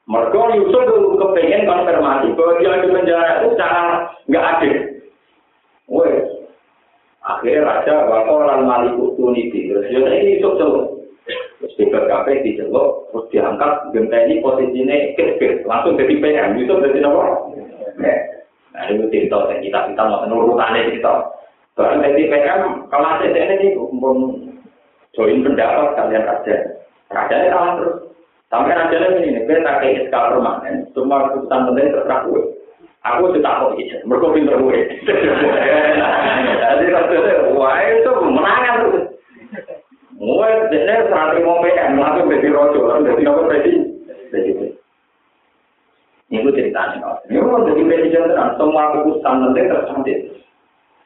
Mereka 0.07 0.41
Yusuf 0.55 0.87
kepengen 1.19 1.67
konfirmasi 1.67 2.31
bahwa 2.39 2.53
dia 2.63 2.79
di 2.79 2.89
penjara 2.95 3.43
itu 3.43 3.49
secara 3.55 3.83
nggak 4.31 4.47
adil. 4.55 4.75
Woi, 5.91 6.11
akhirnya 7.27 7.67
raja 7.67 7.95
bakal 8.07 8.47
orang 8.47 8.63
maliku 8.65 9.13
tuniti. 9.19 9.67
Terus 9.67 9.91
dia 9.91 10.07
ini 10.07 10.39
Yusuf 10.39 10.55
celuk. 10.63 10.87
Terus 11.59 11.75
di 12.47 12.55
celuk, 12.55 13.11
terus 13.11 13.27
diangkat 13.35 13.73
genteni 13.91 14.39
posisinya 14.39 14.97
kecil, 15.19 15.67
langsung 15.67 15.99
jadi 15.99 16.15
PM. 16.23 16.55
Yusuf 16.63 16.79
jadi 16.87 17.03
apa? 17.03 17.25
Nah, 18.77 18.93
itu 18.93 19.09
cerita 19.09 19.49
yang 19.49 19.61
kita 19.65 19.79
kita 19.91 20.03
mau 20.05 20.29
nurutannya 20.29 20.87
cerita. 20.93 21.33
Bahkan 21.81 22.05
dari 22.05 22.29
PM, 22.29 22.89
kalau 22.93 23.09
ada 23.09 23.27
ini 23.27 23.73
pun 23.75 24.17
join 25.17 25.41
pendapat 25.41 25.97
kalian 25.97 26.29
raja. 26.29 26.57
Rajanya 27.09 27.53
kalah 27.53 27.73
terus. 27.81 27.97
Sampai 28.47 28.79
rajanya 28.79 29.19
ini, 29.25 29.43
tak 29.43 29.83
kayak 29.83 30.07
SK 30.07 30.15
permanen. 30.15 30.87
Cuma 30.95 31.33
keputusan 31.33 31.67
penting 31.73 31.91
terserah 31.91 32.21
gue. 32.31 32.43
Aku 33.07 33.31
tidak 33.31 33.47
tahu 33.47 33.79
gitu, 33.79 33.97
mereka 34.03 34.27
pinter 34.35 34.57
gue. 34.59 34.79
Jadi 36.59 36.85
maksudnya, 36.91 37.35
wah 37.55 37.79
itu 37.87 38.11
menangan 38.19 38.77
tuh. 38.83 39.05
Gue 40.17 40.49
jenis 40.75 41.07
santri 41.13 41.45
mau 41.45 41.63
PM, 41.63 42.01
langsung 42.03 42.27
jadi 42.33 42.49
rojo, 42.51 42.81
langsung 42.89 43.15
jadi 43.15 43.23
apa 43.31 43.43
jadi? 43.53 43.73
Jadi 44.35 44.51
ini 46.27 46.43
gue 46.43 46.57
ceritanya. 46.59 47.23
Ini 47.31 47.39
gue 47.39 47.67
jadi 47.71 47.83
presiden 47.87 48.25
tenang, 48.35 48.59
semua 48.59 48.91
keputusan 48.91 49.35
nanti 49.39 49.63
tercantik. 49.71 50.19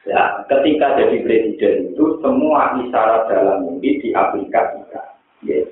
Ya, 0.09 0.41
ketika 0.49 0.97
jadi 0.97 1.17
presiden 1.21 1.93
itu 1.93 2.17
semua 2.25 2.73
isyarat 2.81 3.29
dalam 3.29 3.69
mimpi 3.69 4.01
diaplikasikan. 4.01 5.07
Yes. 5.45 5.69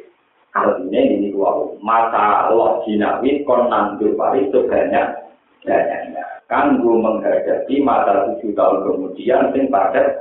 Artinya 0.53 1.01
ini 1.01 1.33
wow, 1.33 1.77
mata 1.81 2.49
Allah 2.49 2.81
jinawi 2.85 3.41
kon 3.45 3.69
nandur 3.69 4.13
pari 4.17 4.49
sebanyak 4.53 5.28
banyaknya. 5.63 6.23
Kanggo 6.49 6.97
menghadapi 6.97 7.75
mata 7.85 8.25
tujuh 8.33 8.57
tahun 8.57 8.77
kemudian 8.81 9.53
sing 9.53 9.69
pada 9.69 10.17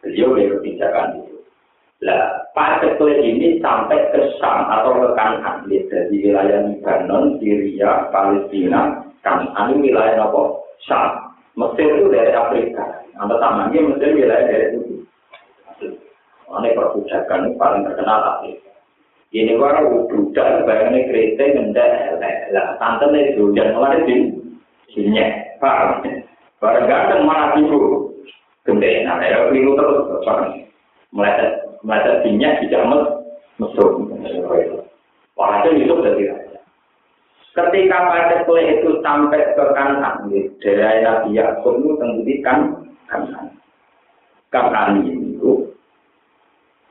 beliau 0.00 0.32
berkebijakan 0.32 1.20
itu. 1.20 1.36
Lah, 2.04 2.48
paket 2.52 3.00
ini 3.00 3.60
sampai 3.64 4.12
ke 4.12 4.36
Sam 4.36 4.68
atau 4.68 4.92
ke 5.00 5.08
Kanan, 5.16 5.64
dari 5.68 6.16
wilayah 6.20 6.68
Lebanon, 6.68 7.40
Syria, 7.40 8.12
Palestina, 8.12 9.04
Kanan 9.24 9.80
wilayah 9.80 10.28
apa? 10.28 10.42
Sam. 10.84 11.32
Mesir 11.54 11.86
itu 11.86 12.10
dari 12.10 12.34
Afrika. 12.34 12.82
Atau 13.14 13.38
tamangnya 13.38 13.94
Mesir 13.94 14.10
wilayah 14.10 14.42
dari 14.48 14.66
itu. 14.74 14.80
Ini 16.50 16.76
perbudakan 16.76 17.40
ini 17.46 17.58
paling 17.58 17.82
terkenal 17.86 18.20
Afrika. 18.36 18.63
Ini 19.34 19.58
orang 19.58 20.06
budak 20.06 20.62
bayangnya 20.62 21.10
kereta 21.10 21.42
ngendak 21.42 22.22
lah 22.54 22.78
tante 22.78 23.10
nih 23.10 23.34
hujan 23.34 23.74
malah 23.74 23.98
di 24.06 24.30
sini 24.94 25.18
paham? 25.58 26.06
Barang 26.62 26.86
ganteng 26.86 27.26
malah 27.26 27.58
ibu 27.58 28.14
gede 28.62 29.02
nah 29.02 29.18
ya 29.18 29.50
keliru 29.50 29.74
terus 29.74 30.22
paham 30.22 30.54
meleset 31.10 31.66
meleset 31.82 32.22
minyak 32.22 32.62
di 32.62 32.70
jamet 32.70 33.02
mesum 33.58 34.06
wah 35.34 35.66
itu 35.66 35.98
dari 35.98 36.30
Ketika 37.54 38.10
pada 38.10 38.42
kue 38.50 38.58
itu 38.58 38.98
sampai 38.98 39.54
ke 39.54 39.64
kanan, 39.78 40.26
dari 40.58 41.06
Nabi 41.06 41.38
Yakub 41.38 41.78
itu 41.78 41.94
tentu 42.02 42.34
kan 42.42 42.58
kanan. 43.06 43.46
Kanan 44.50 45.06
itu. 45.06 45.70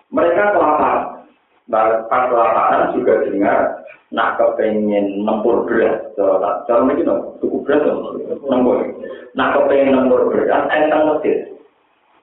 Mereka 0.08 0.56
kelaparan. 0.56 1.03
Pas 1.72 2.04
kelaparan 2.10 2.92
juga 2.92 3.24
dengar 3.24 3.88
nak 4.12 4.36
kepengen 4.38 5.24
nempur 5.24 5.64
beras. 5.64 6.04
Cara 6.68 6.84
ini 6.92 7.08
dong, 7.08 7.40
cukup 7.40 7.64
beras 7.66 7.88
nempur. 8.44 8.84
Nak 9.34 9.52
kepengen 9.56 9.96
nempur 9.96 10.28
beras, 10.28 10.68
entang 10.70 11.16
Mesir. 11.16 11.54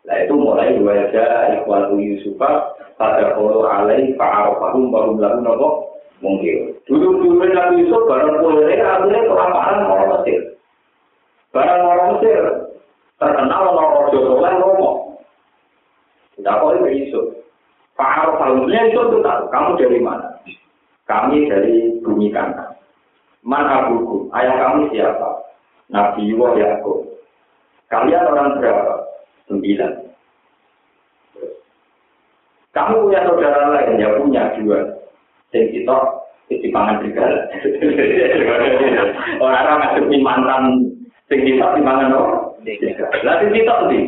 Nah 0.05 0.17
itu 0.25 0.33
mulai 0.33 0.77
dua 0.81 1.09
aja 1.09 1.25
ikhwatu 1.61 2.01
Yusufah 2.01 2.73
pada 2.97 3.37
kalau 3.37 3.69
alai 3.69 4.13
fa'arofahum 4.17 4.93
baru 4.93 5.17
lalu 5.17 5.41
nopo 5.45 5.69
mungkin. 6.21 6.77
Dulu-dulu 6.89 7.49
Nabi 7.49 7.85
Yusuf 7.85 8.09
barang 8.09 8.45
boleh 8.45 8.77
artinya 8.77 9.21
kelaparan 9.25 9.89
orang 9.89 10.11
Mesir. 10.21 10.41
Barang 11.53 11.81
orang 11.85 12.09
Mesir 12.17 12.41
terkenal 13.21 13.73
orang 13.77 14.09
Jodoh 14.13 14.41
Romo. 14.41 14.91
Tidak 16.37 16.59
boleh 16.61 16.93
Yusuf. 16.97 17.40
Pak 18.01 18.17
Arafahumnya 18.17 18.89
itu 18.89 18.97
tuh 18.97 19.21
tahu, 19.21 19.43
kamu 19.53 19.77
dari 19.77 20.01
mana? 20.01 20.33
Kami 21.05 21.53
dari 21.53 22.01
bumi 22.01 22.33
kanan. 22.33 22.73
Mana 23.45 23.85
abuku? 23.85 24.33
Ayah 24.33 24.57
kami 24.57 24.89
siapa? 24.89 25.45
Nabi 25.93 26.33
Yuwa 26.33 26.57
Yakub. 26.57 27.05
Kalian 27.93 28.25
orang 28.25 28.57
berapa? 28.57 29.05
Sembilan. 29.53 29.93
Kamu 32.73 33.05
punya 33.05 33.21
saudara 33.29 33.69
lain, 33.69 34.01
ya 34.01 34.09
punya 34.17 34.49
dua 34.57 34.81
sing 35.53 35.69
kita 35.69 35.97
di 36.49 36.69
pangan 36.73 37.05
serigala. 37.05 37.53
Orang-orang 39.45 39.77
ngasih 39.77 40.21
mantan 40.25 40.63
sing 41.29 41.45
kita 41.45 41.77
di 41.77 41.83
mangan 41.85 42.17
no. 42.17 42.23
Lah 43.29 43.35
sing 43.45 43.51
kita 43.53 43.75
ndi? 43.93 44.01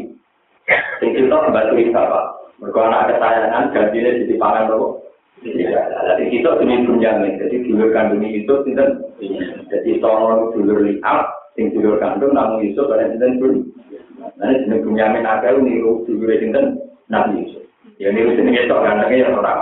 Sing 0.96 1.10
kita 1.12 1.36
bantu 1.52 1.76
bapak. 1.92 2.31
Mergo 2.62 2.78
anak 2.78 3.10
kesayangan 3.10 3.74
gantinya 3.74 4.10
di 4.22 4.34
pangan. 4.38 4.70
Lah 4.70 6.14
sing 6.14 6.30
kita 6.30 6.62
demi 6.62 6.86
bunyamin. 6.86 7.34
Jadi 7.42 7.66
dulur 7.66 7.90
kandung 7.90 8.22
itu 8.22 8.54
sinten? 8.62 9.02
Jadi 9.66 9.98
tolong 9.98 10.54
dulur 10.54 10.86
liap 10.86 11.50
sing 11.58 11.74
dulur 11.74 11.98
kandung 11.98 12.38
namun 12.38 12.62
itu 12.62 12.78
pada 12.86 13.10
sinten 13.10 13.42
pun. 13.42 13.66
Nah, 14.38 14.54
jeneng 14.54 14.86
bunyamin 14.86 15.26
akeh 15.26 15.58
niru 15.58 16.06
dulur 16.06 16.30
sinten? 16.38 16.78
Nabi 17.10 17.42
Yusuf. 17.42 17.66
Ya 17.98 18.14
niru 18.14 18.38
jeneng 18.38 18.54
itu 18.54 18.70
gantengnya 18.70 19.26
ya 19.26 19.34
ora. 19.34 19.54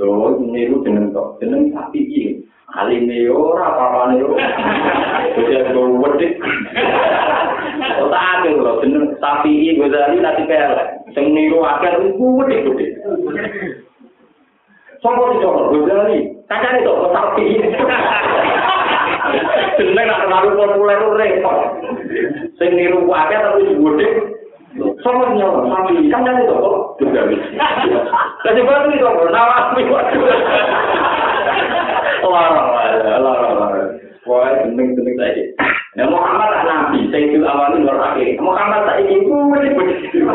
So, 0.00 0.40
niru 0.40 0.80
jeneng 0.80 1.12
tok, 1.12 1.36
jeneng 1.44 1.68
sapi 1.76 2.00
iki. 2.00 2.24
Alime 2.70 3.26
yo 3.26 3.34
ora 3.34 3.74
apa-apane 3.74 4.22
yo. 4.22 4.30
Wis 5.34 5.66
go 5.74 5.82
wedhik. 5.98 6.38
Otak 7.98 8.46
lho 8.46 8.78
jeneng 8.78 9.10
sapi 9.18 9.50
iki 9.50 9.82
Ghazali 9.82 10.22
nanti 10.22 10.46
pelek. 10.46 10.88
Sing 11.10 11.34
niru 11.34 11.66
akeh 11.66 11.90
iku 12.14 12.38
wedhik-wedhik. 12.38 12.90
Sopo 15.02 15.34
sing 15.34 15.42
kok 15.42 15.74
Ghazali? 15.74 16.18
Kancane 16.46 16.86
tok 16.86 17.10
sapi. 17.10 17.46
Jeneng 19.82 20.06
nak 20.06 20.20
terlalu 20.22 20.50
populer 20.54 21.00
repot. 21.18 21.58
Sing 22.54 22.70
niru 22.78 23.10
akeh 23.10 23.38
tapi 23.38 23.74
wedhik. 23.74 24.14
Sama 25.02 25.34
nyawa, 25.34 25.66
sapi, 25.66 26.06
kan 26.14 26.22
jadi 26.22 26.46
toko, 26.46 26.94
juga 27.02 27.26
bisa. 27.26 27.66
Jadi 28.46 28.60
baru 28.62 28.94
itu, 28.94 29.26
nawas 29.34 29.74
nih, 29.74 29.90
waduh. 29.90 30.30
Wah, 32.20 32.52
Muhammad 36.00 36.48
tak 36.54 36.64
nabi, 36.68 37.10
saya 37.10 37.24
itu 37.26 37.42
awalnya 37.42 37.82
luar 37.82 37.98
akhir. 38.14 38.38
Muhammad 38.38 38.86
tak 38.86 38.98
ini, 39.04 39.26
ini 39.26 39.68
begitu. 39.74 40.28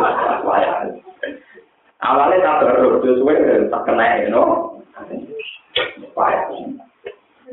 Awalnya 2.05 2.37
tak 2.43 2.59
baru, 2.65 2.99
terus 3.01 3.21
gue 3.23 3.35
tak 3.71 3.81
kena, 3.87 4.25
you 4.25 4.29
know. 4.29 4.77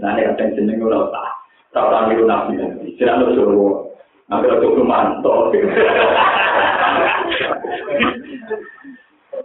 Nah, 0.00 0.10
ini 0.18 0.34
kan 0.34 0.54
jeneng 0.56 0.82
gue 0.82 0.90
tak. 0.90 1.28
Tak 1.72 1.88
tahu 1.88 2.12
itu 2.12 2.24
nabi, 2.28 2.60
tidak 3.00 3.16
ada 3.16 3.26
suruh. 3.32 3.92
Nanti 4.28 4.48
ada 4.48 4.82
mantap. 4.84 5.52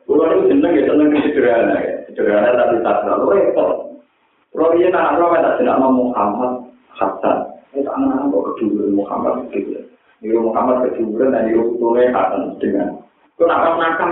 Kulo 0.08 0.24
itu 0.32 0.48
seneng 0.52 0.72
ya 0.76 0.84
seneng 0.88 1.08
sederhana 1.20 1.76
ya, 1.84 1.96
sederhana 2.08 2.50
tapi 2.56 2.76
tak 2.84 2.96
terlalu 3.04 3.26
repot. 3.36 3.87
Kulo 4.58 4.74
ini 4.74 4.90
anak 4.90 5.22
kulo 5.22 5.38
tak 5.38 5.62
tidak 5.62 5.78
mau 5.78 5.94
Muhammad 5.94 6.66
Hasan, 6.98 7.46
itu 7.78 7.86
anak 7.86 8.26
anak 8.26 8.58
kedua 8.58 8.90
Muhammad 8.90 9.46
gitu. 9.54 9.86
Niru 10.18 10.50
Muhammad 10.50 10.82
kedua 10.98 11.30
dan 11.30 11.46
niru 11.46 11.78
putune 11.78 12.10
Hasan 12.10 12.58
dengan. 12.58 12.98
Kulo 13.38 13.46
nakal 13.54 13.78
nakal 13.78 14.10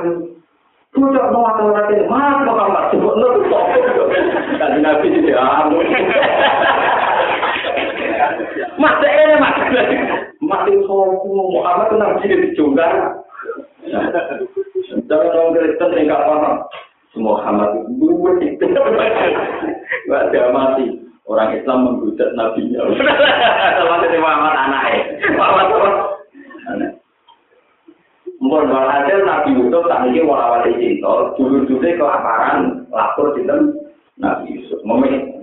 Kulo 0.93 1.17
tak 1.17 1.33
mau 1.33 1.49
akal 1.49 1.73
nakal, 1.73 1.97
mas 2.05 2.37
Muhammad 2.45 2.83
sebut 2.93 3.13
nol 3.17 3.41
kok. 3.41 3.65
Kan 4.61 4.85
nabi 4.85 5.17
tidak 5.17 5.33
amun. 5.33 5.89
Mas 8.77 9.01
ini 9.01 9.35
mas, 9.41 9.57
mas 10.45 10.61
itu 10.69 10.97
Muhammad 11.25 11.89
itu 11.89 11.95
nabi 11.97 12.21
dijonggar. 12.53 12.93
Jangan 15.09 15.25
orang 15.25 15.57
Kristen 15.57 15.89
yang 15.97 16.13
gak 16.13 16.21
paham. 16.21 16.55
Muhammad 17.19 17.87
itu 17.87 18.07
itu. 18.43 18.65
Gak 20.09 20.23
ada 20.31 20.41
mati. 20.51 21.05
Orang 21.25 21.57
Islam 21.57 21.89
menghujat 21.89 22.37
nabinya. 22.37 22.85
Sama 23.81 23.97
seperti 23.97 24.21
Muhammad 24.21 24.53
anaknya. 24.53 25.01
Muhammad 25.33 25.65
apa? 25.73 25.89
Anak. 26.69 26.91
Mungkin 28.37 28.69
hasil 28.69 29.25
Nabi 29.25 29.57
Yusuf 29.57 29.89
tak 29.89 30.05
ini 30.05 30.21
warawali 30.21 30.77
cinta, 30.77 31.33
jujur-jujur 31.33 31.97
kelaparan, 31.97 32.85
lapor 32.93 33.33
cinta 33.33 33.57
Nabi 34.21 34.53
Yusuf. 34.53 34.77
Memilih. 34.85 35.33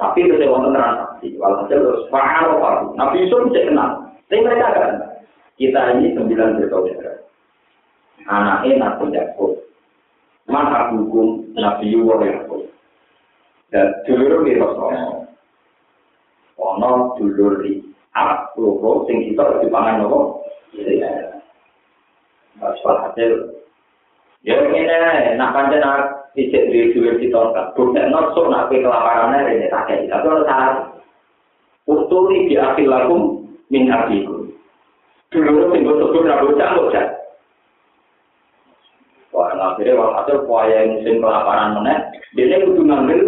Tapi 0.00 0.24
itu 0.24 0.40
saya 0.40 0.48
wonten 0.48 0.72
transaksi. 0.72 1.36
Walhasil 1.36 1.76
terus 1.76 2.08
paham 2.08 2.56
apa? 2.56 2.96
Nabi 2.96 3.28
Yusuf 3.28 3.52
bisa 3.52 3.68
kenal. 3.68 3.90
Tapi 4.32 4.40
mereka 4.44 4.66
kan. 4.72 4.92
Kita 5.56 5.80
ini 5.96 6.12
sembilan 6.12 6.56
bersaudara. 6.60 7.12
anake 8.28 8.76
Nabi 8.80 9.12
Yakub. 9.12 9.65
Maka 10.46 10.94
hukum 10.94 11.50
Nabi 11.58 11.90
Yuwa 11.90 12.22
Yakub. 12.22 12.70
Dan 13.74 13.90
dulur 14.06 14.46
di 14.46 14.54
Rasulullah. 14.54 15.26
Ono 16.56 16.90
dulur 17.18 17.66
di 17.66 17.82
Ab, 18.16 18.56
loro, 18.56 19.04
sing 19.04 19.28
kita 19.28 19.60
di 19.60 19.68
pangan 19.68 20.00
nopo. 20.00 20.40
Soal 22.80 22.96
hasil. 23.04 23.52
Ya 24.40 24.56
ini, 24.64 24.88
nak 25.36 25.52
pancen 25.52 25.84
nak 25.84 26.32
ijek 26.32 26.72
di 26.72 26.96
dulur 26.96 27.20
kita 27.20 27.52
kan. 27.52 27.66
Bukti 27.76 28.00
nosok 28.08 28.48
nak 28.48 28.72
ke 28.72 28.80
kelaparannya 28.80 29.52
ini 29.52 29.68
tak 29.68 29.84
kayak 29.90 30.08
Tapi 30.08 30.24
kalau 30.24 30.48
salah. 30.48 30.96
Uturi 31.86 32.48
di 32.48 32.56
akhir 32.56 32.88
lakum 32.88 33.46
min 33.68 33.92
abikum. 33.92 34.48
Dulur 35.28 35.74
sing 35.74 35.84
betul-betul 35.84 36.24
rambut 36.24 36.56
canggung 36.56 36.88
Wah, 39.36 39.52
akhirnya 39.52 40.00
walhasil 40.00 40.48
kuaya 40.48 40.88
musim 40.88 41.20
kelaparan 41.20 41.76
meneh, 41.76 42.08
dia 42.32 42.56
kudu 42.64 42.88
ngambil 42.88 43.20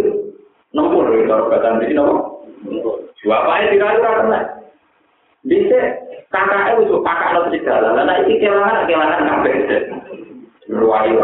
dari 0.73 1.29
kalau 1.29 1.53
kata 1.53 1.69
ini 1.85 1.93
nopo. 1.93 2.45
Bapaknya 3.29 3.73
dirayu 3.77 4.01
ora 4.01 4.21
kena. 4.25 4.41
Bisa 5.45 5.81
kakaknya 6.33 6.81
itu 6.81 6.97
kakak 7.05 7.33
lo 7.37 7.41
segala. 7.53 7.89
Lah 7.93 8.17
iki 8.25 8.41
kelangan 8.41 8.89
kelangan 8.89 9.27
kabeh. 9.29 9.55
Ruwayu. 10.73 11.19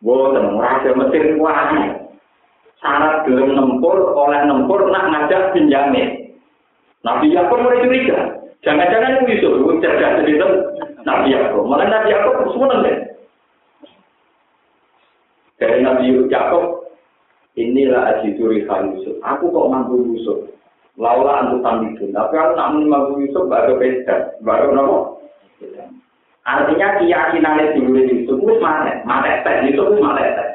Boten 0.00 0.58
raja 0.58 0.90
Mesir 0.96 1.36
kuat. 1.36 1.70
Syarat 2.80 3.28
gelem 3.28 3.52
nempur 3.52 4.16
oleh 4.16 4.40
nempur 4.48 4.88
nak 4.88 5.12
ngajak 5.12 5.52
pinjamin. 5.52 6.32
Nabi 7.04 7.30
Yakub 7.36 7.60
mulai 7.60 7.84
curiga. 7.84 8.40
Jangan-jangan 8.60 9.24
itu 9.24 9.40
Yusuf, 9.40 9.80
cerdas 9.84 10.24
itu 10.24 10.48
Nabi 11.04 11.36
Yakub. 11.36 11.68
Malah 11.68 11.88
Nabi 11.88 12.12
Yakub 12.16 12.48
semua 12.52 12.80
deh. 12.80 13.09
Dari 15.60 15.84
Nabi 15.84 16.16
Yakub, 16.32 16.88
inilah 17.52 18.16
ajiduri 18.16 18.64
Yusuf. 18.64 19.20
Aku 19.20 19.52
kok 19.52 19.68
mampu 19.68 20.00
Yusuf. 20.08 20.48
Laula 20.96 21.44
antu 21.44 21.60
tamidun. 21.60 22.16
Tapi 22.16 22.34
aku 22.36 22.52
nak 22.56 22.72
mampu 22.80 23.20
Yusuf 23.28 23.44
baru 23.44 23.76
beda. 23.76 24.40
Baru 24.40 24.72
nopo. 24.72 25.20
Artinya 26.48 26.96
keyakinan 26.96 27.76
dulu 27.76 28.00
Yusuf 28.08 28.36
itu 28.40 28.54
mana? 28.56 29.04
Mana 29.04 29.44
tes? 29.44 29.68
Yusuf 29.68 29.92
itu 29.92 30.00
mana? 30.00 30.48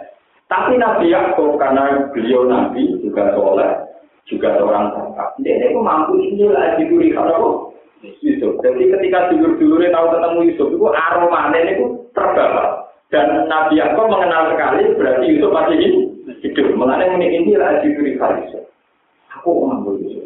Tapi 0.50 0.78
Nabi 0.82 1.14
Yakub 1.14 1.58
karena 1.62 2.10
beliau 2.14 2.46
Nabi 2.46 3.02
juga 3.02 3.34
soleh, 3.34 3.86
juga 4.26 4.58
seorang 4.58 4.94
bapak. 4.94 5.38
Dia 5.42 5.70
itu 5.70 5.82
mampu 5.82 6.18
inilah 6.18 6.74
ajiduri 6.74 7.14
Yusuf. 7.14 7.78
Yusuf. 8.26 8.58
Jadi 8.62 8.90
ketika 8.90 9.30
dulur-dulurnya 9.30 9.94
tahu 9.94 10.06
ketemu 10.18 10.40
Yusuf 10.50 10.68
itu 10.74 10.86
aromanya 10.90 11.60
itu 11.70 11.86
terbawa. 12.14 12.85
Dan 13.14 13.46
Nabi 13.46 13.78
Yakub 13.78 14.10
mengenal 14.10 14.54
sekali 14.54 14.82
berarti 14.98 15.26
Yusuf 15.30 15.54
masih 15.54 15.78
hidup. 16.42 16.74
Mengenai 16.74 17.14
ini 17.22 17.28
ini 17.42 17.54
lah 17.54 17.78
diberi 17.82 18.18
Yusuf. 18.18 18.66
Aku 19.38 19.66
mengambil 19.66 20.02
Yusuf. 20.02 20.26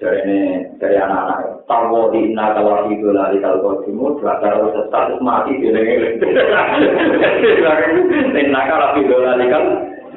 Jadi 0.00 0.16
ini 0.26 0.38
dari 0.82 0.98
anak-anak 0.98 1.62
tahu 1.70 2.10
di 2.10 2.32
inna 2.32 2.50
kalau 2.52 2.90
itu 2.90 3.14
lari 3.14 3.38
kalau 3.38 3.78
timur 3.86 4.18
belajar 4.18 4.58
status 4.90 5.22
mati 5.22 5.54
di 5.62 5.70
lengan. 5.70 6.18
Inna 8.42 8.60
kalau 8.66 8.98
itu 8.98 9.14
lari 9.14 9.46
kan, 9.48 9.64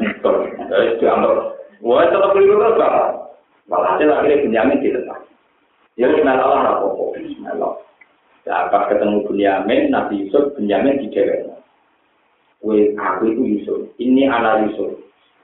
jadi 0.02 0.98
dianggap. 0.98 1.54
Wah 1.86 2.10
tetap 2.10 2.34
keliru 2.34 2.58
terus 2.58 2.82
Malah 3.68 4.00
hasil 4.00 4.10
akhirnya 4.10 4.44
Benyamin 4.48 4.80
dilepas. 4.80 5.20
Ya 6.00 6.08
kenal 6.16 6.40
Allah 6.40 6.80
apa-apa. 6.80 7.20
Bismillah. 7.20 7.76
Ya, 8.48 8.72
pas 8.72 8.88
ketemu 8.88 9.28
Bunyamin, 9.28 9.92
Nabi 9.92 10.24
Yusuf, 10.24 10.56
Bunyamin 10.56 11.04
di 11.04 11.12
cewek. 11.12 11.52
Wih, 12.64 12.96
aku 12.96 13.28
itu 13.28 13.44
Yusuf. 13.44 13.80
Ini 14.00 14.24
anak 14.32 14.72
Yusuf. 14.72 14.96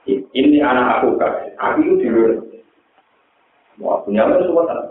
Ini 0.08 0.58
anak 0.64 1.04
aku 1.04 1.20
kan. 1.20 1.52
Aku 1.60 1.84
itu 1.84 2.00
di 2.00 2.08
luar. 2.08 2.40
Wah, 3.76 4.00
Bunyamin 4.08 4.40
itu 4.40 4.48
semua 4.48 4.88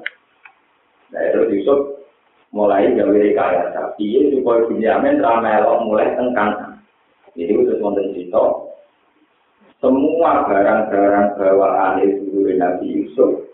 Nah, 1.13 1.21
itu 1.25 1.57
Yusuf 1.57 2.05
mulai 2.53 2.93
gawe 2.93 3.17
rekayasa. 3.17 3.97
Iya, 3.97 4.37
supaya 4.37 4.69
Bunyamin 4.69 5.17
ramelok 5.17 5.81
mulai 5.89 6.13
tengkang. 6.13 6.77
Jadi 7.33 7.49
itu 7.49 7.81
wonten 7.81 8.13
cerita. 8.13 8.45
Semua 9.81 10.45
barang-barang 10.45 11.33
bawaan 11.33 11.97
itu 12.05 12.45
Nabi 12.61 12.85
Yusuf, 12.93 13.51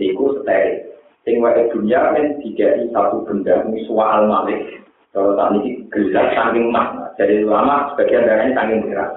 itu 0.00 0.24
steril. 0.40 0.89
Sing 1.30 1.38
wae 1.38 1.70
dunya 1.70 2.10
men 2.10 2.42
digawe 2.42 2.82
satu 2.90 3.22
benda 3.22 3.62
soal 3.86 4.26
malik. 4.26 4.82
Kalau 5.14 5.38
tak 5.38 5.54
ini 5.62 5.86
gelas 5.94 6.34
saking 6.34 6.74
emas. 6.74 7.14
Jadi 7.14 7.46
lama 7.46 7.94
sebagian 7.94 8.26
dari 8.26 8.50
ini 8.50 8.58
saking 8.58 8.78
merah 8.90 9.10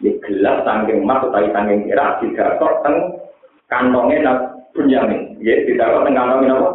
ini 0.00 0.10
gelas 0.24 0.64
saking 0.64 1.04
emas 1.04 1.20
atau 1.20 1.44
saking 1.52 1.78
merah 1.84 2.16
tidak 2.24 2.56
kok 2.56 2.74
teng 2.80 2.96
kantongnya 3.68 4.32
bunyamin 4.72 5.36
ya 5.44 5.60
tidak 5.68 5.92
kok 5.92 6.02
teng 6.08 6.16
kantongnya 6.16 6.56
apa 6.56 6.70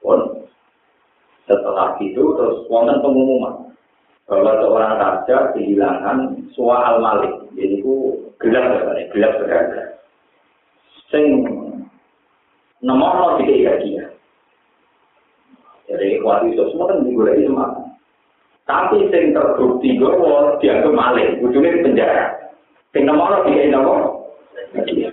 pun 0.00 0.20
setelah 1.44 1.92
itu 2.00 2.24
terus 2.24 2.64
wonten 2.72 3.04
pengumuman 3.04 3.76
bahwa 4.24 4.52
seorang 4.58 4.92
raja 4.96 5.36
kehilangan 5.52 6.18
soal 6.56 6.98
malik. 7.04 7.32
Jadi 7.52 7.84
itu 7.84 7.92
gelas 8.40 8.64
gelas 9.12 9.32
berharga 9.36 9.96
sing 11.12 11.46
nomor 12.86 13.42
tiga 13.42 13.82
dia. 13.82 14.04
Jadi 15.90 16.22
kuat 16.22 16.46
itu 16.46 16.62
semua 16.70 16.94
kan 16.94 17.02
digulai 17.02 17.42
semua. 17.42 17.74
Tapi 18.66 19.10
sing 19.10 19.30
terbukti 19.30 19.94
gue 19.94 20.10
dianggap 20.58 20.90
maling, 20.90 21.38
ujungnya 21.42 21.78
di 21.78 21.84
penjara. 21.86 22.24
Sing 22.94 23.06
nomor 23.06 23.42
tiga 23.46 23.74
nomor 23.74 23.98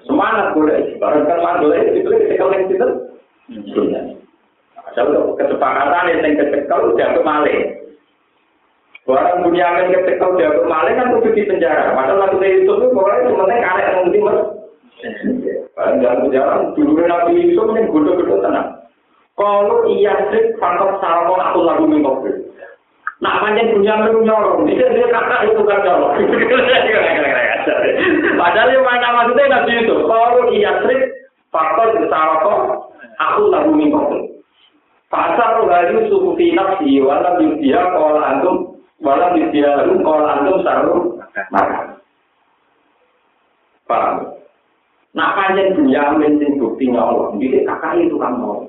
semangat 0.04 0.58
gue 0.58 0.98
barang 1.00 1.24
kan 1.30 1.40
mantul 1.40 1.72
itu 1.72 2.04
itu 2.04 2.10
ketika 2.10 2.46
yang 2.52 2.68
itu 2.68 2.88
Kalau 4.94 5.34
kesepakatan 5.40 6.22
yang 6.22 6.38
kecekal 6.38 6.94
dianggap 6.94 7.24
maling. 7.26 7.62
Barang 9.04 9.42
punya 9.42 9.68
yang 9.82 9.90
kecekal 9.90 10.38
dianggap 10.38 10.66
maling 10.70 10.96
kan 10.98 11.12
kudu 11.18 11.30
di 11.34 11.50
penjara. 11.50 11.98
Padahal 11.98 12.30
waktu 12.30 12.38
itu 12.62 12.72
itu 12.78 12.88
pokoknya 12.94 13.30
cuma 13.34 13.46
karek 13.50 13.90
mungkin 14.06 14.63
dalam 15.76 16.18
penjara 16.26 16.72
dulu 16.74 17.04
Nabi 17.04 17.52
Yusuf 17.52 17.68
yang 17.76 17.92
godo-godo 17.92 18.40
tenang. 18.40 18.80
Kalau 19.34 19.90
iya 19.90 20.14
sih 20.30 20.54
faktor 20.62 21.02
salmon 21.02 21.42
aku 21.42 21.60
lagu 21.66 21.90
minggu 21.90 22.14
Nak 23.24 23.40
panjang 23.40 23.72
punya 23.72 24.04
melu 24.04 24.20
nyolong, 24.28 24.68
dia 24.68 24.84
dia 24.92 25.08
kakak 25.08 25.48
itu 25.48 25.64
kan 25.64 25.80
nyolong. 25.82 26.14
Padahal 28.40 28.76
yang 28.76 28.84
mana 28.84 29.08
maksudnya 29.16 29.48
Nabi 29.48 29.80
Yusuf, 29.80 30.00
kalau 30.06 30.52
iya 30.52 30.72
sih 30.86 31.00
faktor 31.50 31.98
salmon 32.12 32.62
aku 33.18 33.42
lagu 33.50 33.72
minggu 33.72 34.34
Pasar 35.14 35.62
lalu 35.62 36.10
suku 36.10 36.34
finak 36.34 36.82
si 36.82 36.98
walam 36.98 37.38
yudia 37.38 37.86
kalau 37.94 38.18
antum 38.18 38.82
walam 38.98 39.38
yudia 39.38 39.86
rum 39.86 40.02
kalau 40.02 40.26
antum 40.26 40.58
sarum 40.66 41.02
maka. 41.54 42.02
Paham? 43.86 44.34
Nak 45.14 45.38
panjang 45.38 45.78
Bunyamin 45.78 46.42
sing 46.42 46.58
bukti 46.58 46.90
nyolong, 46.90 47.38
jadi 47.38 47.62
kakak 47.70 48.02
itu 48.02 48.18
kan 48.18 48.34
mau. 48.34 48.66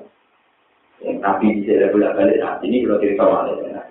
Tapi 1.00 1.44
di 1.56 1.60
sini 1.64 1.88
bolak 1.88 2.16
balik 2.16 2.40
nah 2.40 2.60
ini 2.64 2.84
kalau 2.84 3.00
cerita 3.00 3.24
malah 3.24 3.84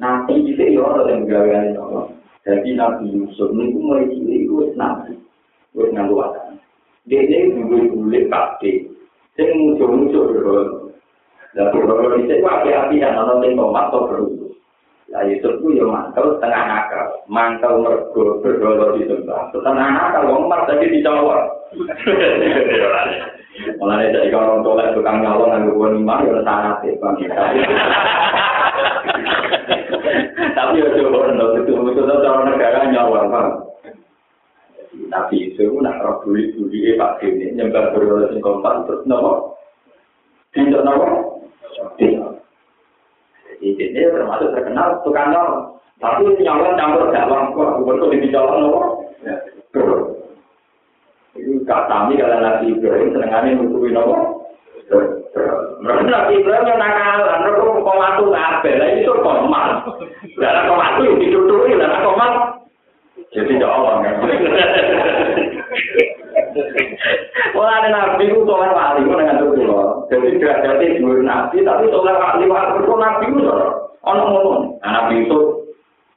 Nanti 0.00 0.34
di 0.44 0.52
sini 0.56 0.80
orang 0.80 1.08
yang 1.08 1.28
gawe 1.28 1.60
nyolong. 1.76 2.08
Jadi 2.42 2.74
Nabi 2.74 3.12
Yusuf 3.12 3.52
ini 3.52 3.70
mulai 3.76 4.08
cilik 4.10 4.48
itu 4.48 4.74
nabi, 4.74 5.14
wes 5.76 5.92
nganggu 5.92 6.16
wadah. 6.16 6.56
Dia 7.06 7.22
ini 7.22 7.54
dulu 7.54 7.78
dulu 7.94 8.18
pasti, 8.26 8.88
saya 9.36 9.52
muncul 9.54 9.88
muncul 9.92 10.22
berdoa. 10.32 10.62
Dan 11.54 11.70
berdoa 11.70 12.18
di 12.18 12.26
sini 12.26 12.42
hati-hati 12.42 12.96
dan 12.98 13.14
nonton 13.14 13.54
tomat 13.54 13.92
atau 13.92 14.08
berdoa. 14.10 14.48
Lah 15.12 15.28
Yusuf 15.28 15.60
ku 15.60 15.76
yo 15.76 15.92
mantel 15.92 16.40
tengah 16.40 16.64
nakal, 16.64 17.20
mantel 17.28 17.84
mergo 17.84 18.40
berdolo 18.40 18.96
di 18.96 19.04
tempat. 19.04 19.52
Tengah 19.52 19.88
nakal 19.92 20.24
wong 20.24 20.48
mar 20.48 20.64
tadi 20.64 20.88
dijawab. 20.88 21.68
Mulane 23.76 24.08
dari 24.08 24.32
kalau 24.32 24.64
tolak 24.64 24.96
tukang 24.96 25.20
nyalon 25.20 25.52
nang 25.52 25.68
gua 25.76 25.92
nimah 25.92 26.24
yo 26.24 26.40
sangat 26.40 26.80
e 26.88 26.96
bang. 26.96 27.14
Tapi 30.56 30.80
yo 30.80 30.88
coba 30.88 31.28
ndo 31.36 31.60
itu 31.60 31.72
itu 31.76 32.02
cara 32.08 32.40
negara 32.48 32.88
nyawar 32.88 33.28
bang. 33.28 33.48
Tapi 35.12 35.52
itu 35.52 35.76
nak 35.84 36.00
roh 36.00 36.24
buli-buli 36.24 36.96
Pak 36.96 37.20
Dene 37.20 37.52
nyembah 37.52 37.92
berdolo 37.92 38.32
sing 38.32 38.40
kompak 38.40 38.88
terus 38.88 39.04
nopo? 39.04 39.60
Tidak 40.56 40.80
nopo? 40.80 41.36
Jadi 42.00 42.16
ini 43.62 44.10
termasuk 44.10 44.50
terkenal 44.50 44.98
tukang 45.06 45.30
nyolong. 45.30 45.78
Tapi 46.02 46.34
nyolong 46.42 46.74
campur 46.74 47.14
dalam 47.14 47.54
kok 47.54 47.78
betul 47.86 48.10
di 48.10 48.26
nyolong 48.26 48.58
nopo. 48.66 48.82
Itu 51.38 51.62
kami 51.64 52.18
kalau 52.18 52.38
Nabi 52.42 52.74
Ibrahim 52.74 53.14
senengannya 53.14 53.62
nutupi 53.62 53.94
nopo. 53.94 54.42
Mereka 55.82 56.02
Nabi 56.10 56.42
Ibrahim 56.42 56.68
yang 56.68 56.78
nakalan, 56.82 57.38
mereka 57.46 57.62
kok 57.62 57.96
matu 57.98 58.24
kabel, 58.34 58.74
lah 58.78 58.88
itu 58.98 59.12
komal. 59.22 59.68
Lah 60.42 60.52
kok 60.66 60.78
matu 60.78 61.00
yang 61.06 61.16
dituturi, 61.22 61.78
lah 61.78 62.02
komal. 62.02 62.32
Jadi 63.30 63.52
nyolong 63.56 64.02
kan. 64.02 64.14
Wah, 67.56 67.68
ada 67.80 67.88
nabi 67.88 68.28
itu 68.28 68.44
soal 68.44 68.72
wali, 68.72 69.04
itu 69.04 69.12
dengan 69.12 69.40
itu 69.40 69.62
loh. 69.64 70.04
Jadi 70.12 70.36
derajatnya 70.36 71.00
dua 71.00 71.22
nabi, 71.24 71.56
tapi 71.64 71.88
soal 71.88 72.12
wali, 72.12 72.44
wali 72.48 72.70
itu 72.80 72.94
nabi 72.96 73.24
itu 73.28 73.40
loh. 73.40 73.82
Ono 74.02 74.22
ngono. 74.26 74.52
Nabi 74.82 75.14
itu, 75.26 75.40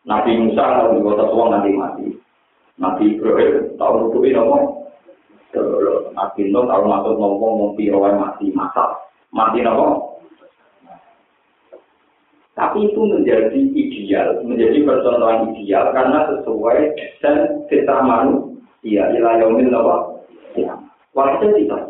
nabi 0.09 0.31
Musa 0.41 0.63
kalau 0.65 0.97
di 0.97 1.05
kota 1.05 1.25
tua 1.29 1.45
nanti 1.53 1.69
mati. 1.77 2.07
Nabi 2.81 3.15
Ibrahim 3.15 3.77
tahu 3.79 3.93
nutupi 4.09 4.35
nopo. 4.35 4.89
Nabi 6.11 6.41
Nuh 6.51 6.65
tahu 6.67 6.83
masuk 6.89 7.13
nopo 7.15 7.45
ngompi 7.55 7.93
rawan 7.93 8.19
mati 8.19 8.49
masak. 8.51 8.89
Mati 9.31 9.61
nopo. 9.61 10.17
Tapi 12.55 12.87
itu 12.87 13.01
menjadi 13.03 13.59
ideal, 13.75 14.39
menjadi 14.47 14.79
persoalan 14.87 15.51
ideal 15.51 15.91
karena 15.91 16.23
sesuai 16.31 16.79
dan 17.19 17.67
kita 17.67 17.99
manusia. 17.99 19.11
Ilah 19.11 19.43
yaumil 19.43 19.67
nopo. 20.55 20.79
Waktu 21.15 21.45
tidak. 21.63 21.83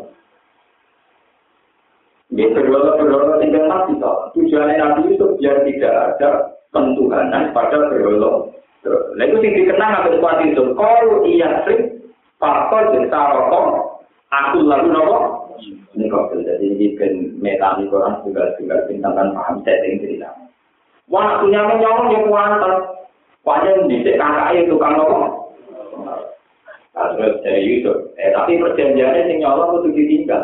Dia 2.34 2.50
berdoa-berdoa 2.50 3.38
tinggal 3.38 3.70
mati 3.70 3.94
toh. 4.02 4.34
Tujuannya 4.34 4.74
Nabi 4.82 5.14
itu 5.14 5.26
biar 5.38 5.62
tidak 5.62 5.94
ada 5.94 6.28
pentuhanan 6.74 7.54
pada 7.54 7.86
berdoa. 7.90 8.50
Nah 8.86 9.24
itu 9.26 9.36
sih 9.42 9.50
dikenang 9.50 10.02
atau 10.02 10.18
kuat 10.22 10.42
itu. 10.46 10.62
Kalau 10.78 11.22
iya 11.26 11.62
sih, 11.66 11.98
faktor 12.38 12.94
jadi 12.94 13.10
rokok, 13.10 13.66
aku 14.30 14.58
lalu 14.62 14.94
nopo. 14.94 15.18
Ini 15.96 16.12
kok 16.12 16.36
jadi 16.36 16.60
ini 16.60 16.92
kan 17.00 17.12
metani 17.40 17.88
Quran 17.88 18.20
juga 18.22 18.52
juga 18.60 18.84
bintang 18.84 19.16
paham 19.32 19.64
setting 19.64 19.96
cerita. 20.04 20.28
Waktunya 21.08 21.62
menyolong 21.64 22.12
yang 22.12 22.24
kuantar. 22.28 22.74
Wajah 23.46 23.86
di 23.86 24.02
kakak 24.02 24.58
itu 24.58 24.74
tukang 24.74 24.98
nopo. 24.98 25.35
Terus 26.96 27.44
dari 27.44 27.84
itu, 27.84 27.92
eh 28.16 28.32
tapi 28.32 28.56
perjanjiannya 28.56 29.28
sing 29.28 29.44
nyolong 29.44 29.84
itu 29.84 29.88
ditinggal. 30.00 30.42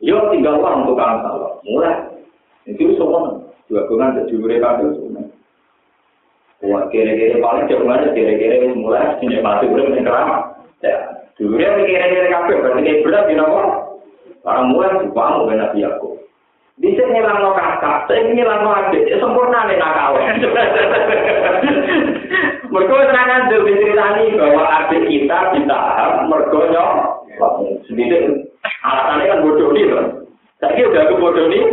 Yo 0.00 0.16
tinggal 0.32 0.56
uang 0.56 0.88
tukang 0.88 1.20
kalau 1.20 1.60
mulai 1.68 2.00
itu 2.64 2.96
semua 2.96 3.44
dua 3.68 3.84
bulan 3.92 4.16
jadi 4.24 4.34
mereka 4.40 4.80
itu 4.80 4.96
semua. 4.96 5.22
Wah 6.64 6.88
kira-kira 6.88 7.44
paling 7.44 7.68
jauh 7.68 7.84
kira-kira 7.84 8.72
mulai 8.72 9.20
ini 9.20 9.36
masih 9.44 9.68
belum 9.68 10.00
yang 10.00 10.08
kerama. 10.08 10.38
Ya, 10.80 10.96
dulu 11.36 11.60
ya 11.60 11.76
kira-kira 11.84 12.32
kafe 12.32 12.52
berarti 12.56 12.80
kayak 12.88 13.02
berat 13.04 13.24
di 13.28 13.34
nomor. 13.36 13.66
Orang 14.42 14.72
mulai 14.72 14.96
juga 15.04 15.22
mau 15.28 15.46
nabi 15.46 15.84
aku. 15.86 16.18
Bisa 16.80 17.04
ngilang 17.04 17.38
no 17.44 17.52
kakak, 17.52 18.08
saya 18.08 18.32
ngilang 18.32 18.64
no 18.64 18.70
adik, 18.74 19.06
sempurna 19.20 19.68
nih 19.68 19.76
nakal. 19.76 20.16
Mereka 22.72 22.94
terangan 23.04 23.52
dulu 23.52 23.68
diceritani 23.68 24.32
bahwa 24.40 24.64
adik 24.64 25.04
kita 25.04 25.38
ditahan, 25.52 26.24
mereka 26.24 26.58
nyok. 26.72 26.92
Sedikit 27.84 28.48
Alasannya 28.82 29.30
kan 29.30 29.42
bodoh 29.44 29.68
nih 29.74 29.84
loh. 29.86 30.06
Saya 30.58 30.88
udah 30.88 31.04
ke 31.06 31.14
bodoh 31.18 31.46
nih, 31.50 31.64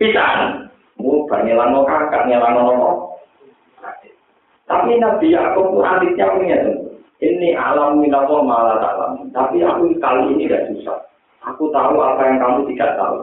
pisan. 0.00 0.68
Mau 0.96 1.28
nyelang 1.28 1.76
kakak, 1.84 2.24
nyelang 2.28 2.56
Tapi 4.66 4.98
Nabi 4.98 5.26
Yakub 5.30 5.78
adiknya 5.78 6.26
punya 6.34 6.58
ini 7.22 7.54
alam 7.54 8.02
minawo 8.02 8.42
malah 8.42 8.82
alam. 8.82 9.30
Tapi 9.30 9.62
aku 9.62 9.94
kali 10.02 10.36
ini 10.36 10.48
tidak 10.50 10.68
susah. 10.74 10.98
Aku 11.46 11.70
tahu 11.70 12.02
apa 12.02 12.22
yang 12.26 12.38
kamu 12.42 12.60
tidak 12.74 12.98
tahu. 12.98 13.16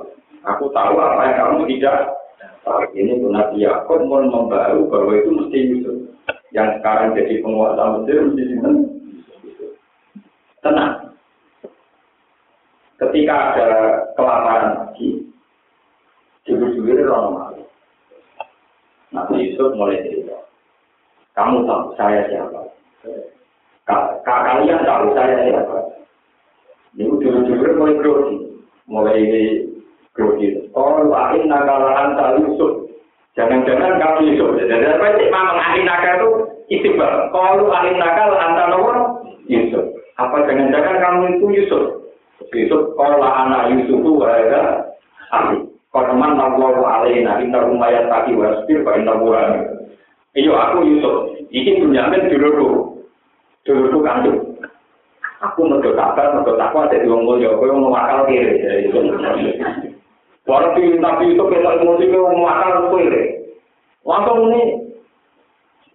Aku 0.47 0.65
tahu 0.71 0.95
apa 0.97 1.21
yang 1.29 1.37
kamu 1.43 1.59
tidak 1.75 1.97
tahu. 2.63 2.79
Ini 2.95 3.19
pun 3.19 3.31
Nabi 3.35 3.57
Yakub 3.61 4.01
mau 4.07 4.23
membaru 4.23 4.87
bahwa 4.87 5.11
itu 5.13 5.29
mesti 5.35 5.59
Yusuf. 5.67 5.97
Yang 6.53 6.69
sekarang 6.79 7.17
jadi 7.17 7.41
penguasa 7.41 7.83
Mesir 7.97 8.17
mesti 8.29 8.43
simpen. 8.45 8.73
Tenang. 10.61 11.17
Ketika 13.01 13.35
ada 13.35 13.67
kelaparan 14.13 14.65
lagi, 14.79 15.27
jujur-jujur 16.45 17.09
orang 17.09 17.33
malu. 17.33 17.63
Nabi 19.11 19.49
Yusuf 19.49 19.73
mulai 19.75 19.99
cerita. 20.05 20.37
Kamu 21.33 21.65
tahu 21.65 21.97
saya 21.97 22.21
siapa? 22.29 22.61
Kak 23.89 24.23
kalian 24.23 24.85
tahu 24.85 25.11
saya 25.17 25.35
siapa? 25.49 25.77
Ini 26.93 27.09
jujur-jujur 27.17 27.81
mulai 27.81 27.97
grogi. 27.97 28.37
Mulai 28.85 29.19
grogi. 30.13 30.69
Oh, 30.77 31.01
akhir 31.09 31.49
nakalan 31.49 32.13
tak 32.13 32.45
Yusuf. 32.45 32.82
Jangan-jangan 33.33 33.97
kamu 33.97 34.19
Yusuf. 34.29 34.61
Jadi 34.61 34.85
apa 34.85 35.17
sih 35.17 35.25
memang 35.25 35.57
akhir 35.57 35.83
nakal 35.89 36.15
itu 36.21 36.29
istiqbal. 36.69 37.33
Kalau 37.33 37.73
akhir 37.73 37.97
nakal 37.97 38.29
antara 38.37 38.69
nomor 38.69 38.95
Yusuf. 39.49 39.89
Apa 40.21 40.45
jangan-jangan 40.45 41.01
kamu 41.01 41.21
itu 41.37 41.45
Yusuf? 41.63 41.83
Yusuf 42.53 42.93
kala 42.93 43.25
anak 43.25 43.73
Yusuf 43.73 44.05
wahada 44.05 44.85
ahli. 45.33 45.65
Korman 45.89 46.37
Allah 46.37 46.77
alaina 46.77 47.41
inna 47.41 47.65
rumayat 47.65 48.09
tadi 48.09 48.37
wasbir 48.37 48.85
wa 48.85 48.97
inna. 48.97 49.13
Iyo 50.33 50.53
aku 50.57 50.81
Yusuf, 50.85 51.37
ini 51.53 51.77
Bunyamin 51.81 52.29
dulurku. 52.29 53.01
Dulurku 53.65 54.01
kandung. 54.01 54.57
Aku 55.45 55.69
mergo 55.69 55.93
kabar, 55.93 56.33
mergo 56.33 56.57
takwa 56.57 56.89
dadi 56.89 57.05
wong 57.05 57.29
mulya, 57.29 57.53
kowe 57.53 57.69
wong 57.69 57.93
akal 57.93 58.25
kiri. 58.25 59.92
Walau 60.43 60.75
di 60.75 60.99
Nabi 60.99 61.31
Yusuf 61.31 61.47
kita 61.55 61.79
emosi 61.79 62.11
kowe 62.11 62.27
wong 62.27 62.43
akal 62.43 62.91
kiri. 62.91 63.23
Langsung 64.03 64.51
ini 64.51 64.61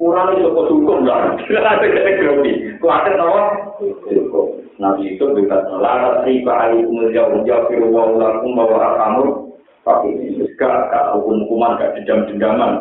kurang 0.00 0.32
itu 0.40 0.48
kok 0.48 0.68
hukum 0.72 1.04
lah. 1.04 1.36
Ada 1.52 1.84
kita 1.84 2.10
grogi. 2.16 2.52
Kuatir 2.80 3.20
tahu? 3.20 3.36
Nabi 4.78 5.18
itu 5.18 5.24
bebas 5.34 5.66
melarang 5.74 6.22
riba 6.22 6.52
alikumul 6.70 7.10
jauh 7.10 7.42
jauh 7.42 7.66
firu 7.66 7.90
wa 7.90 8.14
ulakum 8.14 8.54
bawa 8.54 8.94
kamu 8.94 9.26
tapi 9.82 10.08
ini 10.14 10.38
juga 10.38 10.86
hukum 11.18 11.42
hukuman 11.42 11.80
gak 11.82 11.98
dendam 11.98 12.30
dendaman 12.30 12.72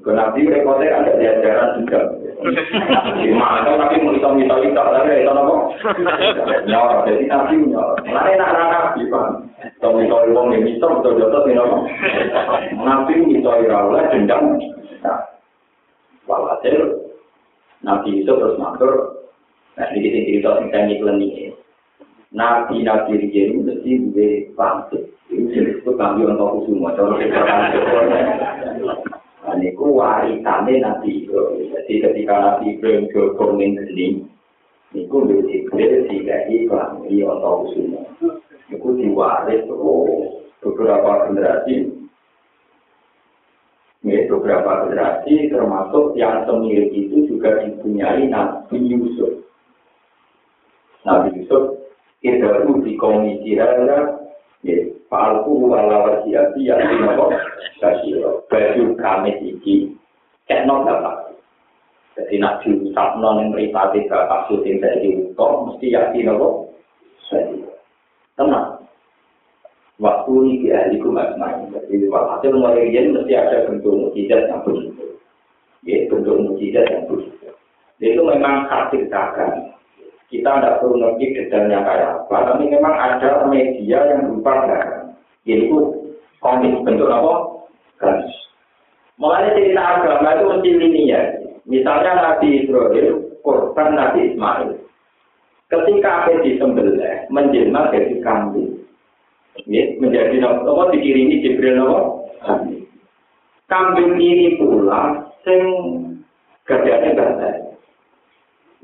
ke 0.00 0.10
Nabi 0.16 0.48
rekodnya 0.48 0.96
ada 0.96 1.12
di 1.20 1.24
ajaran 1.28 1.68
dendam 1.76 2.04
gimana 3.20 3.68
Nabi 3.76 4.00
mau 4.00 4.16
hitam 4.16 4.40
hitam 4.40 4.58
hitam 4.64 4.86
tapi 4.96 5.20
itu 5.20 5.28
apa? 5.28 5.54
Nyawa 6.64 7.04
jadi 7.04 7.24
Nabi 7.28 7.54
nyawa 7.68 8.00
mana 8.08 8.30
nak 8.40 8.50
nak 8.56 8.68
Nabi 8.72 9.00
pak. 9.12 9.26
Tong 9.84 10.00
itu 10.00 10.14
orang 10.16 10.56
yang 10.56 10.64
hitam 10.64 11.04
betul 11.04 11.20
betul 11.20 11.44
ini 11.52 11.60
apa? 11.60 11.76
Nabi 12.80 13.14
itu 13.28 13.50
irawlah 13.68 14.08
dendam 14.08 14.56
nah 15.04 15.20
walhasil 16.24 17.10
Nabi 17.80 18.24
itu 18.24 18.32
terus 18.32 18.60
matur. 18.60 19.24
Nah, 19.80 19.88
ini 19.96 20.04
kita 20.04 20.18
cerita 20.28 20.50
tentang 20.60 20.92
iklan 20.92 21.16
ini. 21.16 21.56
Nabi-nabi 22.30 23.16
ini 23.16 23.64
mesti 23.64 23.90
gue 24.12 24.52
pantut. 24.52 25.08
Ini 25.32 25.48
jenis 25.50 25.80
itu 25.80 25.90
kami 25.96 26.28
untuk 26.28 26.68
semua. 26.68 26.92
Kalau 26.92 27.16
kita 27.16 27.40
Ini 29.40 29.72
warisannya 29.72 30.84
Nabi 30.84 31.24
Ibrahim. 31.24 31.72
Jadi 31.72 31.94
ketika 32.04 32.34
Nabi 32.36 32.76
Ibrahim 32.76 33.08
berkomen 33.08 33.72
ini, 33.88 34.20
ini 34.92 35.00
gue 35.08 35.40
Jibril 35.48 36.04
sehingga 36.04 36.44
iklan 36.50 37.08
ini 37.08 37.24
untuk 37.24 37.72
semua. 37.72 38.04
Ini 38.68 38.76
diwaris 38.76 39.64
oh, 39.72 40.44
beberapa 40.60 41.30
generasi 41.30 41.88
ya, 44.04 44.20
beberapa 44.28 44.86
generasi 44.86 45.48
termasuk 45.48 46.16
yang 46.16 46.44
semilir 46.44 46.92
itu 46.92 47.24
juga 47.28 47.64
dipunyai 47.64 48.28
Nabi 48.28 48.76
Yusuf. 48.92 49.40
Nabi 51.08 51.32
Yusuf 51.40 51.80
itu 52.20 52.72
di 52.84 52.92
komisi 53.00 53.56
rada 53.56 54.20
ya 54.66 54.76
palku 55.08 55.72
ala 55.72 55.96
wasiati 56.04 56.60
yang 56.68 56.80
dinopo 56.84 57.32
kasiro. 57.80 58.44
Baju 58.48 58.84
kami 59.00 59.32
iki 59.40 59.96
kenok 60.44 60.84
dapat 60.84 61.30
jadi 62.18 62.36
nak 62.42 62.60
diusap 62.66 63.16
non 63.16 63.40
yang 63.40 63.48
meripati 63.54 64.04
ke 64.04 64.12
kasus 64.12 64.60
yang 64.68 64.82
saya 64.82 65.00
diutok 65.00 65.52
mesti 65.70 65.86
yakin 65.94 66.26
nopo? 66.28 66.48
Tenang. 68.36 68.82
Waktu 70.00 70.32
ini 70.32 70.54
di 70.64 70.68
ahli 70.72 70.96
kumat 70.96 71.36
main 71.36 71.68
jadi 71.72 72.08
walhasil 72.08 72.56
mulai 72.56 72.88
ini 72.88 73.12
mesti 73.12 73.32
ada 73.36 73.68
bentuk 73.68 73.92
mujizat 73.92 74.48
yang 74.48 74.64
begitu. 74.64 75.16
Ya 75.84 76.08
bentuk 76.08 76.40
mujizat 76.40 76.88
yang 76.88 77.04
begitu. 77.08 77.52
Itu 78.00 78.20
memang 78.24 78.64
hasil 78.68 79.12
dagang 79.12 79.76
kita 80.30 80.46
tidak 80.46 80.78
perlu 80.78 80.94
ngerti 81.02 81.34
detailnya 81.34 81.82
kayak 81.82 82.08
apa, 82.22 82.36
tapi 82.54 82.70
memang 82.70 82.94
ada 82.94 83.50
media 83.50 83.98
yang 84.14 84.30
berupa 84.30 84.52
barang, 84.62 85.10
yaitu 85.42 85.78
komik 86.38 86.78
bentuk 86.86 87.10
apa? 87.10 87.34
Garis. 87.98 88.34
Mulanya 89.18 89.52
cerita 89.58 89.82
agama 89.82 90.38
itu 90.38 90.44
mesti 90.48 90.70
linear. 90.78 91.24
Misalnya 91.66 92.12
Nabi 92.22 92.64
Ibrahim, 92.64 93.36
korban 93.42 93.98
Nabi 93.98 94.32
Ismail. 94.32 94.80
Ketika 95.68 96.24
apa 96.24 96.40
disembelih, 96.46 97.26
menjelma 97.30 97.90
jadi 97.90 98.16
kambing. 98.22 98.80
Ya, 99.66 99.82
menjadi 99.98 100.40
apa 100.46 100.82
dikirimi 100.94 101.42
Jibril 101.42 101.84
apa? 101.84 101.98
Kambing. 102.46 102.82
Kambing 103.66 104.10
ini 104.18 104.56
pula 104.56 105.26
sing 105.42 105.62
gadanya 106.64 107.18
gada. 107.18 107.50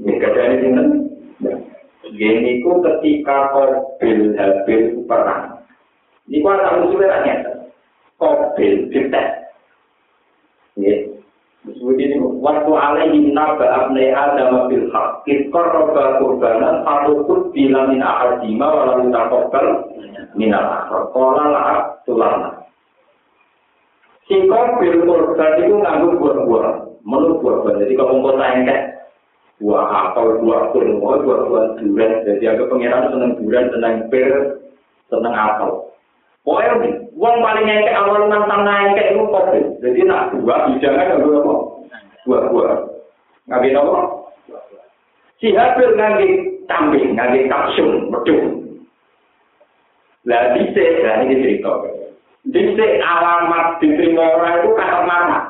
Ini 0.03 0.13
gadanya 0.21 0.57
sing 0.61 1.06
Gini 2.15 2.63
ku 2.63 2.79
ketika 2.85 3.51
Kobil 3.51 4.39
Habil 4.39 5.03
perang. 5.11 5.67
Ini 6.31 6.39
ku 6.39 6.47
ada 6.53 6.87
usulnya 6.87 7.19
ternyata. 7.19 7.53
Kobil 8.21 8.75
dites. 8.95 9.29
Ya. 10.79 10.97
Kemudian 11.67 12.23
waktu 12.39 12.73
alaihi 12.79 13.35
naba 13.35 13.67
abnei 13.67 14.15
adam 14.15 14.71
bil 14.71 14.87
haq 14.95 15.27
ikor 15.27 15.67
roba 15.67 16.23
kurbanan 16.23 16.87
fatukut 16.87 17.51
bila 17.51 17.91
min 17.91 17.99
ahadima 17.99 18.71
walau 18.71 19.03
takokal 19.11 19.91
minal 20.37 20.63
akhir 20.63 21.11
kola 21.11 21.45
lah 21.49 21.67
tulana 22.05 22.51
si 24.29 24.47
kobil 24.47 25.03
kurban 25.03 25.53
itu 25.65 25.75
nganggur 25.81 26.13
buah-buah 26.21 26.67
menurut 27.03 27.41
buah-buah 27.41 27.75
jadi 27.83 27.93
kalau 27.97 28.21
mau 28.21 28.37
tanya 28.37 28.77
buah 29.57 30.13
apel, 30.13 30.45
buah 30.45 30.73
kurma, 30.77 31.25
buah 31.25 31.41
buah 31.49 31.65
durian. 31.81 32.25
Jadi 32.29 32.45
aku 32.45 32.69
pengiran 32.69 33.09
seneng 33.09 33.33
durian, 33.41 33.73
seneng 33.73 33.95
pir, 34.13 34.31
seneng 35.09 35.33
apel. 35.33 35.87
Pokoknya 36.47 36.95
uang 37.19 37.37
paling 37.43 37.67
ngekek 37.67 37.99
awal 37.99 38.31
nantang 38.31 38.63
ngekek 38.63 39.11
itu 39.17 39.23
kopi. 39.27 39.61
Jadi 39.83 40.01
nak 40.07 40.31
buah 40.39 40.71
bijangan 40.71 41.11
kan 41.11 41.25
apa? 41.27 41.55
Buah-buah. 42.23 42.79
Ngapain 43.51 43.79
apa? 43.79 43.99
Si 45.43 45.53
Habil 45.53 45.91
ngangge 45.95 46.29
kambing, 46.71 47.15
ngangge 47.15 47.51
kapsul, 47.51 48.11
medung. 48.11 48.67
Lah 50.27 50.55
bisa, 50.59 50.87
lah 51.07 51.23
ini 51.23 51.39
cerita. 51.39 51.71
Bisa 52.47 52.87
alamat 53.03 53.79
diterima 53.83 54.23
orang 54.23 54.63
itu 54.63 54.71
kata 54.75 54.99
marah. 55.07 55.45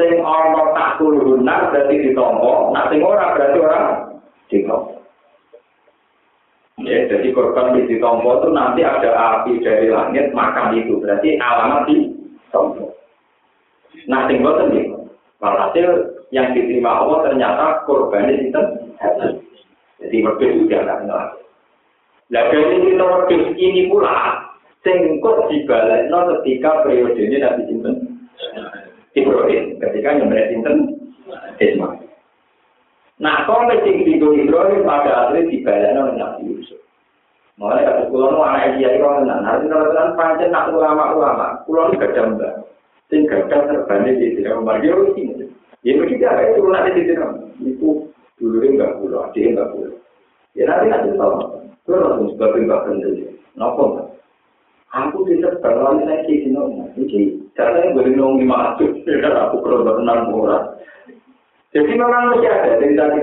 Sing 0.00 0.24
ana 0.24 0.72
tak 0.72 0.96
tulunan 0.96 1.68
berarti 1.68 1.94
ditompo, 2.00 2.72
nak 2.72 2.88
sing 2.88 3.04
ora 3.04 3.36
berarti 3.36 3.58
ora 3.60 3.80
ditompo. 4.48 4.96
Ya, 6.80 7.04
jadi 7.12 7.28
korban 7.36 7.76
di 7.76 7.84
ditompo 7.84 8.40
itu 8.40 8.48
nanti 8.56 8.80
ada 8.80 9.12
api 9.12 9.60
dari 9.60 9.92
langit 9.92 10.32
makan 10.32 10.72
itu, 10.80 10.96
berarti 10.96 11.36
alamat 11.36 11.84
di 11.92 12.08
tompo. 12.48 12.96
Nah, 14.08 14.24
sing 14.24 14.40
boten 14.40 14.72
nih, 14.72 14.88
walhasil 15.44 16.16
yang 16.32 16.56
diterima 16.56 17.04
Allah 17.04 17.28
ternyata 17.28 17.84
korban 17.84 18.32
itu 18.32 18.62
Jadi 20.00 20.16
wedhus 20.24 20.56
juga 20.64 20.88
kan 20.88 21.04
Nah, 21.04 21.24
dari 22.32 22.78
kita 22.88 23.04
ini 23.60 23.90
pula, 23.92 24.48
sing 24.80 25.20
kok 25.20 25.52
dibalekno 25.52 26.40
ketika 26.40 26.80
periode 26.86 27.20
ini 27.20 27.36
Nabi 27.36 27.68
Sinten 27.68 27.99
Ibrahim 29.18 29.78
ketika 29.82 30.08
nyembelih 30.16 30.46
sinten 30.54 30.76
Ismail. 31.58 32.06
Nah, 33.20 33.44
kalau 33.44 33.68
sing 33.84 34.06
digo 34.08 34.32
Ibrahim 34.32 34.88
pada 34.88 35.28
akhirnya 35.28 35.50
dibalani 35.52 35.98
oleh 36.00 36.14
Nabi 36.16 36.42
Yusuf. 36.48 36.80
Mulai 37.60 37.84
kata 37.84 38.08
pulau 38.08 38.32
nu 38.32 38.40
anak 38.40 38.80
dia 38.80 38.96
itu 38.96 39.04
orang 39.04 39.44
Harus 39.44 39.68
kita 39.68 40.16
pancen 40.16 40.48
nak 40.48 40.72
ulama-ulama. 40.72 41.60
Pulau 41.68 41.92
nu 41.92 42.00
gak 42.00 42.16
mbak. 42.16 42.64
Sing 43.12 43.28
gak 43.28 43.52
terbanding 43.52 44.16
di 44.16 44.32
sini. 44.32 44.48
Mbak 44.48 44.80
dia 44.80 44.96
harus 44.96 45.12
ini. 45.20 45.44
Ya 45.84 45.92
begitu 46.00 46.24
ya, 46.24 46.56
itu 46.56 46.64
nanti 46.64 46.96
di 46.96 47.02
sini. 47.04 47.26
Itu 47.76 48.08
dulu 48.40 48.64
enggak 48.64 48.96
pulau, 48.96 49.28
dia 49.36 49.52
enggak 49.52 49.68
pulau. 49.76 49.92
Ya 50.56 50.64
nanti 50.64 50.88
nanti 50.88 51.12
tahu. 51.20 51.60
Terus 51.84 52.00
langsung 52.00 52.28
sebabin 52.32 52.64
bahkan 52.64 53.04
dulu. 53.04 53.28
Nopo 53.60 53.84
Aku 54.90 55.22
bisa 55.28 55.52
terlalu 55.60 56.08
saya 56.08 56.24
di 56.24 56.40
sini. 56.40 56.56
Jadi 56.96 57.20
Caranya 57.58 57.92
boleh 57.92 58.12
nong 58.14 58.40
lima 58.40 58.56
ratus, 58.78 59.02
aku 59.02 59.56
perlu 59.62 59.82
berenang 59.82 60.30
murah. 60.30 60.78
Jadi 61.70 61.94
memang 61.94 62.34
masih 62.34 62.50
ada 62.50 62.82
dari 62.82 62.98
tadi 62.98 63.20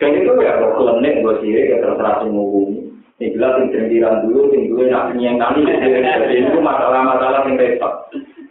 Dan 0.00 0.16
itu 0.16 0.32
ya 0.42 0.58
kalau 0.58 0.74
klenik 0.80 1.22
gue 1.22 1.34
sih 1.44 1.54
ya 1.54 1.76
terserah 1.78 2.24
semua 2.24 2.40
bumi. 2.50 2.88
Ini 3.20 3.36
jelas 3.36 3.52
yang 3.60 3.68
cendiran 3.68 4.24
dulu, 4.24 4.48
yang 4.48 4.64
dulu 4.72 4.82
yang 4.88 5.12
yang 5.20 5.36
kami 5.36 5.60
jadi 5.68 6.34
itu 6.40 6.56
masalah-masalah 6.56 7.44
yang 7.44 7.60
repot. 7.60 7.94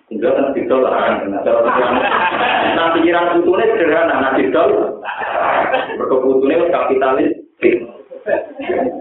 Tinggal 0.08 0.38
kan 0.38 0.54
didol 0.54 0.86
lah 0.86 0.94
kan. 0.94 1.14
Nah 2.78 2.88
pikiran 2.94 3.34
putune 3.42 3.66
sederhana, 3.66 4.16
nah 4.22 4.32
didol. 4.38 5.02
Berkebutune 5.98 6.70
kapitalis. 6.70 7.34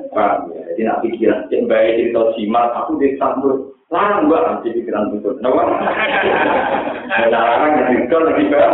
Pak, 0.09 0.33
jadi 0.73 0.81
nak 0.89 1.01
pikiran, 1.05 1.53
yang 1.53 1.69
baik 1.69 2.01
cerita 2.01 2.23
simak, 2.33 2.73
aku 2.73 2.97
disambut. 2.97 3.78
Larang 3.89 4.29
gua 4.29 4.41
nanti 4.45 4.73
pikiran. 4.73 5.17
Kenapa? 5.21 5.63
Ada 7.25 7.39
larang 7.39 7.73
yang 7.81 7.91
itu 8.05 8.17
lagi 8.21 8.45
kan? 8.53 8.73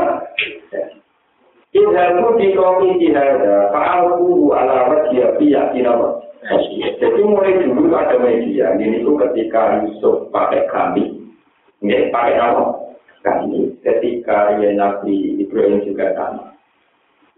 Idhaku 1.75 2.39
di 2.39 2.55
kopi 2.55 3.03
jihada, 3.03 3.75
fa'alku 3.75 4.55
ala 4.55 4.95
wajia 4.95 5.35
biya 5.43 5.75
kinapa. 5.75 6.23
Jadi 7.03 7.21
mulai 7.25 7.67
dulu 7.67 7.91
ada 7.91 8.15
media, 8.21 8.79
ini 8.79 9.03
tuh 9.03 9.19
ketika 9.19 9.83
Yusuf 9.83 10.31
pakai 10.31 10.71
kami, 10.71 11.19
nggak 11.83 12.15
pakai 12.15 12.39
apa? 12.39 12.65
Kami, 13.27 13.75
ketika 13.83 14.55
ya 14.61 14.71
Nabi 14.77 15.41
Ibrahim 15.41 15.83
juga 15.83 16.15
sama. 16.15 16.55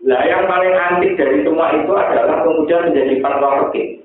Nah 0.05 0.21
yang 0.27 0.45
paling 0.45 0.75
antik 0.75 1.17
dari 1.17 1.41
semua 1.41 1.73
itu 1.73 1.93
adalah 1.97 2.45
kemudian 2.45 2.93
menjadi 2.93 3.15
fatwa 3.25 3.73
fikih. 3.73 4.05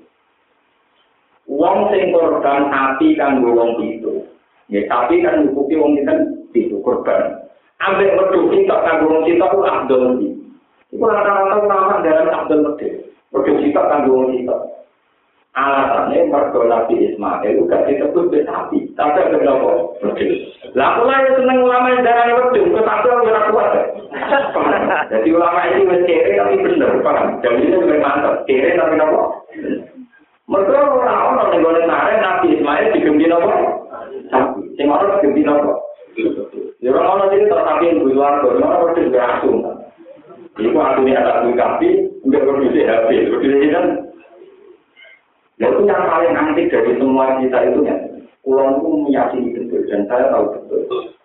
Wong 1.52 1.92
sing 1.92 2.16
korban 2.16 2.72
api 2.72 3.12
kan 3.20 3.44
wong 3.44 3.76
itu. 3.84 4.24
Ya 4.72 4.88
tapi 4.88 5.20
kan 5.20 5.52
hukuki 5.52 5.76
wong 5.76 6.00
itu 6.00 6.14
itu 6.56 6.76
korban. 6.80 7.44
Ambek 7.84 8.16
wedhus 8.16 8.48
kita 8.56 8.76
kan 8.80 9.04
wong 9.04 9.28
kita 9.28 9.44
ku 9.52 9.60
abdul. 9.60 10.16
Iku 10.88 11.04
rata-rata 11.04 11.68
nama 11.68 12.00
dalam 12.00 12.32
abdul 12.32 12.72
wedhus. 12.72 13.04
Wedhus 13.36 13.60
kita 13.60 13.82
kan 13.84 14.08
wong 14.08 14.32
kita. 14.32 14.56
Alasannya 15.52 16.32
mergo 16.32 16.64
Nabi 16.64 17.12
Ismail 17.12 17.68
gak 17.68 17.84
disebut 17.84 18.32
besapi, 18.32 18.88
tapi 18.96 19.20
ada? 19.20 19.52
Wedhus. 20.00 20.56
Lah 20.72 20.96
aku 20.96 21.04
lah 21.04 21.20
seneng 21.36 21.60
ulama 21.60 21.92
yang 21.92 22.00
darahnya 22.00 22.40
wedhus, 22.40 22.72
tetapi 22.72 23.06
ora 23.12 23.52
kuat. 23.52 23.72
Jadi 25.12 25.28
ulama 25.36 25.60
ini 25.68 25.84
wis 25.84 26.00
kere 26.08 26.32
tapi 26.40 26.64
bener, 26.64 27.04
paham? 27.04 27.36
Jadi 27.44 27.68
ini 27.68 28.00
mantap, 28.00 28.48
kere 28.48 28.72
tapi 28.72 28.96
kenapa? 28.96 29.20
Mereka 30.52 30.84
orang-orang 30.84 31.48
yang 31.56 31.64
boleh 31.64 31.82
narik 31.88 32.20
Nabi 32.20 32.46
Ismail 32.60 32.92
digembi 32.92 33.24
nopo. 33.24 33.48
Sing 34.76 34.84
orang 34.84 35.16
digembi 35.16 35.48
nopo. 35.48 35.80
Ya 36.84 36.92
orang-orang 36.92 37.40
ini 37.40 37.48
tetapi 37.48 37.84
yang 37.88 38.04
luar 38.04 38.44
orang 38.44 38.68
orang 38.68 38.92
itu 38.92 39.08
berasum. 39.08 39.56
Iku 40.60 40.76
artinya 40.76 41.24
ada 41.24 41.48
tuh 41.48 41.56
kapi, 41.56 41.88
enggak 42.28 42.44
produksi 42.44 42.84
HP. 42.84 43.08
Produksi 43.32 43.66
kan. 43.72 43.86
Ya 45.56 45.66
itu 45.72 45.82
yang 45.88 46.04
paling 46.04 46.36
antik 46.36 46.68
dari 46.68 46.92
semua 47.00 47.40
kita 47.40 47.58
itu 47.72 47.80
ya. 47.88 47.96
Pulau 48.44 48.76
itu 48.76 48.88
meyakini 49.08 49.56
betul 49.56 49.88
dan 49.88 50.04
saya 50.04 50.28
tahu 50.28 50.52
betul. 50.68 51.16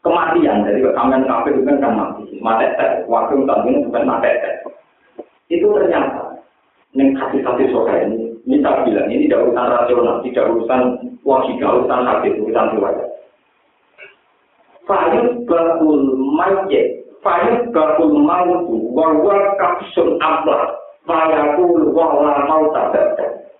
Kematian 0.00 0.64
dari 0.64 0.80
kekamen 0.80 1.28
kafe 1.28 1.52
itu 1.52 1.68
kan 1.68 1.92
mati. 1.92 2.24
Mati 2.40 2.64
waktu 3.10 3.44
itu 3.44 3.84
bukan 3.90 4.04
mati 4.08 4.30
Itu 5.52 5.66
ternyata 5.74 6.38
neng 6.96 7.12
kasih-kasih 7.12 7.68
sore 7.68 7.96
ini 8.08 8.27
ini 8.48 8.64
tak 8.64 8.88
bilang, 8.88 9.12
ini 9.12 9.28
tidak 9.28 9.44
urusan 9.44 9.68
rasional, 9.68 10.16
tidak 10.24 10.44
urusan 10.48 10.80
logika, 11.20 11.68
urusan 11.68 12.00
hadis, 12.08 12.32
urusan 12.40 12.66
riwayat. 12.80 13.08
Fayud 14.88 15.44
bakul 15.44 16.00
mayye, 16.32 17.04
fayud 17.20 17.68
bakul 17.76 18.16
mautu, 18.24 18.88
warwa 18.96 19.52
kapsun 19.60 20.16
ablah, 20.24 20.80
fayakul 21.04 21.92
wala 21.92 22.48
mau 22.48 22.72
tabata. 22.72 23.52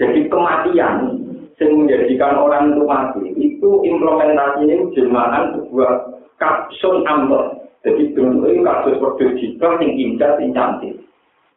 Jadi 0.00 0.24
kematian 0.32 1.20
yang 1.60 1.72
menjadikan 1.76 2.40
orang 2.40 2.72
itu 2.72 2.82
mati, 2.88 3.22
itu 3.36 3.70
implementasinya 3.84 4.88
jemaah 4.96 5.52
sebuah 5.52 5.92
kapsun 6.40 7.04
ambar. 7.04 7.60
Jadi 7.84 8.16
bentuknya 8.16 8.72
kasus 8.72 8.96
produk 8.96 9.30
jika 9.36 9.68
yang 9.84 9.92
indah, 10.00 10.32
yang 10.40 10.50
cantik. 10.56 10.96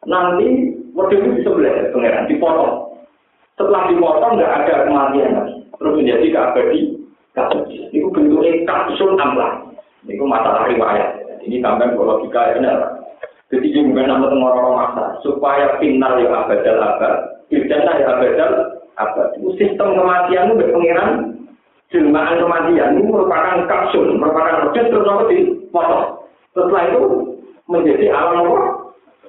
Nanti 0.04 0.74
Waduh 0.96 1.20
itu 1.20 1.44
sebelah 1.44 1.92
pangeran 1.92 2.24
dipotong. 2.24 2.72
Setelah 3.60 3.82
dipotong 3.92 4.32
nggak 4.40 4.54
ada 4.64 4.74
kematian 4.88 5.30
lagi. 5.36 5.56
Terus 5.76 5.96
menjadi 6.00 6.26
keabadi. 6.32 6.80
Itu 7.92 8.08
bentuknya 8.16 8.64
kapsul 8.64 9.12
amplah. 9.20 9.60
Itu 10.08 10.24
masalah 10.24 10.72
riwayat. 10.72 11.20
Ini 11.44 11.60
tambah 11.60 11.92
logika 11.94 12.48
ya 12.48 12.52
benar. 12.58 12.78
Jadi 13.46 13.70
ini 13.70 13.94
bukan 13.94 14.10
nama 14.10 14.26
orang 14.26 14.74
masa 14.74 15.04
supaya 15.22 15.78
final 15.78 16.18
ya 16.18 16.34
abadal 16.34 16.82
abad, 16.82 17.14
bidana 17.46 17.92
ya 18.02 18.06
abadal 18.18 18.52
abad. 18.98 19.28
Itu 19.38 19.54
sistem 19.54 19.94
kematian 19.94 20.58
itu 20.58 20.66
pangeran 20.74 21.10
jelmaan 21.94 22.42
kematian 22.42 22.98
ini 22.98 23.06
merupakan 23.06 23.62
kapsul, 23.70 24.18
merupakan 24.18 24.66
roket 24.66 24.90
terus 24.90 25.30
dipotong. 25.30 26.26
Setelah 26.58 26.82
itu 26.90 27.02
menjadi 27.70 28.06
alam 28.10 28.50
apa? 28.50 28.85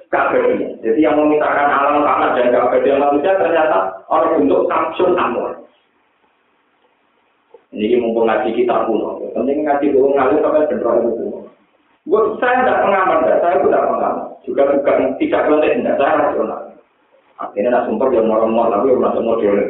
Kabeh. 0.08 0.80
Jadi 0.80 1.00
yang 1.04 1.16
memintakan 1.20 1.68
alam 1.68 2.04
tanah 2.04 2.30
dan 2.36 2.52
kabeh 2.52 2.96
manusia 2.96 3.36
ternyata 3.36 3.78
orang 4.08 4.40
bentuk 4.40 4.64
kapsul 4.68 5.12
amor. 5.16 5.52
Ini 7.68 8.00
mumpung 8.00 8.24
ngaji 8.24 8.56
kita 8.56 8.88
kuno. 8.88 9.20
Penting 9.36 9.68
ngaji 9.68 9.92
dulu 9.92 10.16
ngalir 10.16 10.40
sampai 10.40 10.68
benar 10.72 10.94
itu 11.04 11.10
kuno. 11.20 11.38
Gue 12.08 12.20
saya 12.40 12.64
tidak 12.64 12.80
pengamat, 12.88 13.18
saya 13.28 13.60
tidak 13.60 13.84
pengamat. 13.84 14.24
Juga 14.48 14.62
bukan 14.72 14.98
tidak 15.20 15.44
boleh 15.44 15.70
tidak 15.76 15.96
saya 16.00 16.12
rasional. 16.16 16.60
Akhirnya 17.38 17.70
nak 17.70 17.84
sumpah 17.86 18.08
yang 18.10 18.32
orang-orang 18.32 18.72
tapi 18.72 18.86
orang 18.96 19.12
semua 19.14 19.36
modern. 19.36 19.68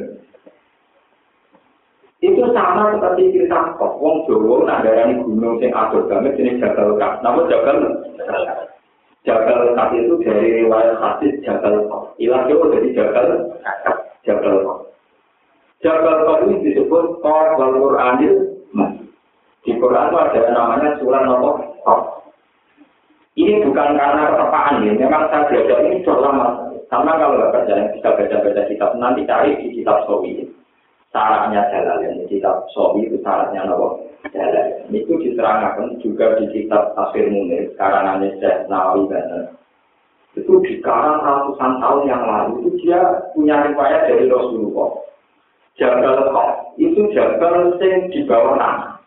Itu 2.19 2.43
sama 2.51 2.95
seperti 2.95 3.35
cerita 3.35 3.79
kok. 3.79 3.99
Wong 3.99 4.27
Jawa 4.27 4.67
nak 4.67 4.83
darani 4.87 5.23
gunung 5.23 5.59
sing 5.59 5.71
atur 5.75 6.07
banget 6.07 6.35
jenis 6.39 6.59
Jabal 6.63 6.95
Kak. 6.99 7.23
Nama 7.23 7.41
Jabal 7.47 7.79
Jabal 9.29 9.77
Kaf 9.77 9.93
itu 9.93 10.17
dari 10.25 10.65
riwayat 10.65 10.97
hadis 11.05 11.37
Jabal 11.45 11.85
Kaf. 11.93 12.17
Ilah 12.17 12.49
itu 12.49 12.65
dari 12.73 12.89
Jabal 12.97 13.53
Jabal 14.25 14.57
Kaf. 14.65 14.79
Jabal 15.85 16.17
Kaf 16.25 16.41
ini 16.49 16.65
disebut 16.65 17.21
Kaf 17.21 17.61
wal 17.61 17.77
Quranil 17.77 18.57
Di 19.69 19.77
Quran 19.77 20.09
itu 20.09 20.17
ada 20.17 20.41
namanya 20.57 20.97
surah 20.97 21.23
nomor. 21.29 21.61
Ini 23.37 23.69
bukan 23.69 24.01
karena 24.01 24.35
ketepaan 24.35 24.83
ya, 24.83 24.93
memang 24.97 25.29
saya 25.29 25.45
belajar 25.47 25.79
ini 25.85 26.03
sudah 26.03 26.19
lama. 26.25 26.49
Karena 26.89 27.13
kalau 27.21 27.37
nggak 27.37 27.53
kerja 27.53 27.75
bisa 27.95 28.09
baca-baca 28.17 28.63
kitab, 28.65 28.91
nanti 28.97 29.29
cari 29.29 29.61
di 29.61 29.77
kitab 29.77 30.09
Sowi. 30.09 30.43
Syaratnya 31.13 31.69
jalan, 31.69 32.25
kitab 32.27 32.65
Sowi 32.73 33.07
itu 33.07 33.21
syaratnya 33.21 33.69
apa? 33.69 34.08
Itu 34.89 35.13
diterangkan 35.21 36.01
juga 36.01 36.41
di 36.41 36.49
kitab 36.53 36.97
Tafsir 36.97 37.29
Munir, 37.29 37.73
karangannya 37.77 38.37
Syekh 38.41 38.69
Nawawi 38.73 39.09
Banner. 39.09 39.45
Itu 40.37 40.61
di 40.65 40.81
karang 40.81 41.21
ratusan 41.21 41.83
tahun 41.83 42.03
yang 42.09 42.23
lalu, 42.25 42.53
itu 42.63 42.71
dia 42.87 43.01
punya 43.35 43.69
riwayat 43.69 44.09
dari 44.09 44.31
Rasulullah. 44.31 45.03
Jabal 45.79 46.35
Kok, 46.35 46.51
itu 46.81 47.01
jabal 47.15 47.79
yang 47.79 48.11
di 48.11 48.21
bawah 48.27 48.59
tanah. 48.59 48.99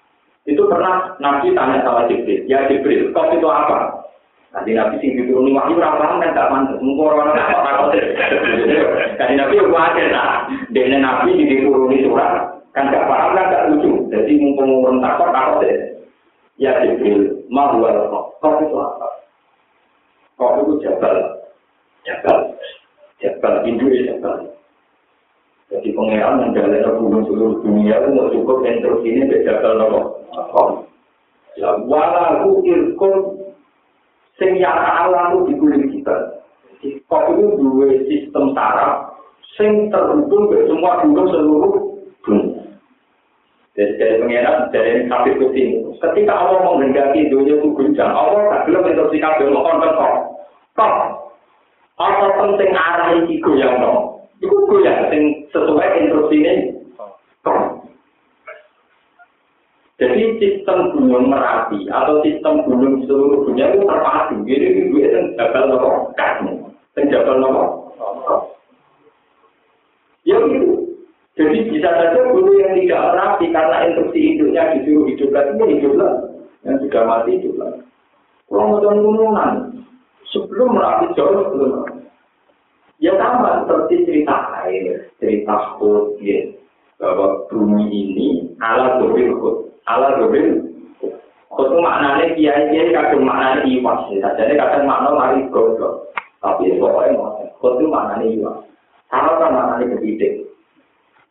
Itu 0.47 0.65
pernah 0.65 1.13
Nabi 1.22 1.53
tanya 1.53 1.84
sama 1.86 2.09
Jibril, 2.09 2.47
ya 2.49 2.65
Jibril, 2.65 3.13
kok 3.13 3.30
itu 3.36 3.45
apa? 3.45 4.01
Nanti 4.51 4.76
Nabi 4.76 4.99
sing 4.99 5.15
dituruni 5.15 5.55
wahyu 5.55 5.80
ora 5.80 5.95
paham 5.95 6.19
kan 6.19 6.36
gak 6.36 6.51
mantuk. 6.51 6.84
Mengko 6.84 7.07
ora 7.07 7.32
apa 7.32 7.59
takut. 7.63 7.95
Kan 9.15 9.32
Nabi 9.39 9.59
yo 9.63 9.72
kuwatir 9.72 10.11
nah. 10.11 10.43
Dene 10.76 10.99
Nabi 10.99 11.39
dituruni 11.39 12.03
surat 12.03 12.51
kan 12.72 12.91
gak 12.91 13.07
paham 13.07 13.36
kan 13.36 13.51
gak 13.51 13.67
lucu. 13.72 13.91
Jadi 14.11 14.32
mumpung 14.39 14.84
urun 14.84 15.03
takut 15.03 15.30
takut 15.36 15.63
deh. 15.63 15.78
Ya 16.59 16.78
Jibril, 16.84 17.41
mau 17.49 17.74
wal 17.82 18.11
kok 18.38 18.53
itu 18.61 18.76
apa? 18.78 19.07
Kok 20.38 20.51
itu 20.61 20.74
jabal. 20.86 21.15
Jabal. 22.05 22.38
Jabal 23.17 23.53
Indonesia 23.65 24.13
jabal. 24.13 24.51
Jadi 25.72 25.89
pengeran 25.95 26.51
menjalani 26.51 26.84
gunung 26.99 27.24
seluruh 27.26 27.63
dunia 27.63 27.95
itu 27.95 28.09
mau 28.11 28.28
cukup 28.28 28.67
instruksi 28.67 29.07
ini 29.07 29.41
jabal 29.47 29.80
nopo. 29.80 30.01
Ya 31.55 31.76
walau 31.88 32.63
irkun 32.63 33.15
sing 34.39 34.59
nyata 34.59 35.07
Allah 35.07 35.36
itu 35.36 35.55
dikuling 35.55 35.89
kita. 35.91 36.45
Kok 37.07 37.24
itu 37.36 37.45
dua 37.57 37.88
sistem 38.05 38.53
saraf 38.53 39.17
sing 39.57 39.89
terhubung 39.89 40.51
ke 40.51 40.67
semua 40.69 41.01
gunung 41.01 41.28
seluruh. 41.32 41.80
Jadi 43.72 43.95
dari 43.95 44.15
pengiran, 44.19 44.67
dari 44.76 45.07
kafir 45.07 45.39
kucing. 45.39 45.95
Ketika 46.03 46.34
Allah 46.36 46.59
menghendaki 46.67 47.32
dunia 47.32 47.55
itu 47.55 47.72
guncang, 47.72 48.11
Allah 48.11 48.51
tak 48.51 48.61
belum 48.67 48.84
instruksi 48.84 49.17
kafir, 49.24 49.47
mau 49.47 49.63
konten 49.63 49.95
kok. 49.95 50.13
Kok, 50.76 50.93
apa 51.95 52.26
penting 52.36 52.72
arah 52.76 53.09
ini 53.15 53.39
goyang 53.39 53.80
no? 53.80 54.19
Itu 54.43 54.55
goyang, 54.67 55.07
sing 55.07 55.47
sesuai 55.55 56.03
instruksi 56.03 56.36
ini. 56.43 56.55
Jadi 60.01 60.22
sistem 60.41 60.97
gunung 60.97 61.30
Merapi 61.30 61.86
atau 61.86 62.26
sistem 62.26 62.65
gunung 62.65 63.05
seluruh 63.05 63.45
dunia 63.45 63.69
itu 63.69 63.86
terpadu. 63.86 64.41
Jadi 64.49 64.65
itu 64.89 64.97
itu 64.97 65.19
jabal 65.38 65.69
nopo 65.69 66.09
kamu, 66.17 66.57
jabal 66.97 67.38
nopo. 67.38 67.63
Ya 70.26 70.41
gitu. 70.41 70.89
Jadi 71.38 71.57
bisa 71.69 71.89
saja 71.93 72.17
hidupnya 74.22 74.78
disuruh 74.78 75.09
hidup 75.09 75.30
lagi, 75.34 75.57
ya 75.57 75.65
hiduplah. 75.65 76.13
Yang 76.61 76.76
sudah 76.86 77.03
mati 77.09 77.32
hiduplah. 77.41 77.72
Kalau 78.51 78.67
mau 78.67 78.84
gunungan, 78.84 79.53
sebelum 80.30 80.78
merapi 80.78 81.05
jauh 81.17 81.34
sebelum 81.49 82.01
Ya 83.01 83.17
sama 83.17 83.65
seperti 83.65 84.05
cerita 84.05 84.61
air, 84.61 85.09
cerita 85.17 85.74
hut, 85.74 86.22
ya. 86.22 86.53
Bahwa 87.01 87.49
bumi 87.49 87.89
ini 87.89 88.53
ala 88.61 89.01
dobil 89.01 89.34
hut 89.41 89.74
ala 89.89 90.22
dobel 90.22 90.69
Kutu 91.51 91.84
maknanya 91.84 92.32
kiai-kiai 92.32 92.95
kadang 92.95 93.28
maknanya 93.28 93.67
iwas. 93.67 94.07
Jadi 94.07 94.55
kadang 94.55 94.88
makna 94.88 95.11
mari 95.11 95.43
goblok. 95.51 96.15
Tapi 96.39 96.80
pokoknya 96.80 97.19
mau. 97.19 97.43
Kutu 97.59 97.91
maknanya 97.91 98.32
iwas. 98.32 98.57
Sama 99.11 99.36
kan 99.36 99.51
maknanya 99.51 99.99
kebidik. 99.99 100.47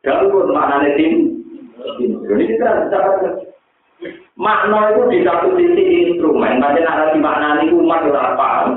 Dan 0.04 0.28
pun 0.28 0.52
maknanya 0.52 0.92
tim. 1.00 1.39
Ini 1.80 2.44
kita 2.44 2.88
bicara 2.88 3.10
Makna 4.40 4.96
itu 4.96 5.02
di 5.12 5.18
satu 5.20 5.52
sisi 5.60 5.84
instrumen. 6.08 6.56
Macam 6.56 6.88
ada 6.88 7.12
di 7.12 7.20
maknanya 7.20 7.68
umat 7.76 8.08
orang 8.08 8.36
paham. 8.40 8.68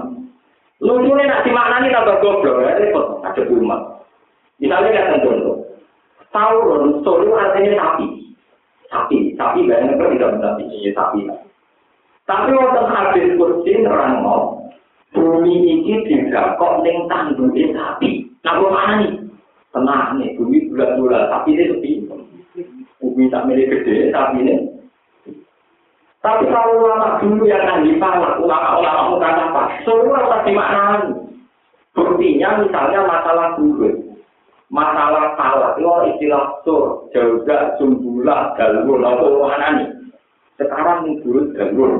Lucunya 0.83 1.23
nak 1.31 1.47
dimaknani 1.47 1.95
tambah 1.95 2.19
goblok. 2.19 2.59
Ya 2.67 2.75
repot. 2.75 3.23
Ada 3.23 3.47
umat. 3.47 4.03
Misalnya 4.59 4.91
kan 4.91 5.23
contoh. 5.23 5.63
Tauron, 6.35 7.05
solo 7.05 7.37
artinya 7.37 7.77
sapi. 7.77 8.07
sapi, 8.89 9.33
sapi 9.37 9.65
banyak 9.65 9.97
kan 9.97 10.13
tidak 10.13 10.31
benar 10.37 10.53
ini 10.61 10.93
sapi. 10.93 11.25
Tapi 12.29 12.49
waktu 12.53 12.81
habis 12.89 13.33
kursi 13.37 13.73
mau 13.85 14.57
bumi 15.13 15.55
ini 15.61 15.93
tidak 16.09 16.57
kok 16.57 16.81
neng 16.81 17.05
tanduknya 17.05 17.73
sapi. 17.73 18.25
Nah, 18.41 18.59
mana 18.59 18.93
nih? 19.01 19.13
Tenang 19.73 20.21
nih, 20.21 20.37
bumi 20.37 20.69
bulat-bulat, 20.69 21.29
tapi 21.33 21.57
ini 21.57 21.63
sepi. 21.73 21.91
Bumi 23.03 23.27
tak 23.27 23.51
milik 23.51 23.67
gede, 23.67 24.15
tapi 24.15 24.47
ini. 24.47 24.55
Tapi 26.23 26.47
kalau 26.47 26.87
ulama 26.87 27.19
dulu 27.19 27.43
yang 27.43 27.67
ahli 27.67 27.99
falak, 27.99 28.39
ulama-ulama 28.39 29.11
muka 29.11 29.29
apa? 29.43 29.63
Semua 29.83 30.23
harus 30.23 30.47
dimaknani. 30.47 31.11
Buktinya 31.91 32.63
misalnya 32.63 33.03
masalah 33.03 33.59
bubur. 33.59 34.13
masalah 34.73 35.37
salah 35.37 35.77
itu 35.77 35.85
istilah 36.17 36.57
sur 36.65 37.05
juga 37.13 37.77
jumlah 37.77 38.57
galur 38.57 39.05
apa 39.05 39.25
mana 39.29 39.67
nih 39.77 39.89
sekarang 40.57 41.05
nih 41.05 41.21
guru 41.21 41.53
galur 41.53 41.91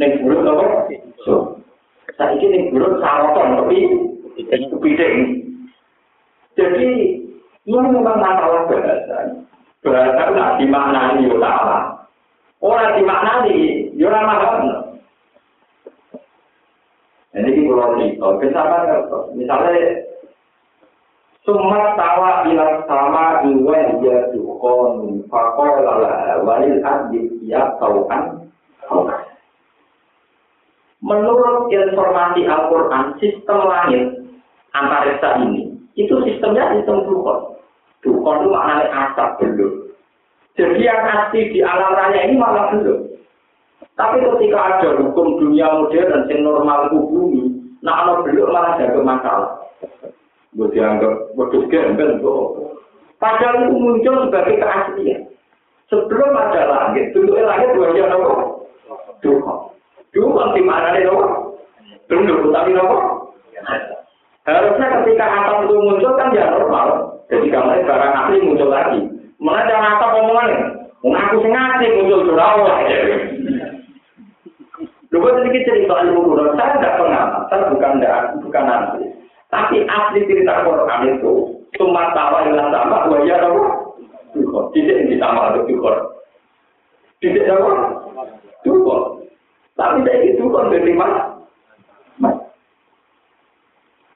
nih 0.00 0.16
guru 0.24 0.40
apa 0.40 0.96
so 1.28 1.60
saya 2.16 2.32
ini 2.40 2.46
nih 2.48 2.62
guru 2.72 2.96
saroton 3.04 3.48
tapi 3.60 3.78
kepiting 4.40 5.16
jadi 6.56 6.90
ini 7.68 7.76
memang 7.76 8.16
masalah 8.16 8.64
bahasa 8.64 9.41
bahasa 9.82 10.22
nggak 10.30 10.52
dimaknani 10.62 11.26
yo 11.26 11.36
salah 11.42 12.06
orang 12.62 12.94
dimaknani 12.98 13.58
yo 13.98 14.06
ramah 14.08 14.62
ini 17.32 17.64
kalau 17.64 17.96
cerita, 17.96 18.28
kenapa 18.44 18.78
misalnya 19.32 20.04
Sumat 21.42 21.98
tawa 21.98 22.46
ila 22.46 22.86
sama 22.86 23.42
iwa 23.42 23.98
ya 23.98 24.30
dukon 24.30 25.26
fakola 25.26 25.98
la 25.98 26.14
walil 26.46 26.78
adib 26.78 27.34
ya 27.42 27.66
taukan. 27.82 28.46
Menurut 31.02 31.66
informasi 31.66 32.46
Al-Quran, 32.46 33.18
sistem 33.18 33.58
langit 33.66 34.22
antariksa 34.70 35.42
ini, 35.42 35.74
itu 35.98 36.14
sistemnya 36.22 36.78
sistem 36.78 37.10
dukon. 37.10 37.51
Dukon 38.02 38.42
itu 38.42 38.48
maknanya 38.50 38.86
asap 38.90 39.28
belum. 39.38 39.72
Jadi 40.58 40.82
yang 40.84 41.06
asli 41.06 41.54
di 41.54 41.60
alam 41.62 41.94
raya 41.94 42.26
ini 42.26 42.34
malah 42.36 42.74
belum. 42.74 43.08
Tapi 43.94 44.16
ketika 44.20 44.58
ada 44.58 44.88
hukum 44.98 45.38
dunia 45.38 45.70
modern 45.70 46.26
yang 46.26 46.40
normal 46.42 46.90
bumi, 46.90 47.54
nah 47.80 48.02
kalau 48.02 48.26
belum 48.26 48.50
malah 48.50 48.74
ada 48.76 49.00
masalah. 49.00 49.52
gue 50.52 50.68
dianggap 50.68 51.32
wedus 51.32 51.64
gembel 51.72 52.20
padahal 53.16 53.56
itu 53.64 53.72
muncul 53.72 54.14
sebagai 54.28 54.60
keaslian. 54.60 55.20
Sebelum 55.88 56.32
ada 56.36 56.60
langit 56.68 57.12
bentuknya 57.16 57.48
langit 57.48 57.72
jam 57.72 58.08
nopo 58.12 58.32
dua 59.20 59.52
dua 60.12 60.42
di 60.56 60.62
mana 60.64 60.96
nih 60.96 61.04
nopo 61.04 61.56
belum 62.08 62.52
tapi 62.52 62.70
nopo 62.72 62.96
harusnya 64.42 64.86
ketika 65.00 65.26
atap 65.28 65.58
itu 65.68 65.76
muncul 65.78 66.12
kan 66.18 66.34
ya 66.34 66.50
normal 66.50 67.11
jadi 67.30 67.46
kamar 67.52 67.82
barang 67.86 68.12
asli 68.24 68.36
muncul 68.42 68.70
lagi 68.70 69.00
mana 69.38 69.66
jangan 69.68 69.98
atap 69.98 70.10
omongannya 70.18 70.58
ngaku 71.02 71.36
sing 71.42 71.52
asli 71.54 71.86
muncul 71.98 72.20
curah 72.26 72.52
Lu 75.12 75.20
sedikit 75.20 75.68
cerita 75.68 76.08
ilmu 76.08 76.40
saya 76.56 76.80
tidak 76.80 76.96
pernah, 76.96 77.44
saya 77.52 77.68
bukan 77.68 78.00
bukan 78.48 78.64
asli. 78.64 79.04
Tapi 79.52 79.84
asli 79.84 80.24
cerita 80.24 80.64
Quran 80.64 81.20
itu 81.20 81.32
cuma 81.76 82.16
tawa 82.16 82.48
yang 82.48 82.56
sama 82.72 83.12
wajah 83.12 83.44
apa? 83.44 83.64
Tidak 84.72 84.96
yang 85.04 85.08
ditambah 85.12 85.44
untuk 85.52 85.64
dukor. 85.68 85.96
Tidak 87.20 87.44
apa? 87.44 87.72
Dukor. 88.64 89.20
Tapi 89.76 90.00
dari 90.00 90.32
itu 90.32 90.48
kan 90.48 90.72
dari? 90.72 90.96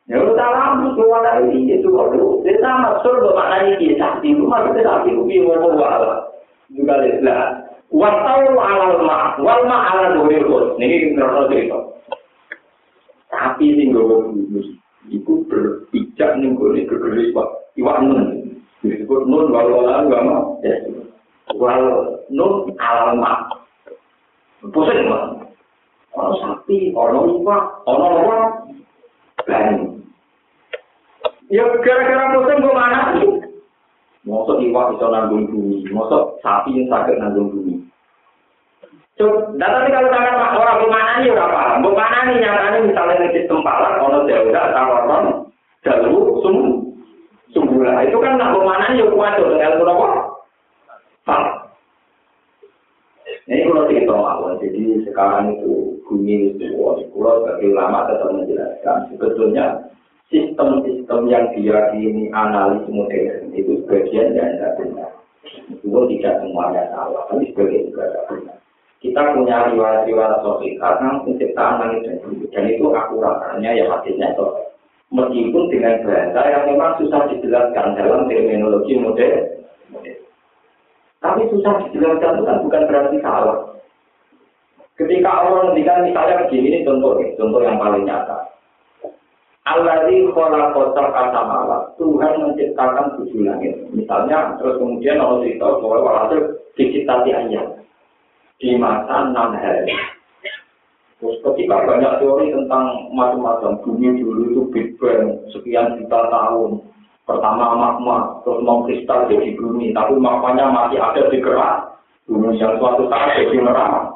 Ya 0.07 0.23
udah 0.23 0.49
lama 0.55 0.95
keluar 0.95 1.27
dari 1.27 1.67
itu 1.67 1.91
kalau 1.91 2.39
dia 2.47 2.55
sama 2.63 3.03
surga 3.03 3.35
maknanya 3.35 3.75
dia 3.83 3.99
sakti 3.99 4.31
itu 4.31 4.47
maksudnya 4.47 4.87
sakti 4.87 5.11
itu 5.11 5.23
bingung 5.27 5.59
wala 5.59 6.31
juga 6.71 6.95
lihat 7.03 7.67
wasau 7.91 8.55
alal 8.59 9.03
ma 9.03 9.35
wal 9.39 9.63
ma 9.67 9.77
ala 9.91 10.15
dua 10.15 10.79
ini 10.79 11.15
ngerasa 11.15 11.51
cerita. 11.51 11.79
Tapi 13.31 13.67
sih 13.75 13.91
gue 13.91 14.63
iku 15.11 15.43
berpijak 15.51 16.39
ning 16.39 16.55
gone 16.55 16.87
gegere 16.87 17.31
iwak. 17.31 17.49
Iwak 17.75 17.99
nun. 18.03 18.23
Disebut 18.87 19.27
nun 19.27 19.51
walau 19.51 19.87
agama 19.87 20.55
ya. 20.63 20.75
Wal 21.55 21.83
nun 22.31 22.71
alama 22.79 23.47
pusing 24.71 25.07
mah 25.07 25.47
ono 26.17 26.33
sapi, 26.41 26.97
ono 26.97 27.39
iwak, 27.39 27.65
ono 27.87 28.07
apa? 28.09 28.39
Banyu. 29.47 29.96
Ya 31.47 31.63
gara-gara 31.63 32.35
musim 32.35 32.59
gue 32.59 32.75
mana? 32.75 33.23
Mosok 34.27 34.59
iwak 34.59 34.99
bisa 34.99 35.07
nanggung 35.07 35.47
bumi, 35.47 35.87
mosok 35.95 36.43
sapi 36.43 36.75
yang 36.75 36.91
sakit 36.91 37.15
nanggung 37.23 37.55
bumi. 37.55 37.87
Cuk, 39.17 39.57
dan 39.57 39.71
tapi 39.73 39.95
kalau 39.95 40.13
tangan 40.13 40.61
orang 40.61 40.83
bumana 40.83 41.13
ini 41.23 41.33
udah 41.33 41.49
paham. 41.49 41.81
Bumana 41.81 42.19
ini 42.27 42.43
nyatanya 42.43 42.79
misalnya 42.85 43.23
di 43.23 43.29
sistem 43.33 43.65
palak, 43.65 44.03
ono 44.03 44.29
tawaran, 44.29 45.25
jalur, 45.87 46.43
sum, 46.45 46.57
sumbula. 47.55 48.05
Itu 48.05 48.21
kan 48.21 48.37
nak 48.37 48.53
bumana 48.53 48.93
ini 48.93 49.09
kuat 49.09 49.41
tuh, 49.41 49.57
dengan 49.57 49.79
itu 49.79 49.85
apa? 49.89 50.09
Palak. 51.25 51.57
Ini 53.47 53.63
kalau 53.71 53.87
cerita 53.87 54.15
mawon, 54.19 54.59
jadi 54.59 54.83
sekarang 55.07 55.55
itu 55.55 56.03
bumi 56.11 56.53
itu, 56.53 56.77
kalau 57.15 57.47
sebagai 57.47 57.73
ulama 57.73 58.11
tetap 58.11 58.35
menjelaskan, 58.35 58.99
sebetulnya 59.15 59.87
sistem-sistem 60.31 61.21
yang 61.31 61.45
diyakini 61.55 62.31
analis 62.35 62.83
modern 62.91 63.55
itu 63.55 63.83
sebagian 63.87 64.35
yang 64.35 64.49
tidak 64.59 64.73
benar. 64.79 65.11
Itu 65.71 65.87
tidak 65.87 66.35
semuanya 66.43 66.83
salah, 66.91 67.23
tapi 67.31 67.51
sebagian 67.55 67.91
juga 67.91 68.05
tidak 68.11 68.27
benar. 68.31 68.57
kita 68.97 69.23
punya 69.39 69.71
riwayat-riwayat 69.71 70.41
sosial 70.43 70.81
karena 70.83 71.21
penciptaan 71.23 71.79
langit 71.79 72.01
dan 72.09 72.17
bumi 72.27 72.49
dan 72.51 72.65
itu 72.67 72.91
akurat 72.91 73.39
karena 73.45 73.77
ya 73.77 73.85
itu 74.03 74.47
meskipun 75.15 75.65
dengan 75.71 76.03
bahasa 76.03 76.41
yang 76.51 76.65
memang 76.67 76.99
susah 76.99 77.23
dijelaskan 77.31 77.95
dalam 77.95 78.27
terminologi 78.27 78.99
modern. 78.99 79.47
Tapi 81.23 81.41
susah 81.55 81.73
dijelaskan 81.87 82.41
itu 82.41 82.43
kan 82.43 82.57
bukan 82.67 82.83
berarti 82.91 83.17
salah. 83.23 83.59
Ketika 84.97 85.29
Allah 85.29 85.71
menghentikan 85.71 86.09
misalnya 86.09 86.49
begini 86.49 86.67
ini 86.73 86.87
contoh 86.89 87.21
contoh 87.37 87.61
yang 87.61 87.77
paling 87.77 88.09
nyata 88.09 88.36
Alladzi 89.77 90.25
khalaqata 90.33 91.23
samawat 91.37 91.83
Tuhan 92.01 92.33
menciptakan 92.41 93.21
tujuh 93.21 93.45
langit. 93.45 93.77
Misalnya 93.93 94.57
terus 94.57 94.81
kemudian 94.81 95.21
Allah 95.21 95.45
cerita 95.45 95.69
bahwa 95.85 95.99
walhasil 96.01 96.41
diciptati 96.81 97.31
ayat 97.37 97.67
di 98.57 98.73
masa 98.81 99.29
enam 99.29 99.53
hari. 99.53 99.93
Terus 101.21 101.37
ketika 101.45 101.85
banyak 101.85 102.13
teori 102.21 102.53
tentang 102.53 103.09
macam-macam 103.13 103.81
bumi 103.85 104.21
dulu 104.21 104.43
itu 104.53 104.63
Big 104.73 104.89
Bang 105.01 105.45
sekian 105.53 106.01
juta 106.01 106.29
tahun. 106.29 106.81
Pertama 107.27 107.75
magma, 107.75 108.39
terus 108.47 108.63
mau 108.63 108.87
kristal 108.87 109.27
jadi 109.27 109.59
bumi, 109.59 109.91
tapi 109.91 110.15
magmanya 110.15 110.71
masih 110.71 111.03
ada 111.03 111.27
di 111.27 111.43
gerak. 111.43 111.99
Bumi 112.31 112.55
yang 112.55 112.79
suatu 112.79 113.11
saat 113.11 113.35
jadi 113.35 113.67
neraka. 113.67 114.15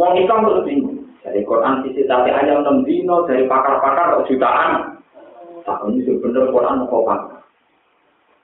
Wong 0.00 0.16
Islam 0.16 0.48
terus 0.48 0.64
bingung. 0.64 0.95
Dari 1.26 1.42
Quran 1.42 1.82
sisi 1.82 2.06
tadi 2.06 2.30
ayam 2.30 2.62
enam 2.62 2.86
dino 2.86 3.26
dari 3.26 3.50
pakar-pakar 3.50 4.22
jutaan. 4.30 4.94
Tapi 5.66 5.98
ini 5.98 6.06
sebenarnya 6.06 6.54
Quran 6.54 6.86
kok 6.86 7.02
pakar. 7.02 7.42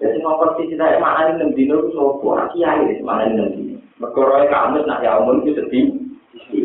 Jadi 0.02 0.18
ngomong 0.18 0.58
sisi 0.58 0.74
tadi 0.74 0.98
mana 0.98 1.30
ini 1.30 1.38
enam 1.38 1.54
dino 1.54 1.78
itu 1.78 1.94
sopo, 1.94 2.34
kiai 2.50 2.98
mana 3.06 3.30
ini 3.30 3.38
enam 3.38 3.48
dino. 3.54 3.78
Mergo 4.02 4.26
roe 4.26 4.50
kamus 4.50 4.82
nak 4.90 5.06
ya 5.06 5.22
umum 5.22 5.46
itu 5.46 5.54
sedih. 5.62 5.94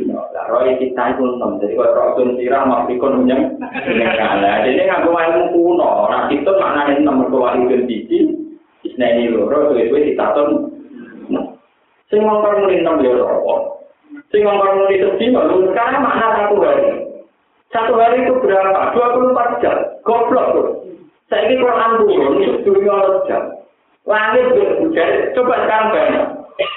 Lah 0.10 0.50
roe 0.50 0.74
kita 0.82 1.04
itu 1.14 1.22
enam. 1.22 1.62
Jadi 1.62 1.78
kalau 1.78 1.94
rasul 1.94 2.34
sirah 2.42 2.66
mau 2.66 2.90
ikon 2.90 3.22
menyang. 3.22 3.54
Nah, 3.62 4.66
jadi 4.66 4.90
ngaku 4.90 5.14
main 5.14 5.54
kuno. 5.54 6.10
Nah 6.10 6.34
itu 6.34 6.50
maknanya 6.50 6.98
enam 6.98 7.22
mergo 7.22 7.46
wali 7.46 7.70
dan 7.70 7.86
biji. 7.86 8.34
Isna 8.82 9.06
ini 9.06 9.38
loro 9.38 9.70
suwe-suwe 9.70 10.02
ditaton. 10.02 10.74
Sing 12.10 12.26
ngomong 12.26 12.66
muni 12.66 12.82
enam 12.82 13.06
ya 13.06 13.14
rokok. 13.22 13.77
Sing 14.28 14.44
ngomong 14.44 14.84
muni 14.84 15.00
sedih 15.00 15.32
baru 15.32 15.72
sekarang 15.72 16.04
makna 16.04 16.28
satu 16.36 16.56
hari. 16.60 16.88
Satu 17.72 17.94
hari 17.96 18.28
itu 18.28 18.34
berapa? 18.44 18.92
24 18.92 19.64
jam. 19.64 19.78
Goblok 20.04 20.48
tuh. 20.52 20.68
Saya 21.28 21.52
ini 21.52 21.60
Quran 21.60 21.92
turun, 22.00 22.36
dunia 22.64 22.98
jam. 23.28 23.44
Langit 24.08 24.56
berhujan, 24.56 25.36
coba 25.36 25.56
sekarang 25.68 25.92
banyak. 25.92 26.26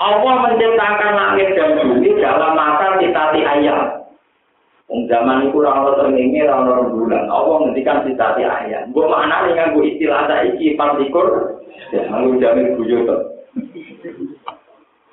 Allah 0.03 0.34
menciptakan 0.44 1.12
langit 1.14 1.48
dan 1.55 1.78
bumi 1.78 2.18
dalam 2.18 2.59
masa 2.59 2.98
citati 2.98 3.40
ayam. 3.46 4.03
zaman 5.07 5.46
itu 5.46 5.62
orang 5.62 5.94
terngenge 5.94 6.42
orang 6.51 6.90
bulan. 6.90 7.30
Allah 7.30 7.57
ngendikan 7.62 8.03
citati 8.03 8.42
ayam. 8.42 8.90
Gue 8.90 9.07
mana 9.07 9.46
dengan 9.46 9.78
gue 9.78 9.86
istilah 9.94 10.26
saiki 10.26 10.74
partikur. 10.74 11.59
Ya, 11.94 12.11
lalu 12.11 12.42
jamin 12.42 12.74
bujo 12.74 13.30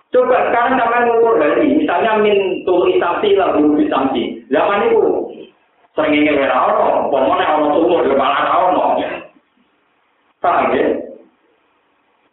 Coba 0.07 0.37
sekarang 0.47 0.79
sampai 0.79 1.03
ngukur 1.03 1.35
hari, 1.35 1.83
misalnya 1.83 2.23
min 2.23 2.63
tuli 2.63 2.95
samsi 2.95 3.35
lah 3.35 3.51
bulu 3.59 3.75
samsi. 3.91 4.39
Zaman 4.47 4.87
itu 4.87 5.03
sering 5.99 6.15
ingin 6.15 6.47
orang, 6.47 7.11
pokoknya 7.11 7.43
orang 7.43 7.75
sumur 7.75 7.99
di 8.07 8.15
kepala 8.15 8.39
orang. 8.47 9.03
Paham 10.37 10.71
ya? 10.71 10.85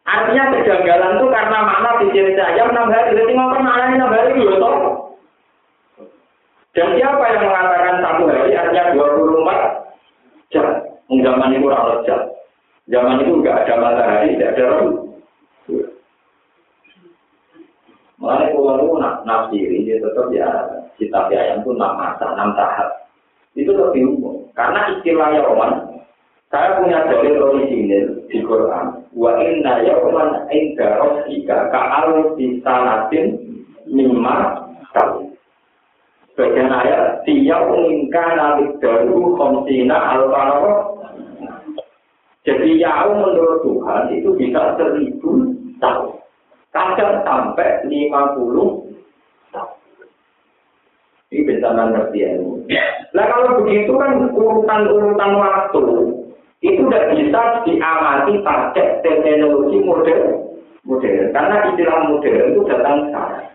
Artinya 0.04 0.52
kejanggalan 0.52 1.16
itu 1.16 1.26
karena 1.32 1.58
makna 1.64 1.90
pikir 2.04 2.36
saya 2.36 2.62
enam 2.68 2.92
hari. 2.92 3.16
Jadi 3.16 3.32
ngomong 3.32 3.64
makna 3.64 3.84
enam 3.96 4.12
hari 4.12 4.36
itu 4.36 4.54
toh. 4.60 4.76
Dan 6.76 6.88
siapa 6.98 7.24
yang 7.32 7.48
mengatakan 7.48 7.96
satu 8.04 8.22
hari 8.28 8.52
artinya 8.52 8.92
24 8.92 10.52
jam? 10.52 10.66
Zaman 11.08 11.52
itu 11.56 11.64
kurang 11.64 12.04
jam. 12.04 12.20
Zaman 12.92 13.22
itu 13.24 13.32
enggak 13.40 13.64
ada 13.64 13.74
matahari, 13.80 14.36
tidak 14.36 14.60
ada 14.60 14.62
rabu. 14.76 15.03
Mengenai 18.24 18.56
pulau 18.56 18.80
itu 18.80 18.96
nak 18.96 19.20
nafsiri, 19.28 19.84
dia 19.84 20.00
tetap 20.00 20.32
ya 20.32 20.48
kitab 20.96 21.28
ayam 21.28 21.60
itu 21.60 21.76
enam 21.76 21.92
masa, 21.92 22.24
enam 22.32 22.56
tahap. 22.56 22.88
Itu 23.52 23.76
lebih 23.76 24.16
umum. 24.16 24.48
Karena 24.56 24.96
istilahnya 24.96 25.44
Roman, 25.44 26.00
saya 26.48 26.80
punya 26.80 27.04
dalil 27.04 27.36
orisinil 27.36 28.24
di 28.32 28.40
Quran. 28.40 29.04
Wa 29.12 29.36
inna 29.44 29.84
yawman 29.84 30.48
inda 30.48 31.04
rabbika 31.04 31.68
ka'al 31.68 32.32
bisanatin 32.40 33.44
mimma 33.92 34.56
kali. 34.96 35.28
Bagian 36.32 36.72
ayat, 36.72 37.28
tiap 37.28 37.76
ingka 37.76 38.24
nalik 38.40 38.72
daru 38.80 39.36
khomsina 39.36 40.16
al 40.16 40.32
Jadi 42.40 42.80
yau 42.80 43.20
menurut 43.20 43.60
Tuhan 43.68 44.02
itu 44.16 44.32
bisa 44.32 44.80
seribu. 44.80 45.43
Kadang 46.74 47.22
sampai 47.22 47.86
lima 47.86 48.34
puluh 48.34 48.82
tahun. 49.54 49.78
Ini 51.30 51.46
bisa 51.46 51.70
ngerti 51.70 52.18
ya. 52.18 52.34
Nah 53.14 53.24
kalau 53.30 53.62
begitu 53.62 53.94
kan 53.94 54.18
urutan-urutan 54.34 55.32
waktu 55.38 55.82
itu 56.66 56.82
tidak 56.90 57.14
bisa 57.14 57.40
diamati 57.62 58.42
pakai 58.42 58.98
teknologi 59.06 59.78
modern. 59.86 60.50
modern. 60.82 61.30
Karena 61.30 61.56
istilah 61.70 61.98
modern 62.10 62.42
itu 62.50 62.60
datang 62.66 62.96
sekarang. 63.06 63.46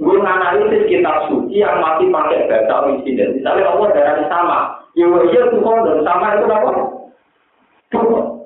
Gue 0.00 0.16
menganalisis 0.16 0.88
kitab 0.88 1.28
suci 1.28 1.60
yang 1.60 1.76
masih 1.82 2.08
pakai 2.08 2.48
bahasa 2.48 2.88
orisinal. 2.88 3.36
Misalnya 3.36 3.68
Allah 3.68 3.88
darah 3.92 4.26
sama. 4.32 4.60
Ya 4.96 5.06
iya 5.06 5.42
Tuhan 5.52 6.06
sama 6.06 6.26
itu 6.38 6.46
apa? 6.48 6.72
Tuhan. 7.92 8.39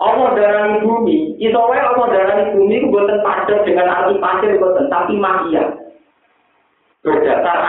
Allah 0.00 0.32
darah 0.32 0.80
bumi. 0.80 1.36
Itu 1.36 1.56
Allah 1.60 2.08
darah 2.08 2.56
bumi 2.56 2.80
itu 2.80 2.88
buatan 2.88 3.20
padat 3.20 3.68
dengan 3.68 3.86
arti 3.88 4.16
pasir 4.16 4.56
buatan. 4.56 4.88
Tapi 4.88 5.14
magia. 5.20 5.64
Berdasar 7.04 7.60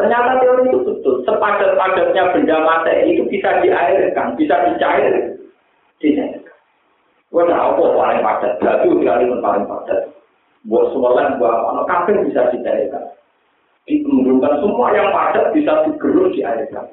Ternyata 0.00 0.40
teori 0.40 0.72
itu 0.72 0.80
betul. 0.80 1.20
Sepadat-padatnya 1.28 2.32
benda 2.32 2.56
materi 2.64 3.12
itu 3.12 3.28
bisa 3.28 3.60
diairkan, 3.60 4.32
bisa 4.40 4.56
dicair. 4.72 5.36
Dicairkan. 6.00 6.56
Wah, 7.30 7.44
apa 7.44 7.84
paling 7.84 8.20
padat? 8.24 8.52
Batu 8.64 8.96
pun 8.96 9.40
paling 9.44 9.64
padat. 9.68 10.08
Buat 10.64 10.92
semuanya, 10.96 11.36
buat 11.36 11.52
apa? 11.52 11.84
Kafe 11.84 12.12
bisa 12.24 12.48
dicairkan. 12.48 13.12
Menurunkan 13.90 14.64
semua 14.64 14.88
yang 14.96 15.12
padat 15.12 15.52
bisa 15.52 15.84
digerus 15.84 16.32
diairkan. 16.32 16.88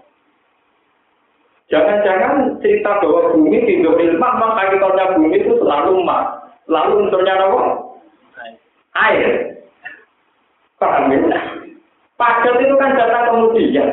Jangan-jangan 1.67 2.63
cerita 2.63 3.03
bahwa 3.03 3.35
bumi 3.35 3.59
tidur 3.67 3.99
ilmah, 3.99 4.33
maka 4.39 4.71
kita 4.71 4.87
bumi 5.19 5.35
itu 5.35 5.51
selalu 5.59 5.99
emas. 5.99 6.47
Selalu 6.63 6.91
unsurnya 7.03 7.35
apa? 7.43 7.59
Air. 8.95 9.31
Paham 10.79 11.11
ya? 11.11 11.39
Padat 12.17 12.55
itu 12.63 12.75
kan 12.79 12.97
datang 12.97 13.25
kemudian. 13.29 13.89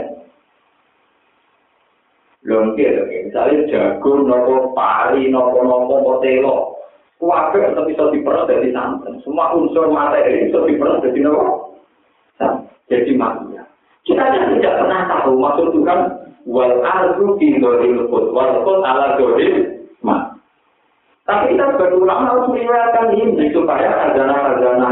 Longke, 2.44 2.84
misalnya 3.24 3.68
jagung, 3.72 4.28
nopo 4.28 4.76
pari, 4.76 5.32
nopo 5.32 5.64
nopo 5.64 5.94
potelo, 6.04 6.76
kuabe 7.16 7.56
tetap 7.56 7.88
bisa 7.88 8.12
diperas 8.12 8.44
dari 8.44 8.68
santan. 8.68 9.16
Semua 9.24 9.56
unsur 9.56 9.88
materi 9.88 10.44
bisa 10.44 10.60
diperas 10.68 11.00
dari 11.00 11.24
nopo, 11.24 11.80
jadi 12.92 13.12
manusia. 13.16 13.64
Kita 14.04 14.20
kan 14.20 14.60
tidak 14.60 14.76
pernah 14.76 15.00
tahu 15.08 15.40
maksud 15.40 15.72
Tuhan 15.72 16.00
wal 16.44 16.80
ardu 16.84 17.36
dzalil 17.40 18.08
qut 18.08 18.26
wal 18.32 18.62
qut 18.64 18.80
ala 18.84 19.16
dzalil 19.16 19.56
ma. 20.04 20.32
Tapi 21.24 21.56
kita 21.56 21.64
sebagai 21.72 22.04
ulama 22.04 22.36
harus 22.36 22.52
meriwayatkan 22.52 23.16
ini 23.16 23.48
supaya 23.56 23.88
sarjana-sarjana 23.96 24.88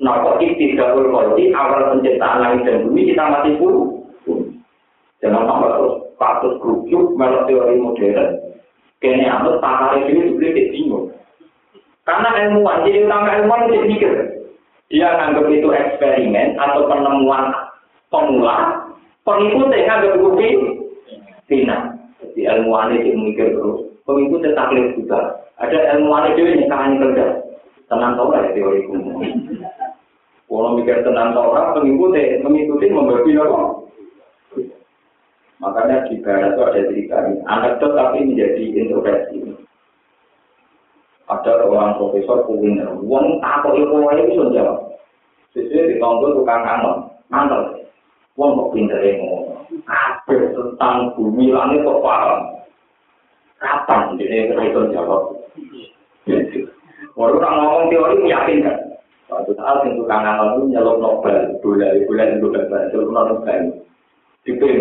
kok 0.00 0.40
iktidakul 0.40 1.12
kolti, 1.12 1.52
awal 1.52 1.92
penciptaan 1.92 2.40
langit 2.40 2.64
dan 2.64 2.88
bumi, 2.88 3.12
kita 3.12 3.20
mati 3.20 3.52
puluh. 3.60 4.00
Jangan 5.20 5.44
sampai 5.44 5.76
terus 5.76 5.94
patut 6.16 6.52
kerucut, 6.64 7.12
melok 7.20 7.44
teori 7.44 7.76
modern. 7.76 8.40
Kayaknya 9.04 9.28
anut 9.36 9.60
pakar 9.60 10.00
ini 10.00 10.32
juga 10.32 10.48
bingung. 10.72 11.12
Karena 12.08 12.28
ilmuwan, 12.48 12.88
jadi 12.88 13.04
utama 13.04 13.36
ilmuwan 13.36 13.68
itu 13.68 13.84
mikir. 13.84 14.12
Dia 14.88 15.20
anggap 15.20 15.46
itu 15.52 15.68
eksperimen 15.68 16.56
atau 16.56 16.88
penemuan 16.88 17.52
pemula, 18.08 18.79
pengikutnya 19.24 19.84
nganggap 19.86 20.18
bukti 20.20 20.48
Tina. 21.50 21.98
Jadi 22.20 22.40
ilmuwan 22.46 22.94
itu 22.94 23.16
mikir 23.16 23.56
terus. 23.56 23.90
Pengikutnya 24.06 24.54
taklif 24.54 24.94
juga. 24.94 25.42
Ada 25.58 25.98
ilmuwan 25.98 26.32
itu 26.32 26.46
yang 26.46 26.70
kangen 26.70 27.00
kerja. 27.02 27.26
Tenang 27.90 28.14
tau 28.14 28.30
lah 28.30 28.46
teori 28.54 28.86
kumu. 28.86 29.18
Kalau 30.50 30.74
mikir 30.74 31.02
tenang 31.06 31.30
tau 31.30 31.54
orang, 31.54 31.78
pengikutnya, 31.78 32.42
mengikuti 32.42 32.90
membagi 32.90 33.38
apa? 33.38 33.86
Makanya 35.60 36.08
di 36.08 36.18
barat 36.24 36.56
itu 36.56 36.62
ada 36.64 36.80
cerita 36.90 37.16
ini. 37.28 37.38
Anekdot 37.46 37.92
tapi 37.94 38.18
menjadi 38.24 38.64
introversi. 38.80 39.46
Ada 41.30 41.62
orang 41.62 41.94
profesor 41.94 42.42
kuliner, 42.50 42.90
uang 43.06 43.38
takut 43.38 43.78
itu 43.78 43.94
itu 43.94 44.32
sudah 44.34 44.50
jawab. 44.50 44.78
Sesuai 45.54 45.94
di 45.94 46.02
tukang 46.02 46.62
kangen, 46.66 47.06
mantel. 47.30 47.79
Uang 48.38 48.50
kok 48.58 48.70
pinter 48.74 48.98
ngomong. 49.18 49.66
Apa 49.86 50.34
tentang 50.54 51.14
bumi 51.18 51.50
langit 51.50 51.82
kok 51.82 52.02
paham? 52.02 52.62
Kapan 53.60 54.16
dia 54.16 54.46
itu 54.50 54.80
jawab? 54.94 55.36
Walau 57.18 57.36
orang 57.42 57.54
ngomong 57.58 57.84
teori 57.90 58.16
meyakinkan. 58.22 58.78
Suatu 59.30 59.54
saat 59.54 59.86
yang 59.86 59.94
tukang 59.94 60.26
kangen 60.26 60.58
itu 60.58 60.62
nyelok 60.74 60.98
Nobel, 60.98 61.38
bola, 61.62 61.86
bola 62.02 62.24
itu 62.26 62.46
Nobel, 62.50 62.82
itu 62.90 62.98
Nobel. 63.06 63.62
Dipin, 64.42 64.78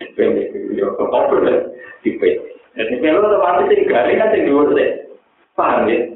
dipin, 0.00 0.30
ya, 0.74 0.88
kok 0.98 1.30
dipin. 2.02 2.34
Jadi 2.74 2.94
kalau 2.98 3.30
otomatis 3.30 3.70
ini 3.70 3.86
garing 3.86 4.18
kan 4.18 4.34
yang 4.34 4.50
diurut 4.50 4.74
deh. 4.74 4.90
Paham 5.54 5.86
ya? 5.86 6.10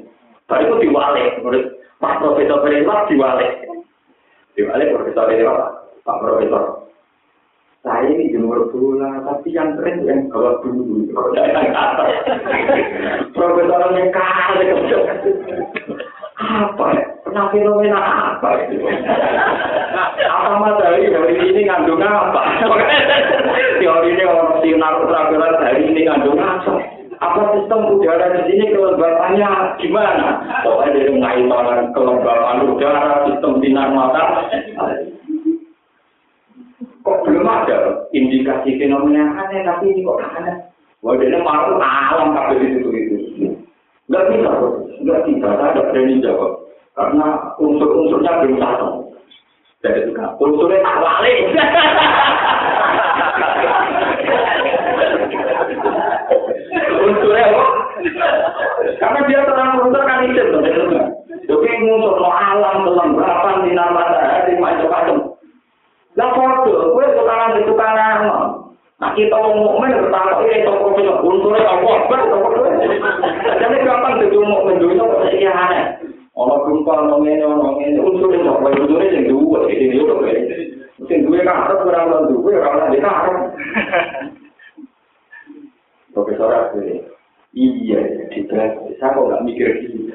Baru 0.51 0.75
itu 0.75 0.91
diwalik, 0.91 1.39
menurut 1.39 1.65
Pak 2.03 2.19
Profesor 2.19 2.59
Perewa 2.59 3.07
diwalik. 3.07 3.63
Diwalik 4.59 4.91
Profesor 4.91 5.31
Perewa, 5.31 5.78
Pak 6.09 6.25
Profesor. 6.25 6.89
Saya 7.85 8.09
ini 8.11 8.33
jemur 8.33 8.73
bola, 8.73 9.21
tapi 9.29 9.53
yang 9.53 9.77
keren 9.77 10.09
yang 10.09 10.25
kalau 10.33 10.57
dulu. 10.65 11.05
Profesor 13.37 13.81
yang 13.93 14.09
kalah, 14.09 14.57
apa 16.39 16.85
ya? 16.97 17.05
Pernah 17.21 17.45
fenomena 17.53 17.99
apa 18.01 18.49
itu? 18.65 18.81
apa 20.25 20.51
matahari 20.57 21.13
hari 21.13 21.35
ini 21.45 21.61
ngandung 21.69 22.01
apa? 22.01 22.41
Teori 23.79 24.17
ini 24.17 24.23
orang 24.25 24.65
sinar 24.65 24.97
ultraviolet 25.03 25.61
hari 25.61 25.93
ini 25.93 26.09
ngandung 26.09 26.41
apa? 26.41 26.73
apa 27.19 27.41
sistem 27.51 27.99
udara 27.99 28.31
di 28.31 28.41
sini 28.47 28.71
kelembapannya 28.71 29.75
gimana? 29.83 30.27
Pokoknya 30.63 30.95
dari 30.95 31.11
mengaitan 31.11 31.91
kelembapan 31.91 32.63
udara, 32.63 33.27
sistem 33.27 33.59
sinar 33.59 33.91
mata. 33.91 34.23
Kok 37.09 37.25
belum 37.25 37.41
ada 37.41 38.05
indikasi 38.13 38.77
fenomena 38.77 39.33
aneh, 39.33 39.65
tapi 39.65 39.89
ini 39.89 40.05
kok 40.05 40.21
aneh. 40.21 40.61
Ini 41.01 41.41
malu 41.41 41.81
alam 41.81 42.37
kabel 42.37 42.61
itu 42.61 42.85
itu. 42.93 43.49
Enggak 44.05 44.29
bisa, 44.29 44.53
enggak 45.01 45.25
bisa. 45.25 45.49
Saya 45.57 45.73
tidak 45.73 45.89
berani 45.89 46.21
jawab. 46.21 46.69
Karena 46.93 47.57
unsur-unsurnya 47.57 48.45
belum 48.45 48.61
satu. 48.61 49.09
Jadi 49.81 50.05
itu 50.05 50.13
kan, 50.13 50.37
unsurnya 50.37 50.85
tak 50.85 51.01
lalik. 51.01 51.49
unsurnya 57.09 57.53
kok. 57.57 57.69
Karena 59.01 59.19
dia 59.25 59.49
terang 59.49 59.81
unsur 59.81 60.05
kan 60.05 60.29
itu. 60.29 60.45
Jadi 61.49 61.69
unsur 61.89 62.21
alam, 62.29 62.85
kelembapan, 62.85 63.65
sinar 63.65 63.89
matahari, 63.97 64.53
macam-macam. 64.61 65.28
Lah 66.19 66.35
foto, 66.35 66.99
gue 66.99 67.05
tukaran 67.15 67.55
di 67.55 67.61
tukaran. 67.63 68.19
Nah 68.99 69.15
kita 69.15 69.31
mau 69.31 69.55
mukmin 69.55 69.95
bertaruh 69.95 70.43
ini 70.43 70.67
toko 70.67 70.91
punya 70.91 71.15
unsurnya 71.23 71.71
apa? 71.71 71.91
Jadi 73.55 73.75
gampang 73.87 74.19
jadi 74.19 74.35
mukmin 74.43 74.83
dulu 74.83 74.99
kok 74.99 75.31
sekian 75.31 75.55
aneh. 75.55 75.83
Ono 76.35 76.67
gempa, 76.67 77.07
ono 77.07 77.23
ini, 77.23 77.39
ono 77.39 77.79
ini, 77.79 77.95
unsurnya 77.95 78.51
apa? 78.51 78.67
Unsurnya 78.75 79.15
yang 79.15 79.31
dua, 79.31 79.71
ini 79.71 79.95
dua. 79.95 80.19
Mungkin 80.99 81.23
dua 81.31 81.47
kan 81.47 81.55
harus 81.63 81.79
berapa 81.87 82.15
dua, 82.27 82.51
kalau 82.59 82.91
dia 82.91 82.99
kan 82.99 83.35
Profesor 86.11 86.51
Asli, 86.51 86.99
iya, 87.55 88.27
kita, 88.33 88.75
saya 88.99 89.15
kok 89.15 89.25
nggak 89.29 89.43
mikir 89.47 89.69
gitu. 89.87 90.11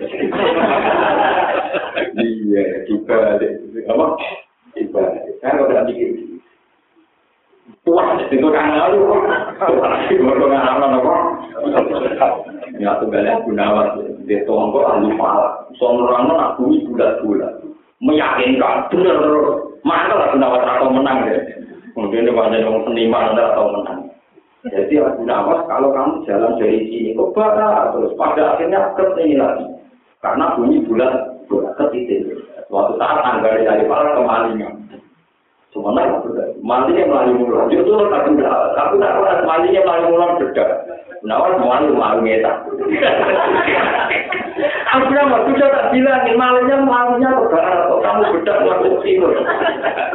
iya, 2.21 2.63
kita, 2.85 3.41
apa? 3.89 4.07
Kita, 4.75 5.03
kok 5.53 5.69
nggak 5.69 5.87
mikir 5.93 6.09
gitu. 6.17 6.35
Wah, 7.89 8.17
itu 8.17 8.49
kan 8.49 8.77
lalu, 8.77 9.01
kalau 9.61 9.77
nggak 9.77 10.01
apa 11.01 11.25
ya 12.81 12.91
tuh 13.01 13.09
balik 13.09 13.45
gunawan, 13.45 13.89
dia 14.25 14.45
tonggo 14.49 14.85
ahli 14.85 15.13
pala, 15.17 15.69
soalnya 15.77 16.33
nak 16.33 16.53
bumi 16.61 16.85
bulat-bulat, 16.89 17.61
meyakinkan, 18.01 18.89
bener, 18.93 19.21
mana 19.85 20.13
lah 20.13 20.29
gunawan 20.33 20.65
atau 20.65 20.89
menang. 20.93 21.19
Kemudian 21.95 22.27
dia 22.27 22.35
banyak 22.35 22.67
orang 22.67 22.85
seniman 22.91 23.39
atau 23.39 23.67
menang. 23.71 24.01
Jadi 24.65 24.97
Abu 24.97 25.29
Nawas 25.29 25.69
kalau 25.69 25.93
kamu 25.93 26.25
jalan 26.25 26.57
dari 26.57 26.89
sini 26.89 27.13
ke 27.13 27.25
barat 27.37 27.93
terus 27.93 28.17
pada 28.17 28.57
akhirnya 28.57 28.97
ke 28.97 29.05
sini 29.13 29.37
lagi. 29.37 29.69
Karena 30.25 30.57
bunyi 30.57 30.81
bulan 30.89 31.37
bulan 31.53 31.77
ke 31.77 31.85
titik. 31.93 32.33
Suatu 32.73 32.97
saat 32.97 33.21
anggar 33.29 33.61
dari 33.61 33.85
para 33.85 34.17
kemalingan. 34.17 34.84
Sebenarnya 35.85 36.57
malingnya 36.65 37.05
melalui 37.05 37.45
mulut. 37.45 37.69
Itu 37.69 37.93
tapi 38.09 38.29
tidak. 38.41 38.57
Tapi 38.73 38.93
tidak 38.97 39.15
pernah 39.21 39.37
malingnya 39.45 39.81
melalui 39.85 40.09
mulut 40.17 40.31
beda. 40.41 40.67
Nawas 41.29 41.61
malu 41.61 41.93
malu 41.93 42.19
ngeta. 42.25 42.53
Abu 44.97 45.05
Nawas 45.13 45.45
sudah 45.45 45.69
tak 45.69 45.87
bilang 45.93 46.25
malingnya 46.41 46.77
malingnya 46.89 47.37
ke 47.37 47.45
barat. 47.53 47.79
Kok 47.85 48.01
kamu 48.01 48.33
beda 48.33 48.53
melalui 48.65 48.97
timur. 49.05 49.33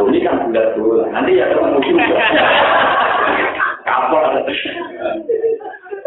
Ini 0.09 0.17
kan 0.26 0.36
bulan 0.49 0.67
bulan. 0.74 1.07
Nanti 1.13 1.38
ya 1.38 1.45
ketemu 1.53 1.80
juga. 1.86 2.17
kapal. 3.86 4.24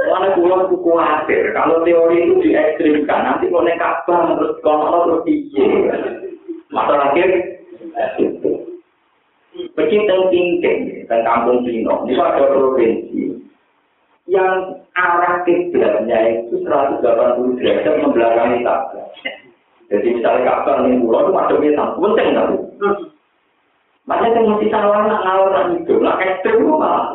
Mana 0.03 0.35
pulau 0.35 0.67
itu 0.67 0.77
khawatir, 0.83 1.55
kalau 1.55 1.87
teori 1.87 2.27
itu 2.27 2.35
diekstrimkan, 2.43 3.23
nanti 3.23 3.49
naik 3.49 3.79
kapal, 3.81 4.35
terus 4.35 4.59
kalau 4.61 5.09
terus 5.09 5.23
piye. 5.25 5.89
Masalah 6.69 7.15
akhir, 7.15 7.31
Begitu 9.53 10.17
tinggi, 10.33 11.05
dan 11.05 11.21
kampung 11.29 11.61
Cino, 11.69 12.09
ini 12.09 12.17
ada 12.17 12.49
provinsi 12.49 13.37
yang 14.25 14.81
arah 14.97 15.45
kiblatnya 15.45 16.41
itu 16.41 16.65
180 16.65 17.61
derajat 17.61 17.95
membelakangi 18.01 18.65
Ka'bah. 18.65 19.13
Jadi 19.93 20.09
misalnya 20.09 20.49
Ka'bah 20.49 20.89
ini 20.89 21.05
pulau 21.05 21.29
itu 21.29 21.33
masuknya 21.37 21.71
sama, 21.77 22.01
penting 22.01 22.29
tapi. 22.33 22.57
Makanya 24.09 24.35
yang 24.41 24.45
mesti 24.57 24.67
salah 24.73 25.05
nak 25.05 25.21
ngawur 25.21 25.53
itu, 25.77 25.95
nak 26.01 26.21
ekstrim 26.25 26.57
itu 26.65 26.73
malah. 26.73 27.07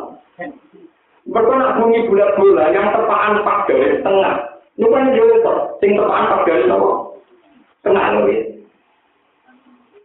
Mereka 1.28 1.52
nak 1.58 1.74
bunyi 1.76 2.06
bola-bola 2.06 2.64
yang 2.72 2.86
tepaan 2.94 3.42
empat 3.42 3.58
garis 3.66 4.00
tengah. 4.00 4.36
Ini 4.78 4.86
kan 4.88 5.12
jauh 5.12 5.28
itu, 5.28 5.54
sing 5.82 5.90
tepaan 5.98 6.24
empat 6.30 6.40
garis 6.46 6.70
apa? 6.70 6.90
Tengah 7.82 8.04
loh 8.14 8.24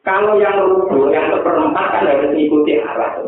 Kalau 0.03 0.35
yang 0.35 0.59
rubuh, 0.59 1.15
yang 1.15 1.31
seperempat 1.31 1.85
kan 1.95 2.03
harus 2.11 2.27
mengikuti 2.35 2.75
arah. 2.75 3.23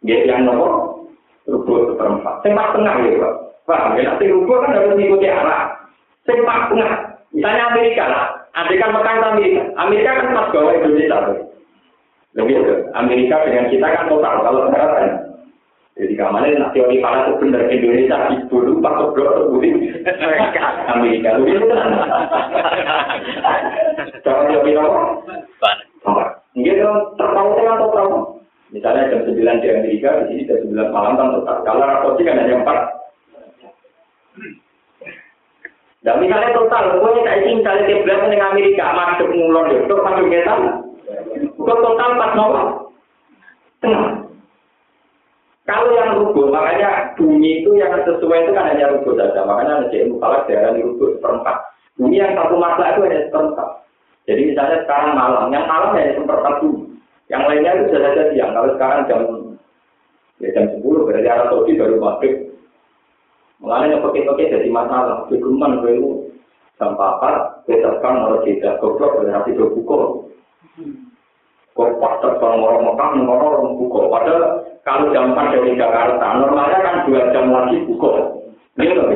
Ya, 0.00 0.16
yang 0.24 0.48
nomor 0.48 0.96
rubuh 1.44 1.92
seperempat. 1.92 2.40
Sempat 2.40 2.72
tengah 2.72 3.04
ya, 3.04 3.20
Pak. 3.20 3.34
Paham 3.68 3.96
ya? 4.00 4.02
Nanti 4.08 4.32
rubuh 4.32 4.64
kan 4.64 4.72
harus 4.72 4.96
mengikuti 4.96 5.28
arah. 5.28 5.76
Sempat 6.24 6.72
tengah. 6.72 6.92
Misalnya 7.36 7.64
Amerika 7.68 8.04
lah. 8.08 8.24
Adikan 8.54 8.96
Mekah 8.96 9.34
Amerika. 9.34 9.62
Amerika 9.76 10.10
kan 10.16 10.32
pas 10.32 10.48
bawah 10.54 10.72
Indonesia. 10.72 11.18
Lebih 12.34 12.56
Amerika 12.96 13.44
dengan 13.44 13.68
kita 13.68 13.86
kan 13.86 14.06
total. 14.08 14.34
Kalau 14.40 14.60
sekarang 14.70 14.90
kan 14.94 15.08
jadi 15.94 16.18
kamarnya 16.18 16.58
nak 16.58 16.72
teori 16.74 16.98
mana 16.98 17.30
oh, 17.30 17.38
tuh 17.38 17.46
benar 17.46 17.70
Indonesia 17.70 18.26
di 18.26 18.42
dulu 18.50 18.82
pak 18.82 18.98
keblok 18.98 19.46
kemudian 19.46 19.78
Amerika 20.90 21.38
lu 21.38 21.46
itu 21.46 21.66
kan. 21.70 21.90
Jangan 24.26 24.44
teori 24.50 24.74
apa? 24.74 25.00
Mungkin 26.54 26.78
kalau 26.82 26.98
terpaut 27.14 27.54
dengan 27.54 27.78
total. 27.78 28.08
Misalnya 28.74 29.06
jam 29.06 29.22
sembilan 29.22 29.62
di 29.62 29.68
Amerika, 29.70 30.08
di 30.18 30.34
sini 30.34 30.48
jam 30.50 30.58
sembilan 30.66 30.88
malam 30.90 31.14
kan 31.14 31.28
total. 31.38 31.56
Kalau 31.62 31.82
narkotik 31.86 32.26
kan 32.26 32.38
hanya 32.42 32.54
empat. 32.58 32.78
Dan 36.02 36.20
misalnya 36.20 36.58
total, 36.58 36.84
pokoknya 36.98 37.22
tak 37.22 37.38
ingin 37.46 37.64
cari 37.64 37.80
tiap 37.88 38.02
bulan 38.04 38.28
di 38.28 38.36
Amerika, 38.36 38.84
masuk 38.92 39.28
mulon, 39.32 39.72
ya, 39.72 39.78
itu 39.88 39.94
masuk 40.04 40.26
metal, 40.28 40.58
total 41.64 42.10
empat 42.12 42.30
nol, 42.36 42.54
tengah. 43.80 44.23
Kalau 45.64 45.96
yang 45.96 46.20
rubuh, 46.20 46.52
makanya 46.52 47.16
bumi 47.16 47.64
itu 47.64 47.72
yang 47.80 47.96
sesuai 48.04 48.44
itu 48.44 48.52
kan 48.52 48.68
hanya 48.68 48.92
rubuh 48.92 49.16
saja. 49.16 49.48
Makanya 49.48 49.88
ada 49.88 49.96
ilmu 49.96 50.20
falak 50.20 50.44
daerah 50.44 50.76
rubuh 50.76 51.16
seperempat. 51.16 51.56
Bumi 51.96 52.20
yang 52.20 52.36
satu 52.36 52.60
masalah 52.60 52.92
itu 52.92 53.00
hanya 53.08 53.20
seperempat. 53.24 53.68
Jadi 54.28 54.42
misalnya 54.52 54.78
sekarang 54.84 55.12
malam, 55.16 55.48
yang 55.48 55.64
malam 55.64 55.96
hanya 55.96 56.20
seperempat 56.20 56.54
bumi. 56.60 56.84
Yang 57.32 57.42
lainnya 57.48 57.70
itu 57.72 57.84
sudah 57.88 58.00
saja 58.04 58.24
siang. 58.28 58.50
Kalau 58.52 58.68
sekarang 58.76 59.00
jam 59.08 59.20
ya 60.44 60.48
jam 60.52 60.64
sepuluh, 60.76 61.08
berarti 61.08 61.28
arah 61.32 61.46
Saudi 61.48 61.72
baru 61.80 61.96
maghrib. 61.96 62.34
Mengenai 63.64 63.96
pakai-pakai 64.04 64.52
jadi 64.52 64.68
masalah. 64.68 65.24
Kegeman 65.32 65.80
itu 65.80 66.28
jam 66.76 66.92
apa? 67.00 67.64
Besarkan 67.64 68.14
mau 68.20 68.36
tidak 68.44 68.76
goblok 68.84 69.16
berarti 69.16 69.56
berbuka. 69.56 70.28
Kok 71.72 71.90
pas 71.98 72.14
terbang 72.20 72.60
orang 72.60 72.84
Mekah, 72.84 73.10
orang 73.24 73.74
buka. 73.80 74.00
Padahal 74.12 74.42
kalau 74.84 75.08
jam 75.16 75.32
4 75.32 75.56
dari 75.56 75.80
Jakarta, 75.80 76.26
normalnya 76.44 76.78
kan 76.84 76.96
dua 77.08 77.32
jam 77.32 77.48
lagi 77.48 77.80
buka. 77.88 78.36
Ini 78.76 78.92
loh. 78.92 79.08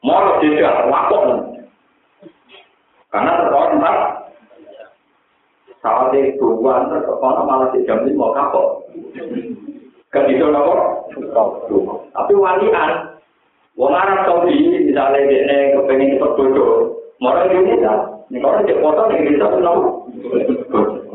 Mau 0.00 0.40
tidak, 0.40 0.88
wakok. 0.88 1.22
Karena 3.12 3.32
terbawa 3.36 3.66
tempat. 3.68 3.96
Saat 5.84 6.10
itu 6.16 6.40
duluan, 6.40 6.88
terbawa 6.88 7.44
malah 7.44 7.68
di 7.76 7.84
jam 7.84 8.00
5 8.00 8.16
kapok. 8.32 8.88
Kan 10.08 10.24
itu 10.32 10.48
nopo? 10.48 11.04
Tapi 12.16 12.32
walian. 12.32 13.20
Wong 13.78 13.94
Arab 13.94 14.26
Saudi, 14.26 14.90
misalnya 14.90 15.22
dia 15.30 15.76
kepengen 15.78 16.18
cepat 16.18 16.34
bodoh. 16.34 16.98
Mau 17.22 17.30
Indonesia, 17.46 17.94
ini 18.26 18.42
kalau 18.42 18.66
dia 18.66 18.74
foto, 18.82 19.02
ini 19.14 19.38
bisa 19.38 19.46
kenapa? 19.54 19.90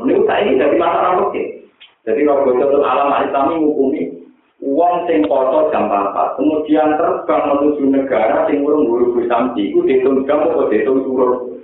Ini 0.00 0.12
saya 0.24 0.40
ini 0.48 0.56
dari 0.56 0.76
masalah 0.80 1.28
oke. 1.28 1.63
Jadi 2.04 2.20
kalau 2.28 2.44
bocor 2.44 2.84
alam 2.84 3.16
Islam 3.24 3.44
menghukumi 3.56 4.24
uang 4.64 5.08
sing 5.08 5.24
foto 5.28 5.72
jam 5.72 5.88
apa, 5.88 6.36
kemudian 6.36 6.96
terbang 7.00 7.42
menuju 7.52 7.84
negara 7.88 8.44
sing 8.48 8.64
urung 8.64 8.88
guru 8.88 9.24
Samsi, 9.24 9.72
itu 9.72 9.80
dihitung 9.84 10.24
jam 10.28 10.44
atau 10.44 10.68
dihitung 10.68 11.04
turun. 11.04 11.60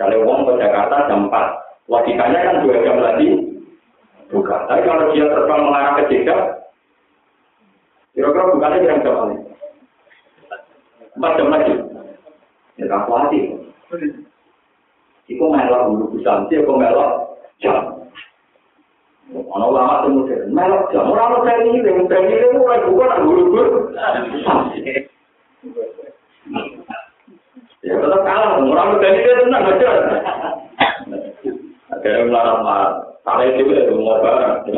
Kalau 0.00 0.24
uang 0.26 0.48
ke 0.48 0.52
Jakarta 0.58 1.06
jam 1.06 1.28
4, 1.28 1.88
logikanya 1.88 2.40
kan 2.40 2.56
dua 2.64 2.76
jam 2.82 2.98
lagi 2.98 3.28
buka. 4.32 4.64
Tapi 4.66 4.80
kalau 4.82 5.12
dia 5.14 5.24
terbang 5.28 5.62
mengarah 5.64 5.92
ke 6.00 6.02
Jeddah, 6.10 6.40
kira-kira 8.16 8.52
bukannya 8.52 8.84
jam 8.84 8.98
apa? 9.00 9.24
Empat 11.14 11.32
jam 11.38 11.48
lagi. 11.52 11.74
Ya 12.74 12.84
tak 12.90 13.06
khawatir. 13.06 13.44
Iku 15.30 15.44
melok 15.46 15.82
guru 15.94 16.16
Samsi, 16.20 16.58
aku 16.58 16.72
melok 16.74 17.38
jam. 17.62 17.93
Ono 19.32 19.72
ulama 19.72 20.04
sing 20.04 20.20
modern, 20.20 20.52
melok 20.52 20.92
jam 20.92 21.08
ora 21.08 21.32
ono 21.32 21.48
dari 21.48 21.64
ini, 21.72 21.80
dari 21.80 22.28
ini 22.28 22.60
mulai 22.60 22.84
buka 22.84 23.04
nang 23.08 23.24
guru-guru. 23.24 23.88
Ya 27.84 28.00
tetap 28.00 28.20
kalah, 28.24 28.60
ora 28.60 28.82
ono 28.84 29.00
dari 29.00 29.24
ini 29.24 29.32
tenang 29.40 29.64
aja. 29.64 29.90
Akhirnya 31.88 32.28
melarang 32.28 32.60
marah, 32.60 32.92
salah 33.24 33.44
itu 33.48 33.64
ya 33.72 33.88
mau 33.96 34.20
barang, 34.20 34.68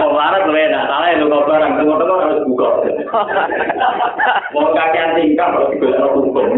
mau 0.00 0.10
marah 0.16 0.40
gue 0.48 0.60
enak, 0.64 0.84
salah 0.88 1.08
itu 1.12 1.24
mau 1.28 1.44
barang, 1.44 1.72
tengok-tengok 1.76 2.20
harus 2.24 2.40
buka. 2.48 2.68
Mau 4.56 4.72
kakean 4.72 5.12
tingkah 5.12 5.48
harus 5.52 5.76
digosok 5.76 6.08
hukum. 6.16 6.56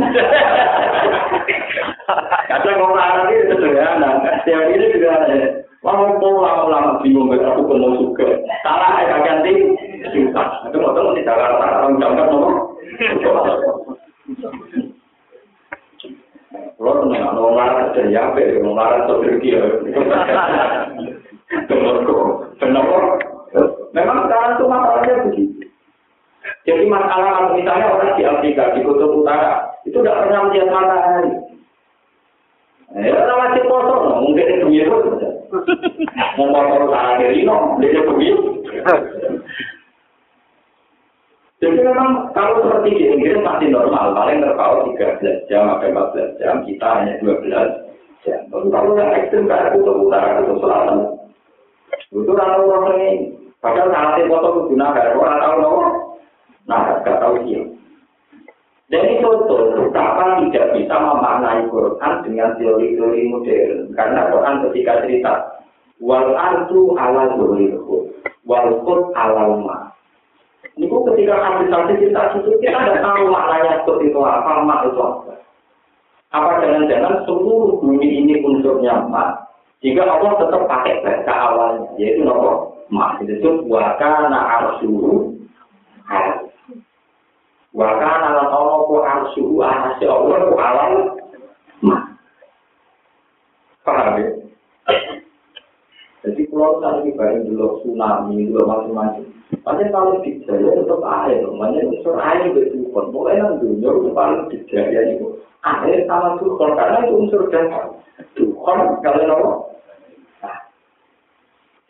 Kadang 2.51 2.83
marah 2.83 3.31
ini 3.31 3.47
sederhana, 3.47 4.11
teori 4.43 4.75
ini 4.75 4.95
juga. 4.99 5.27
Mau 5.81 6.13
mau 6.21 6.45
lama-lama 6.45 7.01
bingung 7.01 7.33
gak 7.33 7.57
aku 7.57 7.73
mau 7.73 7.97
suka. 7.97 8.29
Salah 8.61 9.01
ya 9.01 9.17
kakean 9.17 9.41
tingkah. 10.13 10.49
Itu 10.69 10.77
mau 10.77 10.93
tengok 10.93 11.17
di 11.17 11.25
Jakarta, 11.25 11.65
orang 11.65 11.97
jangkar 11.97 12.27
nomor. 12.29 12.77
Kalau 16.81 16.95
tenang, 17.05 17.33
mau 17.37 17.53
marah 17.53 17.93
kerja 17.93 18.33
ya, 18.33 18.61
mau 18.61 18.77
marah 18.77 19.09
sodriki 19.09 19.57
ya. 19.57 19.65
Kenapa? 22.61 22.97
Memang 23.97 24.19
sekarang 24.29 24.53
itu 24.57 24.65
masalahnya 24.69 25.15
begitu. 25.29 25.65
Jadi 26.69 26.85
masalah 26.89 27.53
misalnya 27.57 27.89
orang 27.89 28.17
di 28.17 28.23
Afrika, 28.25 28.73
di 28.77 28.85
Kutub 28.85 29.25
Utara, 29.25 29.65
itu 29.89 29.97
tidak 30.01 30.29
pernah 30.29 30.49
melihat 30.49 30.69
matahari. 30.73 31.33
Ya, 32.91 33.15
orang 33.15 33.55
masih 33.55 33.63
kosong, 33.71 34.03
mungkin 34.27 34.51
itu 34.51 34.67
biru 34.67 34.97
saja. 35.07 35.31
Mau 36.35 36.51
kotor 36.51 36.91
utara 36.91 37.23
kiri, 37.23 37.47
no, 37.47 37.79
dia. 37.79 38.03
Jadi 41.61 41.77
memang 41.87 42.35
kalau 42.35 42.65
seperti 42.65 42.99
di 42.99 43.05
Inggris 43.15 43.39
masih 43.47 43.71
normal, 43.71 44.17
paling 44.17 44.43
terpaut 44.43 44.91
13 44.97 45.47
jam 45.47 45.71
sampai 45.71 45.93
14 45.93 46.41
jam, 46.43 46.65
kita 46.67 46.89
hanya 46.99 47.15
12 47.23 48.27
jam. 48.27 48.41
Kalau 48.51 48.99
yang 48.99 49.15
ekstrim 49.15 49.47
kayak 49.47 49.77
kutub 49.79 50.11
utara, 50.11 50.41
kutub 50.43 50.59
selatan, 50.65 50.99
itu 52.11 52.33
orang 52.35 52.99
ini. 52.99 53.39
Padahal 53.63 53.93
saat 53.93 54.19
itu 54.19 54.33
foto 54.33 54.67
guna 54.67 54.97
gak 54.97 55.15
orang 55.15 55.39
tahu 55.39 55.55
loh. 55.63 55.79
Nah, 56.67 56.99
gak 57.07 57.21
tahu 57.23 57.45
dia. 57.47 57.61
Itu 58.91 59.23
betul, 59.23 59.87
betapa 59.87 60.43
tidak 60.43 60.75
bisa 60.75 60.97
memaknai 60.99 61.63
Quran 61.71 62.15
dengan 62.27 62.59
teori-teori 62.59 63.23
modern. 63.31 63.95
Karena 63.95 64.21
Quran 64.35 64.55
ketika 64.67 64.93
cerita, 65.07 65.33
wal 66.03 66.35
ardu 66.35 66.99
ala 66.99 67.31
zuhrihu, 67.39 68.11
wal 68.43 68.71
qud 68.83 69.15
ala 69.15 69.55
ma. 69.63 69.95
Itu 70.75 70.97
ketika 71.13 71.39
habis-habis 71.39 72.03
kita 72.03 72.35
itu 72.43 72.51
kita 72.59 72.79
tidak 72.83 72.99
tahu 72.99 73.31
maknanya 73.31 73.87
seperti 73.87 74.11
itu 74.11 74.21
apa, 74.27 74.67
mak 74.67 74.83
itu 74.91 74.99
apa. 74.99 75.35
Apa 76.35 76.51
jangan-jangan 76.59 77.15
seluruh 77.31 77.79
bumi 77.79 78.07
ini 78.07 78.43
unsurnya 78.43 79.07
mak, 79.07 79.51
jika 79.87 80.03
Allah 80.03 80.35
tetap 80.37 80.63
pakai 80.67 81.01
bahasa 81.01 81.33
awalnya, 81.33 81.89
yaitu 81.95 82.27
nopo 82.27 82.75
mak 82.91 83.23
itu 83.23 83.65
wakana 83.71 84.39
arsuhu 84.61 85.31
wakana 87.71 88.29
lan 88.35 88.49
Ku 88.91 88.99
arsuhu 88.99 89.63
anasi 89.63 90.03
Allah 90.03 90.51
ku 90.51 90.59
awal 90.59 91.15
mak. 91.79 92.11
Paham 93.87 94.19
ya? 94.19 94.29
Jadi 96.27 96.43
kalau 96.51 96.83
tadi 96.83 97.15
bareng 97.15 97.47
dulu 97.47 97.79
tsunami, 97.79 98.51
dulu 98.51 98.67
macam-macam. 98.67 99.31
Makanya 99.63 99.95
kalau 99.95 100.19
di 100.27 100.43
Jaya 100.43 100.75
tetap 100.75 101.07
air, 101.07 101.47
makanya 101.55 101.87
unsur 101.87 102.19
air 102.19 102.51
itu 102.51 102.83
bukan. 102.91 103.15
Mulai 103.15 103.39
nang 103.39 103.63
dunia 103.63 103.95
itu 103.95 104.11
paling 104.11 104.43
di 104.51 104.59
Jaya 104.67 105.01
itu 105.15 105.39
air 105.63 106.03
sama 106.11 106.35
Tuhan, 106.43 106.71
karena 106.75 106.99
itu 107.07 107.15
unsur 107.15 107.43
dasar. 107.47 107.95
Tuhan 108.35 108.79
kalau 109.07 109.23
nopo 109.23 109.51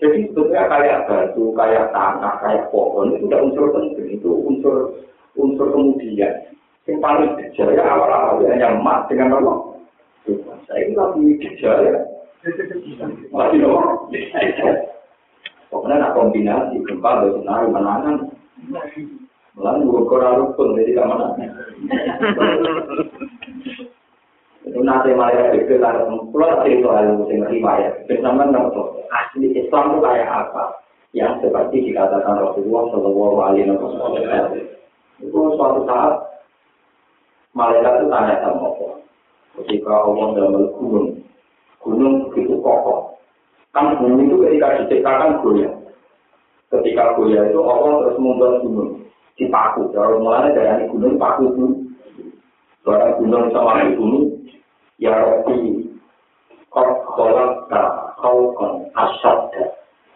Jadi 0.05 0.29
sebetulnya 0.29 0.69
kayak 0.69 1.09
batu, 1.09 1.49
kayak 1.57 1.97
tanah, 1.97 2.45
kayak 2.45 2.69
pohon 2.69 3.17
itu 3.17 3.25
udah 3.25 3.41
unsur 3.41 3.73
penting, 3.73 4.21
itu 4.21 4.29
unsur 4.29 5.01
unsur 5.41 5.67
kemudian. 5.73 6.60
Yang 6.89 6.99
paling 7.05 7.33
gejala 7.37 7.83
awal-awal 7.85 8.41
hanya 8.49 8.73
emas 8.73 9.05
dengan 9.13 9.37
apa? 9.37 9.53
Saya 10.65 10.81
ini 10.87 10.95
lagi 10.97 11.25
gejala. 11.43 12.09
Masih 13.35 13.61
apa? 13.69 13.83
Pokoknya 15.71 16.03
nak 16.03 16.15
kombinasi 16.19 16.83
gempa 16.83 17.23
dan 17.23 17.31
tsunami 17.37 17.67
menangan. 17.71 18.17
Lalu 19.61 19.83
gue 19.87 20.09
kurang 20.09 20.35
rukun 20.41 20.79
jadi 20.79 20.99
kemana? 20.99 21.37
Itu 24.67 24.81
nanti 24.83 25.11
malaikat 25.15 25.67
itu 25.67 25.79
ada 25.83 26.07
pulau 26.07 26.63
cerita 26.63 26.87
soal 26.87 27.19
musim 27.19 27.45
riwayat. 27.45 28.07
Bersama 28.07 28.47
ngerti 28.47 28.83
asli 29.11 29.47
Islam 29.59 29.85
itu 29.95 29.99
kayak 30.01 30.31
apa? 30.31 30.65
Yang 31.11 31.33
seperti 31.43 31.91
dikatakan 31.91 32.39
Rasulullah 32.39 32.85
Shallallahu 32.95 33.37
Alaihi 33.43 33.75
Wasallam. 33.75 34.47
Itu 35.19 35.39
suatu 35.59 35.83
saat 35.85 36.30
malaikat 37.57 37.93
itu 38.01 38.07
tanya 38.11 38.35
sama 38.43 38.71
Allah. 38.71 38.95
Ketika 39.61 39.93
Allah 39.93 40.27
dalam 40.39 40.55
gunung, 40.79 41.09
gunung 41.83 42.15
begitu 42.31 42.55
kokoh. 42.63 43.19
Kan 43.75 43.99
gunung 43.99 44.27
itu 44.27 44.37
ketika 44.47 44.83
diciptakan 44.83 45.43
goyah. 45.43 45.75
Ketika 46.71 47.19
goyah 47.19 47.47
itu 47.51 47.61
Allah 47.63 47.93
terus 48.07 48.19
membuat 48.23 48.55
gunung 48.63 48.91
dipaku. 49.35 49.91
Kalau 49.95 50.23
mulanya 50.23 50.55
dari 50.55 50.85
gunung 50.91 51.19
paku 51.19 51.51
itu, 51.51 51.67
Soalnya 52.81 53.13
gunung 53.21 53.53
sama 53.53 53.85
gunung 53.93 54.41
ya 54.97 55.13
Rabbi 55.13 55.85
kau 56.73 56.89
kolak 57.13 57.69
kau 58.17 58.57
kon 58.57 58.89
asad 58.97 59.53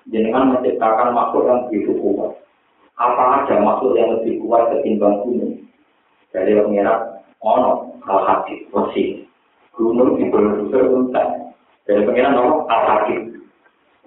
dengan 0.09 0.57
menciptakan 0.57 1.13
makhluk 1.13 1.45
yang 1.45 1.61
begitu 1.69 1.93
kuat 2.01 2.33
apa 2.97 3.45
ada 3.45 3.61
makhluk 3.61 3.97
yang 4.01 4.17
lebih 4.17 4.41
kuat 4.45 4.73
ketimbang 4.73 5.21
gunung 5.25 5.61
Dari 6.35 6.51
pengiran, 6.51 7.14
ono 7.45 8.01
al-hakib, 8.09 8.73
wasi. 8.73 9.29
Gunung 9.77 10.17
di 10.17 10.33
produser 10.33 10.89
untan. 10.89 11.53
Dari 11.85 12.09
pengiran, 12.09 12.41
ono 12.41 12.65
al-hakib. 12.73 13.21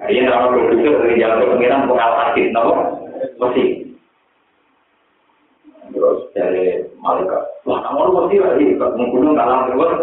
Hari 0.02 0.18
ini 0.18 0.28
ono 0.28 0.48
produser 0.58 0.94
dari 1.06 1.22
jalan 1.22 1.54
pengiran, 1.54 1.86
ono 1.86 1.96
al-hakib, 2.02 2.46
ono 2.58 2.74
wasi. 3.38 3.66
Terus 5.94 6.20
dari 6.36 6.84
malaikat, 7.00 7.64
wah 7.64 7.80
kamu 7.86 8.12
wasi 8.12 8.36
lagi, 8.42 8.66
gunung 8.76 9.38
kalah 9.38 9.70
terus. 9.70 9.94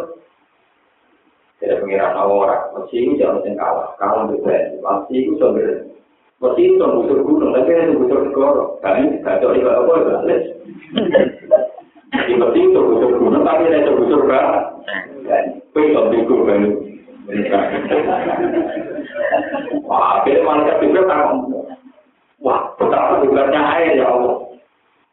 Dari 1.58 1.76
pengiran, 1.82 2.14
ono 2.14 2.34
orang, 2.46 2.62
wasi 2.78 3.02
itu 3.02 3.18
jangan 3.18 3.42
kalah, 3.58 3.88
kalah 3.98 4.30
berbentuk, 4.30 4.78
wasi 4.80 5.26
itu 5.26 5.34
sebenarnya. 5.42 5.90
Mesti 6.42 6.76
itu 6.76 6.82
busur 6.82 7.18
gunung, 7.24 7.56
tapi 7.56 7.72
itu 7.72 7.96
busur 8.04 8.20
segoro. 8.28 8.64
Kami 8.84 9.22
gak 9.24 9.40
tahu 9.40 9.56
itu 9.56 9.64
apa. 12.24 12.32
Jadi 12.32 12.40
mesti 12.40 12.60
itu 12.72 12.80
busur 12.80 13.10
gunung, 13.20 13.44
tapi 13.44 13.68
itu 13.68 13.92
busur 13.92 14.20
kan. 14.24 14.80
Kue 15.76 15.82
itu 15.92 16.00
bingung 16.08 16.42
kan. 16.48 16.62
Wah, 19.84 20.20
akhirnya 20.20 20.44
malaikat 20.44 20.76
juga 20.84 21.02
takut. 21.08 21.68
Wah, 22.44 22.60
betapa 22.76 23.24
tugasnya 23.24 23.60
air 23.76 24.00
ya 24.00 24.08
Allah. 24.08 24.36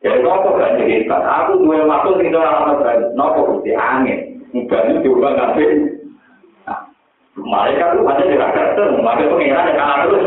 Ya, 0.02 0.18
nopo 0.18 0.58
gak 0.58 0.82
jadi 0.82 1.06
hebat. 1.06 1.22
Aku 1.24 1.62
dua 1.62 1.86
waktu 1.86 2.20
tinggal 2.20 2.42
alam 2.44 2.82
berani. 2.82 3.06
Nopo 3.14 3.62
di 3.64 3.72
angin. 3.76 4.42
Mungkin 4.52 5.06
juga 5.06 5.32
ngasih 5.36 6.00
Mereka 7.32 7.96
tuh 7.96 8.04
hanya 8.12 8.28
tidak 8.28 8.52
datang, 8.54 9.00
mereka 9.00 9.32
pengiran 9.32 9.70
yang 9.72 9.78
kalah 9.80 9.98
terus. 10.04 10.24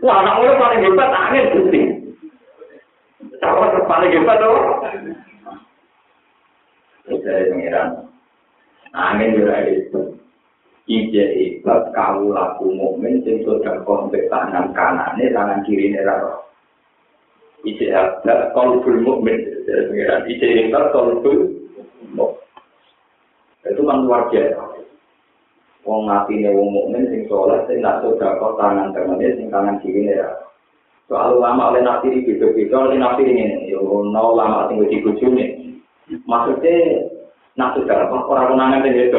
Wah, 0.00 0.24
anak 0.24 0.40
paling 0.56 0.80
hebat, 0.88 1.10
angin 1.12 1.52
putih. 1.52 1.87
Paling 3.98 4.14
hebat 4.14 4.38
tuh? 4.38 4.58
Dari 7.18 7.50
pengiran. 7.50 8.06
Angin 8.94 9.34
juga 9.34 9.66
itu. 9.66 10.14
Ije 10.86 11.24
hebat, 11.34 11.90
kamu 11.90 12.30
laku 12.30 12.78
momen, 12.78 13.26
sing 13.26 13.42
sudah 13.42 13.82
kontak 13.82 14.30
tangan 14.30 14.70
kanannya, 14.70 15.34
tangan 15.34 15.66
kiri 15.66 15.90
ini 15.90 15.98
raro. 16.06 16.46
Ije 17.66 17.90
hebat, 17.90 18.54
kolbul 18.54 19.02
momen. 19.02 19.34
Ije 20.30 20.46
hebat, 20.46 20.94
kolbul 20.94 21.58
momen. 22.14 22.38
itu 23.66 23.82
kan 23.82 24.06
luar 24.06 24.30
biasa. 24.30 24.62
Wong 25.82 26.06
mati 26.06 26.38
wong 26.46 26.70
mukmin 26.70 27.10
sing 27.10 27.26
soleh 27.26 27.66
sing 27.66 27.82
nak 27.82 28.06
kok 28.06 28.54
tangan 28.62 28.94
temennya 28.94 29.34
sing 29.34 29.50
tangan 29.50 29.82
kiri 29.82 30.06
ya. 30.06 30.47
Soal 31.08 31.40
lama 31.40 31.72
oleh 31.72 31.80
nabi 31.80 32.12
di 32.12 32.20
beda 32.20 32.52
beda 32.52 32.76
oleh 32.84 33.00
nabi 33.00 33.24
ini 33.24 33.72
yo 33.72 33.80
no 33.80 34.36
lama 34.36 34.68
sing 34.68 34.84
di 34.92 35.00
bujune. 35.00 35.72
Maksudnya 36.28 37.08
nak 37.56 37.80
sudah 37.80 38.12
kok 38.12 38.28
orang 38.28 38.52
konangan 38.52 38.84
sing 38.84 38.92
itu. 38.92 39.16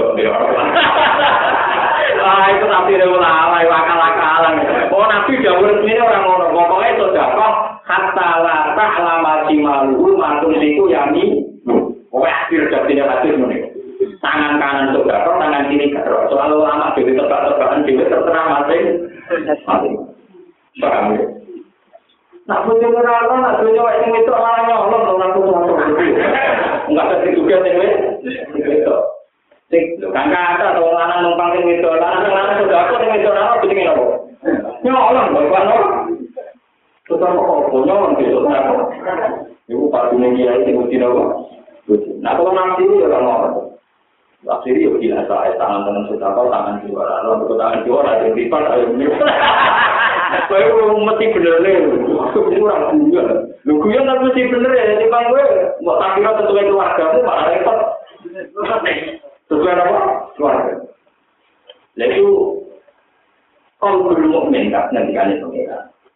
Wah 2.21 2.45
itu 2.53 2.65
nabi 2.69 2.93
itu 2.93 3.09
lama 3.09 3.57
wakal 3.65 3.99
akalan. 4.05 4.61
Oh 4.93 5.05
nabi 5.09 5.41
jauh 5.41 5.65
ini 5.65 5.97
orang 5.97 6.29
ngono. 6.29 6.45
Pokoknya 6.53 6.93
sudah 7.01 7.25
kok 7.33 7.53
hatta 7.89 8.29
lata 8.37 8.87
lama 9.01 9.49
cimalu 9.49 10.13
matung 10.13 10.53
siku 10.61 10.93
yani. 10.93 11.41
Pokoknya 12.13 12.37
akhir 12.45 12.61
jadinya 12.69 13.17
hadir 13.17 13.33
nih. 13.33 13.65
tangan 14.19 14.61
kanan 14.61 14.91
untuk 14.93 15.09
gator, 15.09 15.41
tangan 15.41 15.67
kiri 15.73 15.89
gator. 15.89 16.29
Soal 16.29 16.53
lama 16.53 16.93
jadi 16.93 17.17
tebak-tebakan 17.17 17.81
dewi 17.81 18.05
terserah 18.05 18.45
masing 18.45 18.83
masing. 19.65 19.93
Paham 20.79 21.17
ya? 21.17 21.39
Nak 22.50 22.66
punya 22.66 22.89
neraka, 22.89 23.36
nak 23.38 23.62
punya 23.62 23.78
wajah 23.86 24.10
itu 24.10 24.32
orang 24.34 24.66
nyolong, 24.66 25.04
orang 25.06 25.32
tuh 25.38 25.43
tuh 25.45 25.78
Enggak 26.89 27.06
ada 27.14 27.28
juga 27.30 27.56
sih, 27.62 27.74
itu. 28.58 28.95
Sik, 29.70 30.02
kan 30.10 30.34
kata 30.34 30.74
atau 30.74 30.89
lanang 30.89 31.30
numpang 31.30 31.54
sing 31.54 31.70
itu, 31.70 31.86
lanang 31.86 32.26
lanang 32.26 32.66
sudah 32.66 32.89
aku 32.89 32.97
sing 32.97 33.14
itu 33.22 33.30
napa 33.30 33.62
bikin 33.62 33.86
apa? 33.86 34.06
Nyolong, 34.82 35.30
bukan 35.30 35.70
apa? 35.70 35.78
Tetap 37.06 37.32
kok 37.38 37.70
nyolong 37.86 38.18
gitu, 38.18 38.41
apa? 38.50 38.74
Ibu 39.70 39.86
pak 39.93 40.10
dunia 40.10 40.34
kiai 40.34 40.66
sing 40.66 40.74
mesti 40.82 40.97
apa? 41.06 41.22
Nah, 42.26 42.34
kalau 42.34 42.52
nanti 42.58 42.86
ya 42.97 43.14
orang 43.14 43.70
Akhirnya 44.50 44.88
ya 44.88 44.91
biasa, 44.97 45.36
ya 45.52 45.54
tangan 45.60 45.84
tangan 45.86 46.04
sudah 46.10 46.30
kau 46.32 46.47
tangan 46.50 46.82
juara, 46.88 47.28
untuk 47.28 47.60
tangan 47.60 47.84
juara 47.84 48.24
ada 48.24 48.32
lipat, 48.34 48.64
ayo 48.72 48.88
menyebut. 50.30 50.49
Kau 50.49 51.05
mesti 51.05 51.25
bener 51.34 51.55
nih, 51.61 51.75
kurang 52.34 52.97
juga. 53.09 53.23
Lu 53.67 53.73
kuyon 53.84 54.07
kan 54.07 54.23
mesti 54.23 54.41
bener 54.49 54.71
ya, 54.71 54.84
jadi 54.95 55.05
bang 55.11 55.25
gue 55.30 55.45
mau 55.84 55.99
tak 55.99 56.15
kira 56.17 56.32
sesuai 56.39 56.67
keluarga 56.69 57.03
tuh 57.11 57.21
malah 57.25 57.45
repot. 57.51 57.80
Sesuai 59.49 59.73
apa? 59.75 59.99
Keluarga. 60.38 60.73
Lalu 61.99 62.27
kalau 63.80 64.11
belum 64.11 64.32
mukmin 64.32 64.71
kan 64.71 64.91
nanti 64.95 65.11
kan 65.15 65.34
itu. 65.36 65.47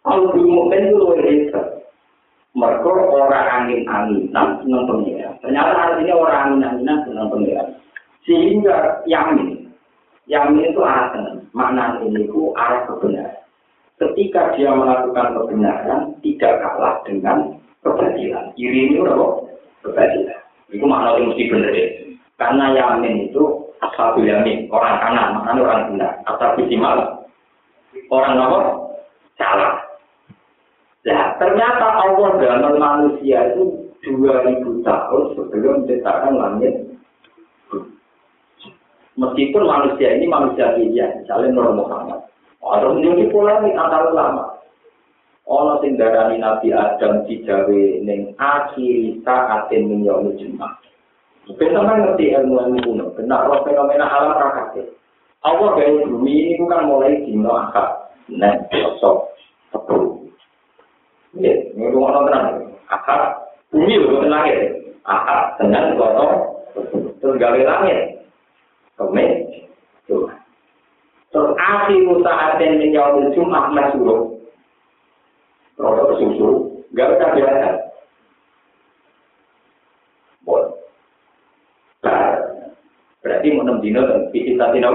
Kalau 0.04 0.32
belum 0.32 0.52
mukmin 0.52 0.88
itu 0.92 0.96
luar 1.00 1.20
biasa. 1.20 1.62
Mereka 2.54 2.86
orang 2.86 3.50
angin-anginan 3.50 4.62
senang 4.62 4.86
pengira. 4.86 5.34
Ternyata 5.42 5.74
artinya 5.74 6.14
orang 6.14 6.38
angin-anginan 6.54 7.02
senang 7.02 7.28
pengira. 7.34 7.66
Sehingga 8.30 9.02
yamin, 9.10 9.74
yamin 10.30 10.70
itu 10.70 10.82
arah 10.86 11.10
tenang. 11.18 11.50
Makna 11.58 11.98
ini 12.06 12.30
itu 12.30 12.54
arah 12.54 12.86
kebenaran. 12.86 13.43
Ketika 14.04 14.52
dia 14.60 14.76
melakukan 14.76 15.32
kebenaran, 15.32 16.12
tidak 16.20 16.60
kalah 16.60 17.00
dengan 17.08 17.56
kebatilan. 17.80 18.52
Iri 18.60 18.92
ini 18.92 19.00
apa? 19.00 19.28
Kebatilan. 19.88 20.42
Itu 20.74 20.84
makna 20.84 21.16
itu 21.16 21.24
mesti 21.32 21.44
benar 21.48 21.72
ya. 21.72 21.88
Karena 22.36 22.66
yamin 22.76 23.30
itu 23.32 23.44
asal 23.80 24.20
yamin, 24.20 24.68
orang 24.68 25.00
kanan, 25.00 25.28
maknanya 25.40 25.62
orang 25.64 25.82
benar. 25.96 26.12
Asal 26.28 26.60
simal, 26.68 26.98
orang 28.12 28.42
apa? 28.42 28.60
Salah. 29.40 29.74
Nah, 31.04 31.36
ternyata 31.40 31.88
Allah 32.00 32.32
dalam 32.40 32.74
manusia 32.80 33.56
itu 33.56 33.92
2000 34.04 34.84
tahun 34.84 35.24
sebelum 35.36 35.84
menciptakan 35.84 36.34
langit 36.36 36.94
Meskipun 39.14 39.64
manusia 39.70 40.10
ini 40.18 40.26
manusia 40.26 40.74
pilihan, 40.74 41.22
misalnya 41.22 41.54
Nur 41.54 41.70
Muhammad. 41.78 42.23
Ada 42.64 42.96
menjadi 42.96 43.28
polemik 43.28 43.76
antara 43.76 44.08
ulama. 44.08 44.56
Ono 45.44 45.84
sing 45.84 46.00
darani 46.00 46.40
Nabi 46.40 46.72
Adam 46.72 47.28
dijawe 47.28 47.84
ning 48.08 48.32
akhir 48.40 49.20
saat 49.28 49.68
min 49.76 50.08
yaumil 50.08 50.40
jumat. 50.40 50.72
Benar 51.60 51.84
ngerti 51.84 52.32
ilmu 52.32 52.56
ilmu 52.56 52.80
kuno, 52.88 53.06
benar 53.20 53.52
roh 53.52 53.60
fenomena 53.68 54.08
alam 54.08 54.40
rakate. 54.40 54.96
Allah 55.44 55.76
gawe 55.76 56.08
bumi 56.08 56.56
ini 56.56 56.64
bukan 56.64 56.88
mulai 56.88 57.20
dino 57.28 57.52
akad, 57.52 58.16
nek 58.32 58.72
besok 58.72 59.36
sepuluh. 59.76 60.24
Ya, 61.36 61.52
ini 61.52 61.92
rumah 61.92 62.16
nonton 62.16 62.72
akad 62.88 63.44
bumi 63.76 64.00
loh 64.00 64.24
langit, 64.24 64.88
akad 65.04 65.60
dengan 65.60 66.00
kotor 66.00 66.32
terus 67.20 67.36
gawe 67.36 67.60
langit. 67.60 68.24
kemis 68.96 69.32
Jumat. 70.08 70.43
Terus 71.34 71.52
akhir 71.58 72.06
saat 72.22 72.62
yang 72.62 72.78
menjawab 72.78 73.34
Jumat 73.34 73.74
masyuruh. 73.74 74.38
Terus 75.74 76.18
susu, 76.22 76.50
gak 76.94 77.18
usah 77.18 77.30
biasa. 77.34 77.70
Boleh. 80.46 80.70
Berarti 83.26 83.48
mau 83.56 83.66
enam 83.66 83.82
dino 83.82 84.06
dan 84.06 84.30
kita 84.30 84.66
tidak 84.78 84.94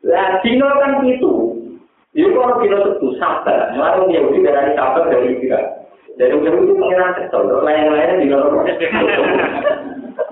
Lah 0.00 0.40
dino 0.40 0.66
kan 0.80 1.04
itu. 1.04 1.32
Jadi 2.16 2.28
kalau 2.32 2.56
dino 2.64 2.76
itu 2.96 3.08
sabar, 3.20 3.76
malah 3.76 4.08
Yahudi 4.08 4.40
dari 4.40 4.72
sabar 4.72 5.12
dari 5.12 5.36
tidak. 5.44 5.84
Dari 6.16 6.32
Yahudi 6.32 6.72
itu 6.72 6.74
pengiran 6.80 7.12
kesel, 7.20 7.42
lain-lain 7.60 8.24
dino 8.24 8.64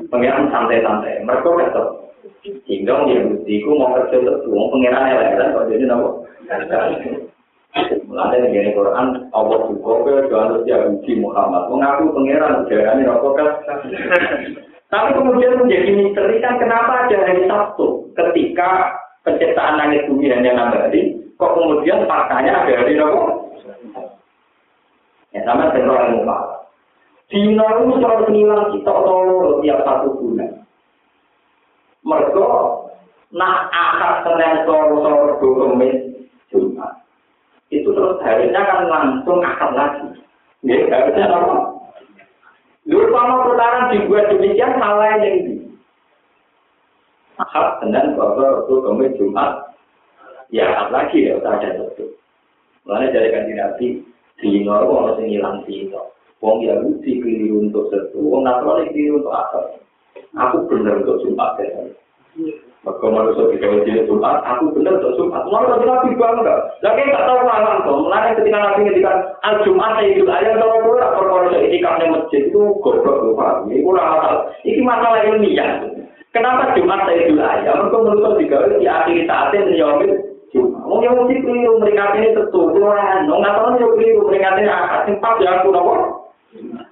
pengiran 0.09 0.49
santai-santai. 0.49 1.21
Mereka 1.21 1.49
kesel. 1.53 2.08
Sehingga 2.65 3.05
ya 3.09 3.21
buktiku 3.27 3.71
mau 3.77 3.93
kerja 3.97 4.17
untuk 4.23 4.49
uang 4.49 4.69
pengiran 4.73 5.09
yang 5.11 5.19
lain 5.21 5.55
kok 5.55 5.67
jadi 5.69 5.85
nopo. 5.89 6.11
Mulanya 8.09 8.49
ini 8.49 8.73
Quran 8.73 9.29
Allah 9.37 9.59
juga 9.69 9.93
ke 10.03 10.13
Tuhan 10.33 10.65
Yahudi 10.65 11.13
Muhammad 11.21 11.69
mengaku 11.69 12.17
pengiran 12.17 12.65
ujaranya 12.65 13.05
nopo 13.05 13.37
kan. 13.37 13.61
Tapi 14.89 15.09
kemudian 15.13 15.61
menjadi 15.61 15.91
misteri 15.93 16.41
kan 16.41 16.57
kenapa 16.57 17.05
ada 17.05 17.17
hari 17.29 17.45
Sabtu 17.45 18.09
ketika 18.17 18.97
penciptaan 19.21 19.77
langit 19.77 20.09
bumi 20.09 20.33
hanya 20.33 20.57
enam 20.57 20.73
hari, 20.73 21.21
kok 21.37 21.53
kemudian 21.53 22.09
faktanya 22.09 22.65
ada 22.65 22.73
hari 22.73 22.97
nopo? 22.97 23.53
Ya 25.37 25.45
sama 25.45 25.69
dengan 25.77 25.93
orang 25.93 26.13
muka. 26.17 26.39
Dino 27.29 27.61
itu 27.69 28.01
selalu 28.01 28.25
ngilang 28.33 28.73
kita 28.73 28.89
tolong 28.89 29.61
tiap 29.61 29.85
satu 29.85 30.09
bulan. 30.17 30.65
Mereka 32.09 32.45
nak 33.37 33.69
akad 33.69 34.15
senen 34.25 34.65
soro-soro 34.65 35.37
kemis 35.37 36.25
Jumat. 36.49 37.05
Itu 37.69 37.93
terus 37.93 38.17
harinya 38.25 38.65
kan 38.65 38.81
langsung 38.89 39.45
akad 39.45 39.77
lagi. 39.77 40.09
Ya, 40.65 40.89
harusnya 40.89 41.29
apa? 41.29 41.57
Lu 42.89 43.05
kalau 43.13 43.45
putaran 43.45 43.93
dibuat 43.93 44.33
demikian 44.33 44.81
salah 44.81 45.21
yang 45.21 45.23
ini. 45.29 45.55
Ahad 47.37 47.85
dengan 47.85 48.17
bapak 48.17 48.65
itu 48.65 48.75
kemudian 48.81 49.17
Jumat. 49.21 49.53
Ya, 50.49 50.89
lagi 50.89 51.29
ya, 51.29 51.37
tak 51.45 51.61
ada 51.61 51.93
itu. 51.93 52.09
Mulanya 52.89 53.13
dari 53.13 53.29
kanji 53.31 53.53
Nabi, 53.53 53.87
di 54.41 54.65
Norwo 54.65 55.05
harus 55.05 55.21
ngilang 55.21 55.61
itu. 55.69 55.93
Wong 56.41 56.65
Yahudi 56.65 57.21
keliru 57.21 57.69
untuk 57.69 57.93
satu, 57.93 58.17
Wong 58.17 58.49
Nasrani 58.49 58.89
keliru 58.89 59.21
untuk 59.21 59.37
apa? 59.37 59.77
Aku 60.37 60.57
benar 60.71 61.01
untuk 61.03 61.19
Jumat 61.25 61.59
ya. 61.59 61.91
Maka 62.87 63.05
manusia 63.11 63.51
di 63.51 63.59
kawin 63.59 63.83
jenis 63.83 64.07
Jumat, 64.07 64.39
aku 64.47 64.71
benar 64.71 65.03
untuk 65.03 65.19
Jumat. 65.19 65.43
Malah 65.51 65.77
nanti 65.77 65.85
Nabi 65.85 66.15
bangga. 66.15 66.57
Lagi 66.81 67.03
nggak 67.11 67.27
tahu 67.27 67.41
malam 67.43 67.77
tuh. 67.83 67.97
Mulanya 68.07 68.39
ketika 68.39 68.59
Nabi 68.63 68.81
ngendikan 68.87 69.17
al 69.43 69.55
Jumat 69.67 69.91
saya 69.99 70.09
itu 70.15 70.23
ayat 70.25 70.57
tahu 70.63 70.73
aku 70.79 70.91
tak 71.03 71.15
perkara 71.19 71.59
itikaf 71.59 71.95
di 71.99 72.07
masjid 72.07 72.43
itu 72.47 72.63
goblok 72.79 73.17
tuh 73.19 73.35
pak. 73.35 73.53
Ini 73.67 73.83
kurang 73.83 74.09
masalah. 74.15 74.43
Ini 74.63 74.81
masalah 74.87 75.21
ilmiah. 75.27 75.71
Kenapa 76.31 76.73
Jumat 76.79 77.01
saya 77.03 77.19
itu 77.27 77.35
ayat? 77.35 77.75
Mereka 77.75 77.97
manusia 77.99 78.31
di 78.39 78.47
kawin 78.47 78.79
di 78.79 78.87
akhir 78.87 79.17
saatnya 79.27 79.61
Jumat. 80.49 80.83
Wong 80.89 81.01
yang 81.05 81.15
mesti 81.19 81.35
keliru 81.45 81.83
ini 81.83 82.29
tentu. 82.33 82.61
Kurang. 82.73 83.27
Nggak 83.27 83.53
tahu 83.59 83.69
nih 83.75 83.89
keliru 83.99 84.21
mereka 84.31 84.55
ini 84.55 84.71
akad 84.71 85.01
simpat 85.11 85.35
ya 85.43 85.51
aku 85.61 85.75
nopo. 85.75 85.95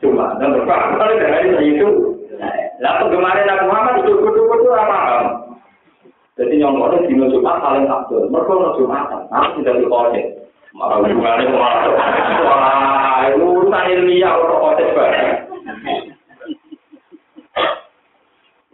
Jumat. 0.03 0.43
Dan 0.43 0.61
berapa 0.66 0.98
kali 0.98 1.15
dari 1.16 1.78
itu. 1.78 2.15
Lah 2.83 2.93
penggemar 3.01 3.37
Nabi 3.41 3.65
Muhammad 3.67 3.95
itu 4.05 4.13
kudu-kudu 4.21 4.69
apa? 4.73 5.01
Jadi 6.37 6.61
yang 6.61 6.77
mau 6.77 6.93
di 6.93 7.09
Jumat 7.09 7.65
paling 7.65 7.89
abdul. 7.89 8.29
Mereka 8.29 8.53
mau 8.53 8.77
Jumatan. 8.77 9.25
Nanti 9.33 9.65
tidak 9.65 9.81
dikode. 9.81 10.23
Malah 10.77 11.01
hubungannya 11.01 11.49
malah. 11.49 11.89
Wah, 12.45 13.19
itu 13.33 13.41
urusan 13.41 13.89
ilmiah 13.97 14.37
orang 14.37 14.61
kode 14.61 14.85
banget. 14.93 15.37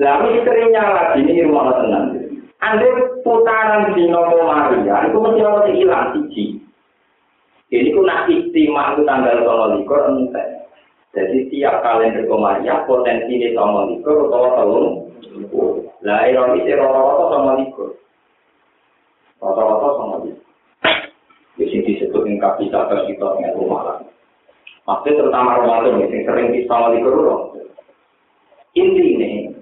Lah 0.02 0.18
misterinya 0.26 0.82
lagi 0.90 1.22
ini 1.22 1.46
rumah 1.46 1.78
tenang. 1.78 2.06
Anda 2.58 2.86
putaran 3.22 3.94
di 3.94 4.10
Maria 4.10 5.06
itu 5.06 5.18
mesti 5.18 5.40
harus 5.46 5.70
hilang 5.70 6.10
siji. 6.14 6.58
Ini 7.70 7.94
ku 7.94 8.02
nak 8.02 8.26
istimewa 8.26 8.98
itu 8.98 9.06
tanggal 9.06 9.46
tolong 9.46 9.78
likur 9.78 10.02
entek. 10.10 10.61
Jadi 11.12 11.52
tiap 11.52 11.84
kalender 11.84 12.24
Maria 12.24 12.88
potensi 12.88 13.36
ini 13.36 13.52
tolong 13.52 13.92
likur 13.92 14.32
atau 14.32 14.48
tolong 14.56 14.86
Lah 16.02 16.26
ironis 16.26 16.66
rata-rata 16.72 17.24
sama 17.30 17.52
likur. 17.60 18.00
Rata-rata 19.38 19.88
sama 20.00 20.16
likur. 20.24 20.44
Di 21.60 21.64
sini 21.68 21.84
disebut 21.84 22.24
yang 22.24 22.40
kapital 22.40 22.88
kita 22.88 23.26
dengan 23.36 23.54
rumah 23.60 24.00
Maksudnya 24.82 25.18
terutama 25.20 25.62
Ramadan 25.62 26.00
yang 26.00 26.24
sering 26.26 26.48
di 26.50 26.66
sama 26.66 26.96
likur 26.96 27.14
loh. 27.14 27.40
Intinya, 28.72 29.52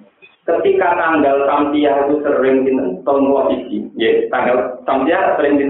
ketika 0.49 0.89
tanggal 0.97 1.45
Tampiah 1.51 2.09
itu 2.09 2.23
sering 2.23 2.63
di 2.63 2.73
tahun 3.03 3.27
posisi, 3.27 3.91
ya 3.99 4.31
tanggal 4.31 4.81
Tampiah 4.87 5.35
sering 5.37 5.59
di 5.59 5.67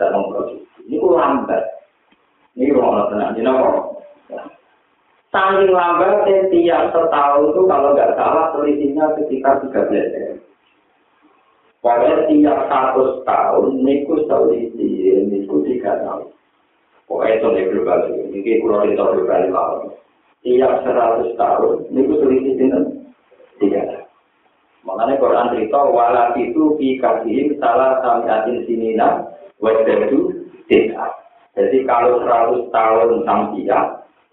tahun 0.00 0.24
posisi. 0.32 0.64
Ini 0.88 0.96
ku 0.98 1.14
lambat. 1.14 1.62
Ini 2.56 2.72
rumah 2.72 3.12
tenang. 3.12 3.36
Ini 3.36 3.44
apa? 3.44 3.95
Saking 5.36 5.68
lambat 5.68 6.24
tiap 6.48 6.96
setahun 6.96 7.52
itu 7.52 7.60
kalau 7.68 7.92
nggak 7.92 8.16
salah 8.16 8.56
selisihnya 8.56 9.04
sekitar 9.20 9.60
13 9.68 9.68
hari. 9.92 10.40
Pokoknya 11.84 12.24
tiap 12.24 12.58
satu 12.72 13.20
tahun, 13.20 13.84
niku 13.84 14.24
selisih, 14.24 15.28
niku 15.28 15.60
tiga 15.68 16.00
tahun. 16.00 16.32
Pokoknya 17.04 17.36
itu 17.36 17.46
nih 17.52 17.64
global 17.68 18.00
ini, 18.16 18.52
kurang 18.64 18.88
itu 18.88 18.96
global 18.96 19.40
lima 19.44 19.64
Tiap 20.40 20.72
seratus 20.88 21.30
tahun, 21.36 21.84
niku 21.92 22.16
selisih 22.16 22.56
dengan 22.56 22.82
tiga 23.60 23.80
tahun. 23.92 24.08
Makanya 24.88 25.20
Quran 25.20 25.50
cerita, 25.52 25.80
walat 25.84 26.32
itu 26.40 26.80
fi 26.80 26.96
kasihim 26.96 27.60
salah 27.60 28.00
samiatin 28.00 28.64
sinina, 28.64 29.36
wajadu 29.60 30.32
tidak. 30.72 31.12
Jadi 31.52 31.84
kalau 31.84 32.24
seratus 32.24 32.72
tahun 32.72 33.20
sampai 33.28 33.68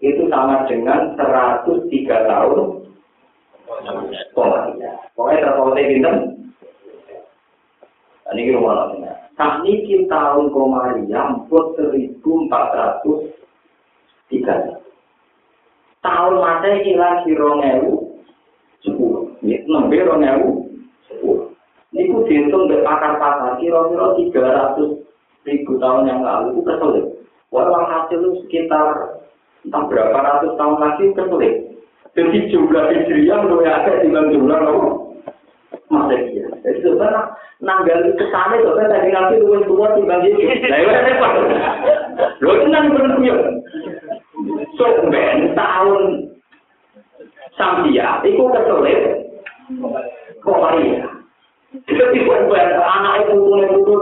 itu 0.04 0.28
sama 0.28 0.68
dengan 0.68 1.16
103 1.16 1.64
tahun 2.28 2.84
Komaria. 4.36 4.92
Pokoknya 5.16 5.40
terpautnya 5.40 5.88
bintang. 5.88 6.18
Ini 8.34 8.40
kita 8.50 8.58
mau 8.60 8.74
nanya. 8.92 9.12
Saat 9.38 9.64
ini 9.64 10.04
tahun 10.04 10.52
Komaria, 10.52 11.22
1403. 11.48 13.32
Tahun 16.04 16.34
masa 16.36 16.68
hilang 16.84 17.24
di 17.24 17.32
Rongewu, 17.32 18.20
10. 18.84 19.40
Ini 19.40 19.64
6 19.64 19.88
Rongewu, 19.88 20.68
10. 21.08 21.48
Ini 21.94 22.10
ku 22.10 22.26
dihitung 22.28 22.68
dari 22.68 22.82
pakar-pakar, 22.84 23.56
kira-kira 23.62 24.18
300 24.18 25.00
ribu 25.46 25.72
tahun 25.78 26.10
yang 26.10 26.20
lalu, 26.26 26.58
itu 26.58 26.66
kesulit. 26.66 27.06
Walau 27.54 27.86
hasil 27.86 28.42
sekitar 28.42 29.13
entah 29.64 29.82
berapa 29.88 30.14
ratus 30.14 30.52
tahun 30.60 30.76
lagi 30.80 31.04
kesulit. 31.16 31.54
Jadi 32.14 32.38
jumlah 32.52 32.84
hijriah 32.94 33.40
lebih 33.42 33.68
ada 33.68 33.92
dengan 34.04 34.30
jumlah 34.30 34.58
apa? 34.60 34.88
Masehi. 35.90 36.46
Jadi 36.62 36.78
sebenarnya 36.84 37.22
nanggal 37.58 37.98
itu 38.06 38.22
itu 38.22 38.70
kan 38.70 38.86
tadi 38.92 39.08
nanti 39.10 39.34
lu 39.42 39.58
tua 39.66 39.88
timbang 39.98 40.22
itu. 40.22 40.38
Nah 40.70 40.78
itu 40.78 40.90
apa? 40.94 41.28
Lo 42.44 42.52
tenang 42.62 42.94
benar 42.94 43.18
So 44.78 44.86
ben 45.08 45.54
tahun 45.56 46.02
Sambia 47.54 48.18
itu 48.26 48.42
kesulit. 48.50 49.00
Kok 50.42 50.58
ya? 50.82 51.06
Jadi 51.86 52.18
buat 52.26 52.46
anak 52.78 53.26
itu 53.26 53.34
punya 53.34 53.66
putu 53.74 53.94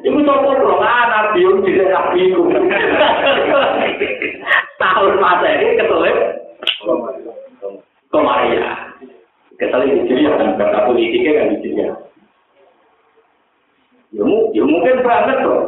Iku 0.00 0.24
sopo 0.24 0.56
dong 0.56 0.80
anak 0.80 1.36
biung 1.36 1.60
di 1.60 1.76
daerah 1.76 2.08
biung. 2.16 2.48
Tahun 4.80 5.12
masa 5.20 5.46
ini 5.60 5.76
ketulis. 5.76 6.18
Komaria. 8.08 8.96
Ketulis 9.60 9.92
di 9.92 10.02
sini 10.08 10.24
kan 10.24 10.56
kata 10.56 10.88
politiknya 10.88 11.36
kan 11.36 11.52
di 11.52 11.58
sini. 11.60 11.82
Ya, 14.10 14.24
ya 14.56 14.62
mungkin 14.64 15.04
banget 15.04 15.36
tuh. 15.44 15.60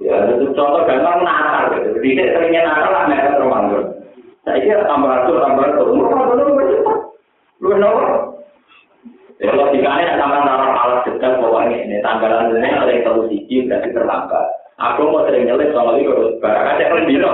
Ya, 0.00 0.16
itu 0.32 0.56
contoh 0.56 0.88
gampang 0.88 1.20
Natal 1.20 1.76
gitu. 1.76 2.00
Jadi 2.00 2.32
seringnya 2.32 2.64
Natal 2.64 2.90
lah 2.90 3.02
mereka 3.06 3.38
Ramadan. 3.38 3.84
Saya 4.42 4.64
kira 4.64 4.82
tambah 4.88 5.10
ratus, 5.12 5.36
tambah 5.44 5.64
ratus. 5.68 5.88
Murah, 5.92 6.22
benar, 6.32 6.46
benar. 6.48 6.96
Lu 7.60 7.68
kenapa? 7.74 8.02
Ya 9.38 9.54
logikanya 9.54 10.18
sama 10.18 10.42
naruh 10.42 10.74
alat 10.74 11.00
detail 11.06 11.38
pokoknya 11.38 11.76
ini 11.86 12.02
tanggalan 12.02 12.58
ini 12.58 12.74
ada 12.74 12.90
yang 12.90 13.06
terlalu 13.06 13.30
siji 13.30 13.70
berarti 13.70 13.94
terlambat. 13.94 14.46
Aku 14.78 15.10
mau 15.10 15.26
sering 15.26 15.42
nyelip 15.42 15.74
sama 15.74 15.98
itu 15.98 16.38
barang 16.38 16.66
aja 16.70 16.84
kan 16.86 17.02
biro. 17.02 17.30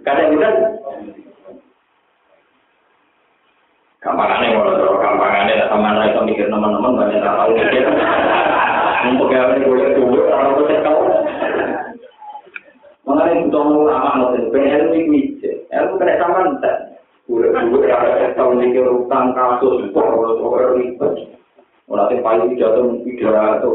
Kadang 0.00 0.32
bukan. 0.32 0.54
Kampangannya 4.00 4.56
mau 4.56 4.64
terus 4.72 4.96
kampangannya 4.96 5.68
sama 5.68 5.92
mereka 5.92 6.24
mikir 6.24 6.48
teman-teman 6.48 6.96
banyak 6.96 7.20
tak 7.20 7.36
tahu 7.36 7.52
mikir. 7.52 7.84
Untuk 9.12 9.28
yang 9.28 9.60
ini 9.60 9.68
boleh 9.68 9.88
dulu 9.92 10.20
orang 10.24 10.56
itu 10.56 10.74
tahu. 10.80 11.00
Mengenai 13.04 13.44
butuh 13.44 13.64
ulama 13.84 14.10
mau 14.16 14.32
PL 14.32 14.84
ini 14.96 15.36
ilmu 15.68 15.94
kena 16.00 16.16
sama 16.16 16.48
entar. 16.48 16.76
Gue 17.28 17.92
ada 17.92 18.32
tahu 18.40 18.56
mikir 18.56 18.88
utang 18.88 19.36
kasus, 19.36 19.84
kalau 19.92 20.32
soal 20.40 20.80
ribet. 20.80 21.28
Mulai 21.92 22.24
paling 22.24 22.56
pidato 22.56 22.80
pidato. 23.04 23.72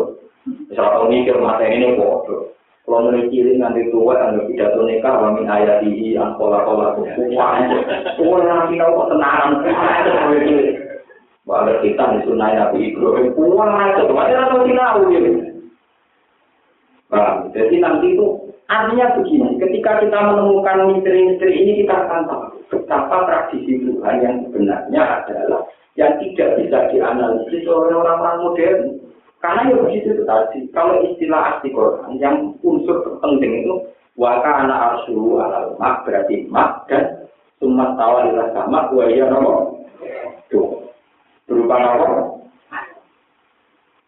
Misal 0.73 0.90
tahu 0.90 1.06
mikir 1.14 1.38
masa 1.38 1.69
ini 1.69 1.94
bodoh. 2.02 2.56
Kalau 2.86 3.10
mulai 3.10 3.26
cilik 3.34 3.57
nanti 3.57 3.90
tua 3.90 4.14
tangga 4.14 4.45
pidato 4.45 4.86
nikah, 4.86 5.18
kami 5.18 5.49
ayat 5.49 5.82
di 5.82 6.14
angkola 6.14 6.62
kola 6.70 6.94
kukuan. 6.94 7.66
Tua 8.14 8.38
nanti. 8.45 8.78
Bahwa 11.45 11.74
kita 11.82 12.03
di 12.14 12.20
sunai 12.30 12.57
Nabi 12.57 12.94
Ibrahim, 12.94 13.34
kuat 13.34 13.70
aja. 13.74 14.02
Macam 14.06 14.66
tahu 14.66 14.70
tahu 14.70 15.02
gitu. 15.14 15.32
Jadi 17.53 17.76
nanti 17.82 18.18
itu 18.18 18.45
Artinya 18.66 19.14
begini, 19.22 19.62
ketika 19.62 20.02
kita 20.02 20.20
menemukan 20.26 20.90
misteri-misteri 20.90 21.53
ini, 21.53 21.86
kita 21.86 21.94
akan 21.94 22.22
tahu 22.26 22.45
betapa 22.74 23.30
tradisi 23.30 23.78
Tuhan 23.78 24.26
yang 24.26 24.36
sebenarnya 24.49 25.02
adalah 25.22 25.70
yang 25.94 26.18
tidak 26.18 26.57
bisa 26.57 26.90
dianalisis 26.90 27.62
oleh 27.70 27.94
orang-orang 27.94 28.38
modern. 28.41 28.80
Karena 29.45 29.69
ya 29.69 29.77
begitu 29.77 30.07
itu 30.17 30.23
tadi. 30.26 30.57
Kalau 30.73 31.05
istilah 31.05 31.61
asli 31.61 31.69
Quran 31.69 32.17
yang 32.17 32.57
unsur 32.65 33.05
terpenting 33.05 33.61
itu 33.61 33.77
waka 34.17 34.65
anak 34.65 34.81
arsulu 34.97 35.38
alal 35.38 35.77
mak 35.77 36.01
berarti 36.01 36.49
mak 36.49 36.89
dan 36.89 37.30
sumat 37.61 37.93
tawalilah 37.93 38.49
sama 38.57 38.89
buaya 38.89 39.30
nomor 39.30 39.85
tuh 40.49 40.89
berupa 41.45 41.77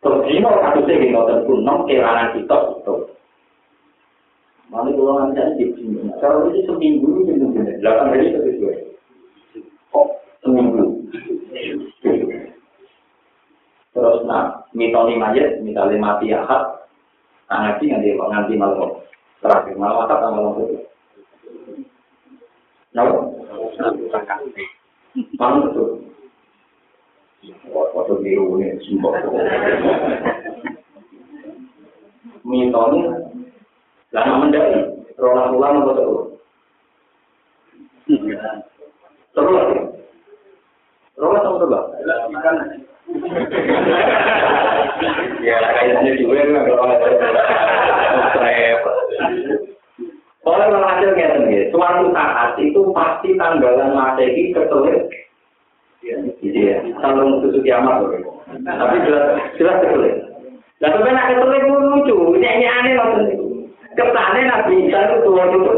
terus 0.02 0.22
ini 0.32 0.40
mau 0.40 0.58
kasusnya 0.58 0.96
gini 0.96 1.14
tentu 1.14 1.54
nom 1.62 1.86
kelanan 1.86 2.34
kita 2.34 2.58
itu 2.82 2.96
Mana 4.68 4.92
kalau 4.92 5.32
nanti 5.32 5.64
di 5.64 5.66
sini, 5.80 6.12
kalau 6.20 6.52
ini 6.52 6.68
seminggu 6.68 7.24
ini 7.24 7.40
mungkin 7.40 7.80
delapan 7.80 8.12
hari 8.12 8.36
sesuai. 8.36 9.00
Oh, 9.96 10.12
seminggu. 10.44 11.08
Terus 13.98 14.30
nah, 14.30 14.62
mitoni 14.78 15.18
mayat, 15.18 15.58
misalnya 15.66 15.98
mati 15.98 16.30
akad, 16.30 16.86
nah 17.50 17.66
ngaji 17.66 17.90
nganti 17.90 18.14
nganti 18.14 18.54
malam 18.54 19.02
terakhir 19.42 19.74
malam 19.74 20.06
sama 20.06 20.38
malam 20.38 20.70
itu. 20.70 20.78
Nah, 22.94 23.10
malam 25.42 25.66
itu. 25.74 25.86
Waktu 27.74 28.14
biru 28.22 28.62
ini 28.62 28.78
sumpah. 28.86 29.18
Mitoni, 32.46 33.02
lama 34.14 34.34
mendaki, 34.46 34.94
rola 35.18 35.50
ulang 35.58 35.82
apa 35.82 35.92
terus? 35.98 36.22
Terus, 39.34 39.58
rola 41.18 41.38
sama 41.42 41.58
terus. 41.66 42.87
Ya 45.44 45.56
kayaknya 45.64 46.12
juga 46.20 46.44
nggak 46.44 46.68
Soalnya 50.48 50.80
hasil 50.80 51.12
kayak 51.12 51.44
gini, 51.44 51.68
suatu 51.76 52.08
saat 52.16 52.56
itu 52.56 52.80
pasti 52.96 53.36
tanggalan 53.36 53.92
masehi 53.92 54.56
ketelir, 54.56 55.04
gitu 56.40 56.56
ya, 56.56 56.80
kalau 57.04 57.44
susu 57.44 57.60
kiamat 57.68 58.00
loh. 58.00 58.40
Tapi 58.64 58.96
jelas 59.04 59.44
jelas 59.60 59.76
ketelir. 59.84 60.24
Nah 60.80 60.88
tapi 60.96 61.12
nak 61.12 61.36
ketelir 61.36 61.68
itu 61.68 61.76
lucu, 61.76 62.16
ini 62.40 62.64
aneh 62.64 62.96
loh. 62.96 63.28
Kesannya 64.00 64.42
Nabi 64.48 64.88
Isa 64.88 65.00
itu 65.04 65.16
tua 65.28 65.44
itu. 65.52 65.72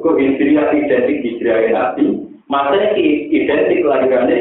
Kok 0.00 0.16
hijriah 0.16 0.72
identik 0.72 1.18
hijriah 1.20 1.76
Nabi, 1.76 2.24
Maksudnya 2.46 2.94
identik 2.98 3.82
kelahirannya. 3.82 4.38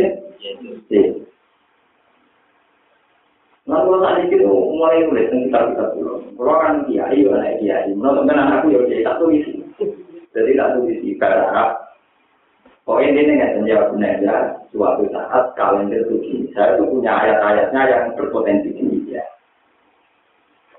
Nah, 3.65 3.81
kalau 3.81 3.97
tadi 4.05 4.29
itu 4.29 4.45
mulai 4.45 5.01
nulis 5.09 5.25
tentang 5.33 5.73
kita 5.73 5.85
dulu. 5.97 6.21
Kalau 6.37 6.55
kan 6.61 6.85
kiai, 6.85 7.25
mana 7.25 7.57
kiai. 7.57 7.89
Menurut 7.97 8.29
teman 8.29 8.61
aku 8.61 8.77
ya 8.77 8.79
jadi 8.85 9.01
satu 9.09 9.25
isi. 9.33 9.57
Jadi 10.37 10.51
satu 10.53 10.85
isi 10.85 11.17
karena 11.17 11.73
Poin 12.85 13.17
ini 13.17 13.41
nggak 13.41 13.57
menjawab 13.57 13.97
ya, 14.21 14.61
suatu 14.69 15.09
saat 15.09 15.57
kalender 15.57 16.05
itu 16.05 16.45
saya 16.53 16.77
itu 16.77 16.85
punya 16.85 17.17
ayat-ayatnya 17.17 17.81
yang 17.89 18.03
berpotensi 18.13 18.77
tinggi 18.77 19.17
ya. 19.17 19.25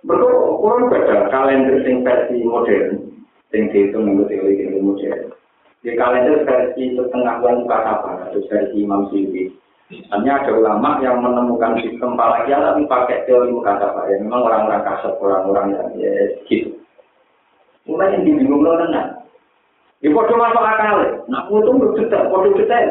Betul, 0.07 0.63
kurang 0.63 0.87
beda 0.87 1.27
kalender 1.35 1.83
sing 1.83 2.07
versi 2.07 2.47
modern, 2.47 3.11
sing 3.51 3.75
dihitung 3.75 4.07
menurut 4.07 4.31
teori 4.31 4.71
modern. 4.79 5.35
Di 5.87 5.95
kalender 5.95 6.43
versi 6.43 6.99
setengah 6.99 7.39
bulan 7.39 7.63
muka 7.63 7.79
kabar, 7.79 8.27
atau 8.27 8.43
versi 8.51 8.83
Imam 8.83 9.07
Syuuti. 9.07 9.55
Hanya 10.11 10.43
ada 10.43 10.59
ulama 10.59 10.99
yang 10.99 11.23
menemukan 11.23 11.79
sistem 11.79 12.19
falakian 12.19 12.59
tapi 12.59 12.83
pakai 12.91 13.23
teori 13.23 13.55
kabar. 13.63 14.11
Ya, 14.11 14.19
memang 14.19 14.43
orang-orang 14.51 14.83
kasar, 14.83 15.15
orang-orang 15.23 15.79
yang 15.79 15.89
ya, 15.95 16.11
gitu. 16.51 16.75
Mulai 17.87 18.19
yang 18.19 18.27
dibingung 18.27 18.67
lo 18.67 18.83
tenang. 18.83 19.31
Di 20.03 20.11
foto 20.11 20.35
masuk 20.35 20.59
akal, 20.59 21.23
nak 21.31 21.47
foto 21.47 21.71
detail, 21.95 22.35
foto 22.35 22.49
detail. 22.59 22.91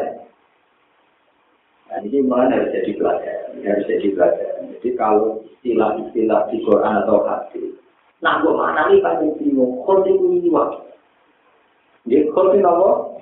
Nah, 1.92 2.00
ini 2.00 2.24
memang 2.24 2.48
harus 2.48 2.72
jadi 2.72 2.96
pelajaran, 2.96 3.60
harus 3.60 3.84
jadi 3.92 4.08
pelajaran. 4.16 4.72
Jadi 4.72 4.88
kalau 4.96 5.44
istilah-istilah 5.44 6.48
di 6.48 6.64
Quran 6.64 6.94
atau 7.04 7.28
hadis, 7.28 7.76
nah 8.24 8.40
gue 8.40 8.56
mana 8.56 8.88
nih 8.88 9.04
kan 9.04 9.20
bingung, 9.36 9.84
kau 9.84 10.00
itu 10.00 10.48
waktu. 12.06 12.22
Dia 12.22 12.30
kopi 12.30 12.58
nopo. 12.62 13.18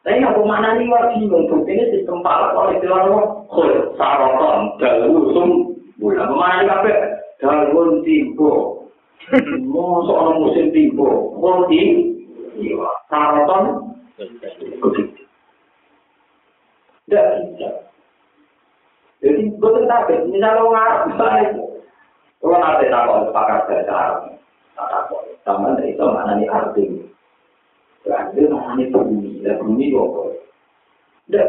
Tapi 0.00 0.24
aku 0.24 0.40
mana 0.48 0.80
nih 0.80 0.88
wajib 0.88 1.28
untuk 1.28 1.68
ini 1.68 1.92
sistem 1.92 2.24
palak 2.24 2.56
oleh 2.56 2.76
istilah 2.76 3.00
nopo. 3.08 3.20
Kol 3.48 3.96
saroton 3.96 4.60
dalusum. 4.80 5.50
Bulan 6.00 6.32
mana 6.32 6.60
nih 6.60 6.68
kafe? 6.68 6.92
Dalun 7.40 8.04
timbo. 8.04 8.52
Mau 9.64 10.04
soal 10.08 10.40
musim 10.40 10.72
timbo. 10.72 11.36
Kol 11.40 11.68
tim. 11.68 12.16
Saroton. 13.08 13.64
Tidak 17.08 17.26
bisa. 17.44 17.70
Jadi 19.20 19.52
betul 19.60 19.84
tak? 19.84 20.08
Misalnya 20.08 20.64
orang 20.64 20.80
Arab 20.80 21.02
baik. 21.20 21.50
Kalau 22.40 22.56
nanti 22.56 22.88
takut 22.88 23.28
pakar 23.36 23.68
bahasa 23.68 23.92
Arab, 23.92 24.32
tak 24.72 24.88
takut. 24.88 25.20
Sama 25.44 25.76
itu 25.84 26.00
mana 26.00 26.40
nih 26.40 26.48
artinya? 26.48 27.09
Berarti 28.00 28.48
namanya 28.48 28.84
bumi, 28.96 29.44
dan 29.44 29.60
bumi 29.60 29.92
apa? 29.92 30.22
Tidak. 31.28 31.48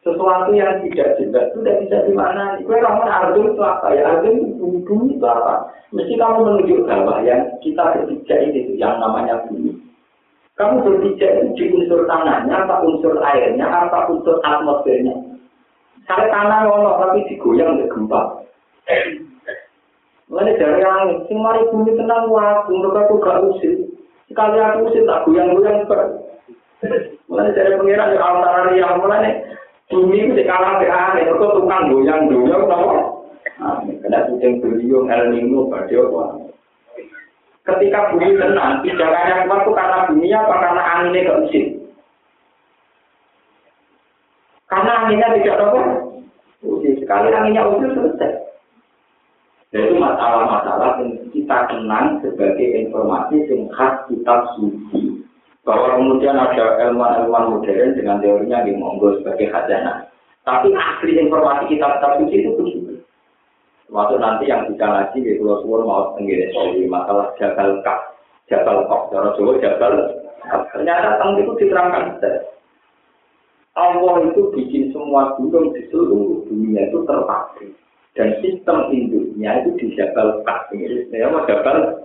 Sesuatu 0.00 0.50
yang 0.56 0.80
tidak 0.88 1.20
jelas 1.20 1.52
itu 1.52 1.58
tidak 1.60 1.78
bisa 1.84 1.96
dimana. 2.08 2.56
Kue 2.64 2.80
kamu 2.80 3.04
arjun 3.04 3.52
itu 3.52 3.60
apa 3.60 3.92
ya? 3.92 4.02
Arjun 4.08 4.56
bumi, 4.56 4.78
bumi 4.88 5.20
itu 5.20 5.26
apa? 5.28 5.68
Mesti 5.92 6.14
kamu 6.16 6.38
menunjuk 6.40 6.80
bahwa 6.88 7.20
yang 7.20 7.44
kita 7.60 7.84
berpijak 7.92 8.38
itu 8.48 8.72
yang 8.80 8.96
namanya 8.96 9.44
bumi. 9.44 9.76
Kamu 10.56 10.80
berpijak 10.80 11.52
itu 11.52 11.76
unsur 11.76 12.08
tanahnya, 12.08 12.64
apa 12.64 12.80
unsur 12.80 13.20
airnya, 13.20 13.68
apa 13.68 14.08
unsur 14.08 14.40
atmosfernya. 14.40 15.12
Kalau 16.08 16.26
tanah 16.32 16.64
ngono 16.64 16.90
tapi 17.04 17.28
digoyang 17.28 17.76
di 17.76 17.84
gempa. 17.92 18.40
Mulai 20.32 20.56
dari 20.56 20.84
sing 21.28 21.36
mari 21.40 21.68
bumi 21.68 21.92
tenang 21.96 22.32
waktu, 22.32 22.72
untuk 22.72 22.96
aku 22.96 23.20
gak 23.20 23.44
usir. 23.44 23.97
Sekali 24.38 24.62
aku 24.62 24.94
sih 24.94 25.02
tak 25.02 25.26
goyang-goyang 25.26 25.82
ber. 25.90 26.14
Mulai 27.26 27.50
dari 27.58 27.74
pengiran 27.74 28.14
yang 28.14 28.22
antara 28.22 28.70
yang 28.70 29.02
mulai 29.02 29.34
bumi 29.90 30.30
itu 30.30 30.38
sekarang 30.38 30.78
aneh, 30.78 31.26
itu 31.26 31.42
tukang 31.42 31.90
goyang-goyang 31.90 32.62
tau. 32.70 33.18
Kena 33.82 34.30
kucing 34.30 34.62
beliau 34.62 35.10
El 35.10 35.34
Nino 35.34 35.66
pada? 35.66 35.90
Ketika 37.66 38.14
bumi 38.14 38.38
tenang, 38.38 38.78
pijakannya 38.86 39.50
kuat 39.50 39.60
itu 39.66 39.70
karena 39.74 39.98
bumi 40.06 40.30
apa 40.30 40.54
karena 40.54 40.82
anginnya 40.86 41.26
ke 41.26 41.32
mesin. 41.42 41.66
Karena 44.70 44.92
anginnya 45.02 45.34
tidak 45.34 45.66
apa? 45.66 45.80
Sekali 46.62 47.28
anginnya 47.34 47.66
usil 47.66 47.90
selesai. 47.90 48.38
Itu 49.74 49.98
masalah-masalah 49.98 51.02
yang 51.02 51.17
kita 51.30 51.68
kenang 51.68 52.20
sebagai 52.20 52.86
informasi 52.86 53.44
yang 53.48 53.68
khas 53.74 54.04
kitab 54.08 54.46
suci. 54.56 55.24
Bahwa 55.66 56.00
kemudian 56.00 56.36
ada 56.36 56.80
ilmuwan-ilmuwan 56.88 57.52
modern 57.52 57.92
dengan 57.92 58.24
teorinya 58.24 58.64
di 58.64 58.72
monggo 58.72 59.20
sebagai 59.20 59.52
khazanah. 59.52 60.08
Tapi 60.48 60.72
asli 60.72 61.20
informasi 61.20 61.76
kitab-kitab 61.76 62.24
suci 62.24 62.36
itu 62.40 62.50
begitu. 62.56 62.92
Waktu 63.92 64.20
nanti 64.20 64.48
yang 64.48 64.68
bisa 64.68 64.84
ngaji 64.84 65.16
di 65.20 65.40
Pulau 65.40 65.64
Suwon 65.64 65.88
mau 65.88 66.12
tenggiri 66.16 66.52
soal 66.52 66.76
masalah 66.92 67.32
jagal 67.40 67.80
kak, 67.80 68.00
jagal 68.48 68.84
kok, 68.84 69.02
cara 69.12 69.32
Jawa 69.36 69.52
jagal. 69.64 69.92
Ternyata 70.72 71.16
tentang 71.16 71.40
itu 71.40 71.52
diterangkan. 71.56 72.04
Allah 73.78 74.14
itu 74.28 74.42
bikin 74.52 74.90
semua 74.92 75.36
gunung 75.36 75.72
di 75.72 75.86
seluruh 75.88 76.44
dunia 76.50 76.88
itu 76.90 76.98
terpatri 77.06 77.70
dan 78.18 78.34
sistem 78.42 78.90
induknya 78.90 79.62
itu 79.62 79.70
di 79.78 79.86
Jabal 79.94 80.42
ya 81.14 81.30
mau 81.30 81.46
Jabal 81.46 82.02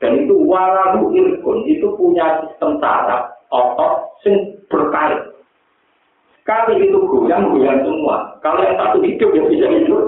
dan 0.00 0.12
itu 0.24 0.34
warahu 0.48 1.12
irkun 1.12 1.68
itu 1.68 1.92
punya 2.00 2.40
sistem 2.44 2.80
saraf 2.80 3.36
otot 3.52 4.20
sing 4.24 4.60
berkait. 4.68 5.32
Kali 6.46 6.78
itu 6.78 6.98
goyang 7.10 7.50
goyang 7.50 7.82
semua. 7.82 8.38
Kalau 8.38 8.62
yang 8.62 8.78
satu 8.78 9.02
hidup 9.02 9.30
ya 9.34 9.42
bisa 9.50 9.66
hidup. 9.66 10.02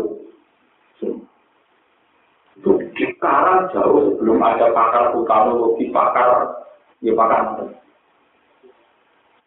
Itu 2.58 2.70
sekarang 2.94 3.70
jauh 3.74 4.14
sebelum 4.14 4.38
ada 4.42 4.70
pakar 4.70 5.14
vulkanologi, 5.14 5.90
pakar 5.90 6.62
ya 7.02 7.14
pakar. 7.14 7.74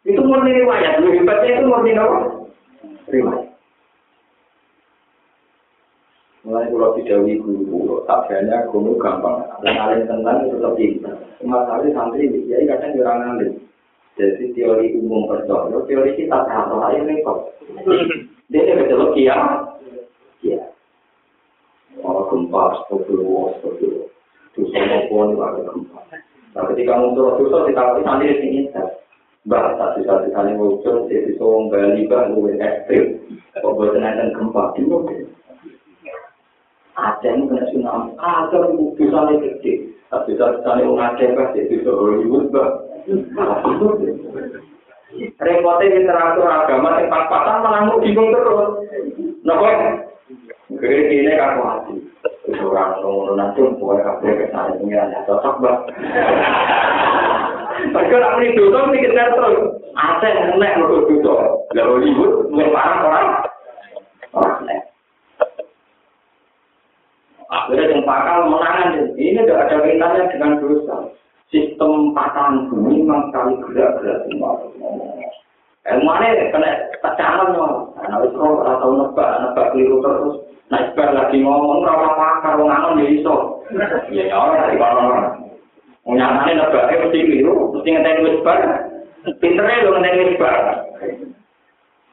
Itu 0.02 0.20
murni 0.20 0.50
riwayat, 0.52 0.98
lebih 1.00 1.22
itu 1.22 1.62
murni 1.62 1.94
apa? 1.94 2.18
Riwayat. 3.08 3.51
Mulai 6.42 6.74
kalau 6.74 6.98
didawi 6.98 7.38
guru 7.38 7.62
guru, 7.70 7.96
takjanya 8.02 8.66
guru 8.66 8.98
gampang. 8.98 9.46
Dan 9.62 9.78
alim 9.78 10.10
tentang 10.10 10.42
itu 10.42 10.58
tetap 10.58 10.74
pintar. 10.74 11.14
Masalah 11.38 11.86
santri, 11.94 12.26
jadi 12.50 12.66
kadang 12.66 12.98
kurang 12.98 13.18
ngambil. 13.22 13.50
Jadi 14.18 14.44
teori 14.50 14.86
umum 14.98 15.30
percaya, 15.30 15.78
teori 15.86 16.18
kita 16.18 16.38
tahu 16.50 16.82
aja 16.82 16.98
repot. 17.06 17.46
Dia 18.50 18.58
ini 18.58 18.74
betul 18.74 19.14
kia, 19.14 19.38
kia. 20.42 20.66
Oh 22.02 22.26
gempa, 22.26 22.74
astagfirullah, 22.74 23.56
astagfirullah. 23.56 24.10
Dosa 24.52 24.80
maupun 24.82 25.38
ada 25.38 25.62
gempa. 25.62 25.98
Nah 26.58 26.62
ketika 26.74 26.92
muncul 26.98 27.38
dosa, 27.38 27.70
kita 27.70 27.80
harus 27.86 28.02
santri 28.02 28.34
di 28.34 28.38
sini. 28.42 28.60
Mbak, 29.46 29.74
satu-satu 29.78 30.26
kali 30.30 30.54
muncul, 30.58 31.06
jadi 31.06 31.34
bisa 31.34 31.42
Bali, 31.42 32.06
Mbak, 32.06 32.22
gue 32.34 32.52
ekstrim. 32.62 33.04
Kok 33.58 33.74
buat 33.74 33.94
kenaikan 33.94 34.34
gempa, 34.34 34.74
di 34.74 34.82
mobil. 34.86 35.26
Aceh 36.92 37.32
ini 37.32 37.48
kena 37.48 37.64
tsunami. 37.72 38.10
Aceh 38.20 38.60
itu 38.68 38.84
bisa 39.00 39.20
gede. 39.40 39.72
Tapi 40.12 40.36
bisa-bisa 40.36 40.70
orang 40.76 41.16
Aceh 41.16 41.28
kan 41.32 41.56
jadi 41.56 41.72
bisa 41.72 41.88
Hollywood, 41.88 42.52
Mbak. 42.52 42.68
Repotnya 45.40 45.92
literatur 45.92 46.48
agama 46.48 46.96
yang 47.00 47.12
pas-pasan 47.12 47.60
malah 47.64 47.80
mau 47.88 48.00
bingung 48.00 48.32
terus. 48.32 48.70
Kenapa? 49.40 49.68
Gede 50.68 51.16
ini 51.16 51.32
kan 51.36 51.60
hati. 51.60 51.94
Orang 52.60 53.00
ngomong 53.00 53.36
nanti, 53.40 53.60
pokoknya 53.64 54.02
kabel 54.08 54.32
kesana 54.40 54.76
pengiran 54.76 55.12
ya 55.12 55.20
cocok, 55.24 55.54
Mbak. 55.60 55.76
Mereka 57.92 58.14
nak 58.20 58.34
muni 58.36 58.56
dosa 58.56 58.78
kejar 58.92 59.28
terus. 59.32 59.58
Aceh 59.96 60.32
nek 60.60 60.76
mergo 60.76 61.08
dosa. 61.08 61.36
Lah 61.72 61.84
Hollywood 61.88 62.52
luwih 62.52 62.68
parah 62.68 63.00
orang. 63.00 63.28
Orang. 64.36 64.81
Akhirnya 67.52 67.92
yang 67.92 68.02
pakal 68.08 68.48
menangan 68.48 69.12
ini 69.20 69.44
tidak 69.44 69.68
ada 69.68 69.84
kaitannya 69.84 70.32
dengan 70.32 70.52
dosa. 70.64 70.96
sistem 71.52 72.16
patahan 72.16 72.72
bumi 72.72 73.04
memang 73.04 73.28
sekali 73.28 73.60
gerak-gerak 73.60 74.24
semua. 74.24 74.56
Ilmuannya 75.84 76.48
kena 76.48 76.70
tecanan 77.04 77.52
no. 77.52 77.92
Nah, 77.92 78.24
wis 78.24 78.32
kok 78.32 78.40
ora 78.40 78.80
tau 78.80 78.96
nebak, 78.96 79.30
nebak 79.44 79.68
keliru 79.76 80.00
terus. 80.00 80.36
Nah, 80.72 80.80
ibar 80.80 81.12
lagi 81.12 81.44
ngomong 81.44 81.84
ora 81.84 81.92
apa-apa 81.92 82.28
karo 82.40 82.62
ngangon 82.64 83.04
ya 83.04 83.06
iso. 83.12 83.36
Ya 84.08 84.32
ya 84.32 84.36
ora 84.38 84.64
dari 84.64 84.80
kono. 84.80 85.04
Nyatane 86.08 86.52
nebake 86.56 86.94
mesti 87.04 87.18
keliru, 87.20 87.76
mesti 87.76 87.88
ngenteni 87.92 88.26
wis 88.32 88.40
bar. 88.40 88.60
Pintere 89.42 89.84
lho 89.84 89.90
ngenteni 89.92 90.28
wis 90.32 90.40
bar. 90.40 90.56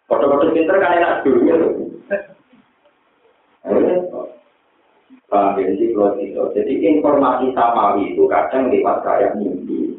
Foto-foto 0.09 0.51
pinter 0.51 0.75
kan 0.81 0.97
enak 0.99 1.23
dulu. 1.23 1.87
Paham 5.29 5.61
ya, 5.61 5.69
jadi 5.77 5.93
Jadi 6.57 6.73
informasi 6.89 7.53
samawi 7.53 8.17
itu 8.17 8.25
kadang 8.25 8.73
lewat 8.73 9.05
kayak 9.05 9.37
mimpi. 9.37 9.93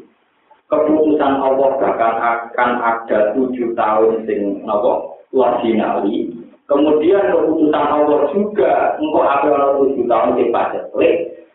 Keputusan 0.67 1.39
Allah 1.39 1.69
bahkan 1.79 2.13
akan 2.19 2.71
ada 2.83 3.31
tujuh 3.35 3.71
tahun 3.71 4.27
sing 4.27 4.63
nopo 4.67 5.23
ordinali. 5.31 6.35
Kemudian 6.67 7.31
keputusan 7.31 7.85
Allah 7.95 8.27
juga 8.35 8.99
engkau 8.99 9.23
ada 9.23 9.79
tujuh 9.79 10.03
tahun 10.07 10.35
di 10.35 10.45
padet 10.51 10.83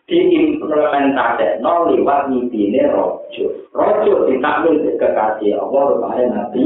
diimplementasi 0.07 1.59
no 1.59 1.91
lewat 1.91 2.31
mimpi 2.31 2.71
ini 2.71 2.81
rojo. 2.89 3.45
Rojo 3.75 4.13
ditakwil 4.31 4.79
kekasih 4.95 5.59
Allah 5.59 5.83
kepada 5.93 6.23
Nabi. 6.31 6.63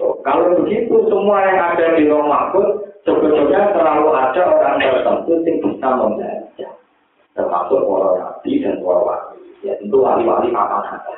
Kalau 0.00 0.62
begitu 0.62 0.94
semua 1.10 1.46
yang 1.46 1.60
ada 1.74 1.86
di 1.98 2.06
Roh 2.06 2.26
Mahfud 2.26 2.89
sebetulnya 3.04 3.72
selalu 3.72 4.08
ada 4.12 4.42
orang 4.44 4.76
tertentu 4.80 5.32
yang 5.44 5.56
bisa 5.64 5.88
membaca 5.96 6.68
termasuk 7.32 7.80
para 7.86 8.08
nabi 8.18 8.52
dan 8.60 8.76
para 8.82 9.00
wali. 9.00 9.38
Ya 9.60 9.76
tentu 9.76 10.00
wali-wali 10.00 10.48
apa 10.56 10.76
apa 10.88 11.14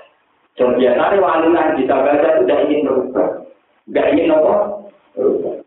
dan 0.59 0.75
biasanya 0.77 1.23
wali 1.23 1.49
yang 1.55 1.79
bisa 1.79 1.95
baca 1.95 2.29
tidak 2.43 2.59
ingin 2.67 2.87
berubah 2.87 3.29
tidak 3.87 4.07
ingin 4.13 4.35
apa? 4.35 4.55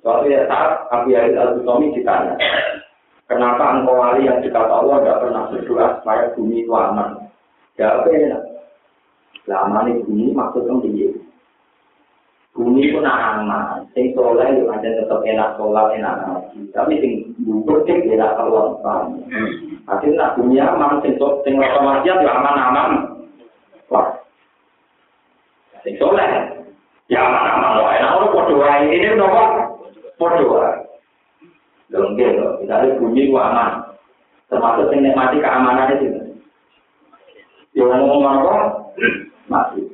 Suatu 0.01 0.25
ya 0.29 0.45
saat 0.45 0.85
Abu 0.93 1.13
Yazid 1.13 1.37
al-Bustami 1.39 1.95
ditanya 1.95 2.35
kenapa 3.25 3.79
engkau 3.79 3.97
wali 3.97 4.27
yang 4.29 4.41
dekat 4.41 4.69
Allah 4.69 5.01
tidak 5.01 5.19
pernah 5.21 5.43
berdoa 5.49 5.85
supaya 6.01 6.23
bumi 6.37 6.61
itu 6.61 6.71
aman? 6.73 7.09
Ya 7.79 8.01
apa 8.01 8.07
ya? 8.11 8.37
Lama 9.45 9.79
nih 9.85 10.01
bumi 10.05 10.33
maksudnya 10.33 10.73
begini. 10.81 11.21
Bumi 12.55 12.93
pun 12.95 13.05
aman, 13.05 13.84
sing 13.95 14.11
soleh 14.11 14.59
yo 14.59 14.67
aja 14.67 14.91
tetap 14.91 15.23
enak 15.23 15.55
sholat 15.55 15.95
enak 15.95 16.15
ngaji, 16.27 16.59
tapi 16.75 16.99
sing 16.99 17.11
bubur 17.47 17.79
cek 17.87 18.03
enak 18.11 18.35
keluar 18.35 18.75
pan. 18.83 19.23
Akhirnya 19.87 20.19
nak 20.19 20.33
bumi 20.35 20.59
aman, 20.59 20.99
sing 20.99 21.15
sok 21.15 21.47
sing 21.47 21.55
rasa 21.55 21.79
maksiat 21.79 22.19
yo 22.19 22.27
aman 22.27 22.59
aman. 22.59 22.89
Wah, 23.87 24.19
sing 25.87 25.95
soleh 25.95 26.27
ya 27.07 27.23
aman 27.23 27.47
aman 27.55 27.71
loh, 27.79 27.87
enak 27.87 28.15
lo 28.19 28.25
podo 28.35 28.53
wae 28.59 28.83
ini 28.83 29.15
nopo 29.15 29.43
podo 30.19 30.43
wae. 30.43 30.83
Dalam 31.87 32.19
gitu, 32.19 32.59
misalnya 32.59 32.99
bumi 32.99 33.31
ku 33.31 33.39
aman, 33.39 33.95
termasuk 34.51 34.91
sing 34.91 35.07
nikmati 35.07 35.39
keamanan 35.39 35.95
itu. 35.95 36.19
Yo 37.71 37.87
ngomong 37.87 38.43
apa? 38.43 38.55
Mati. 39.47 39.87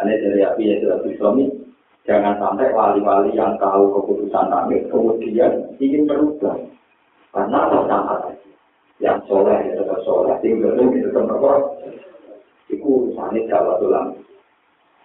Ini 0.00 0.16
dari 0.16 0.40
api 0.46 0.62
ya 0.64 0.74
sudah 0.80 1.12
suami, 1.20 1.44
jangan 2.10 2.34
sampai 2.42 2.74
wali-wali 2.74 3.30
yang 3.38 3.54
tahu 3.62 3.94
keputusan 3.94 4.50
kami 4.50 4.82
kemudian 4.90 5.70
ingin 5.78 6.10
berubah. 6.10 6.58
Karena 7.30 7.70
sama 7.70 7.86
saja. 8.26 8.34
Yang 8.98 9.30
soleh 9.30 9.58
ya 9.70 9.78
tetap 9.78 10.02
soleh, 10.02 10.34
tinggal 10.42 10.74
itu 10.74 11.06
tetap 11.06 11.22
berbuat. 11.30 11.62
Itu 12.66 12.82
urusannya 12.82 13.46
Jawa 13.46 13.78
tulang. 13.78 14.18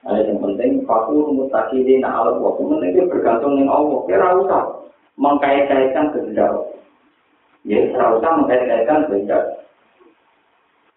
Nah, 0.05 0.21
yang 0.21 0.37
penting, 0.37 0.85
fakul 0.85 1.33
mutakidina 1.33 2.09
alat 2.09 2.37
waktu 2.37 2.61
penting 2.61 2.89
itu 2.93 3.09
bergantung 3.09 3.57
dengan 3.57 3.73
Allah. 3.73 3.99
Kira 4.05 4.27
usah 4.37 4.63
mengkait-kaitkan 5.17 6.13
kehendak 6.13 6.53
Ya, 7.65 7.81
kira 7.89 8.05
usah 8.13 8.31
mengkait-kaitkan 8.37 9.09
kehendak. 9.09 9.43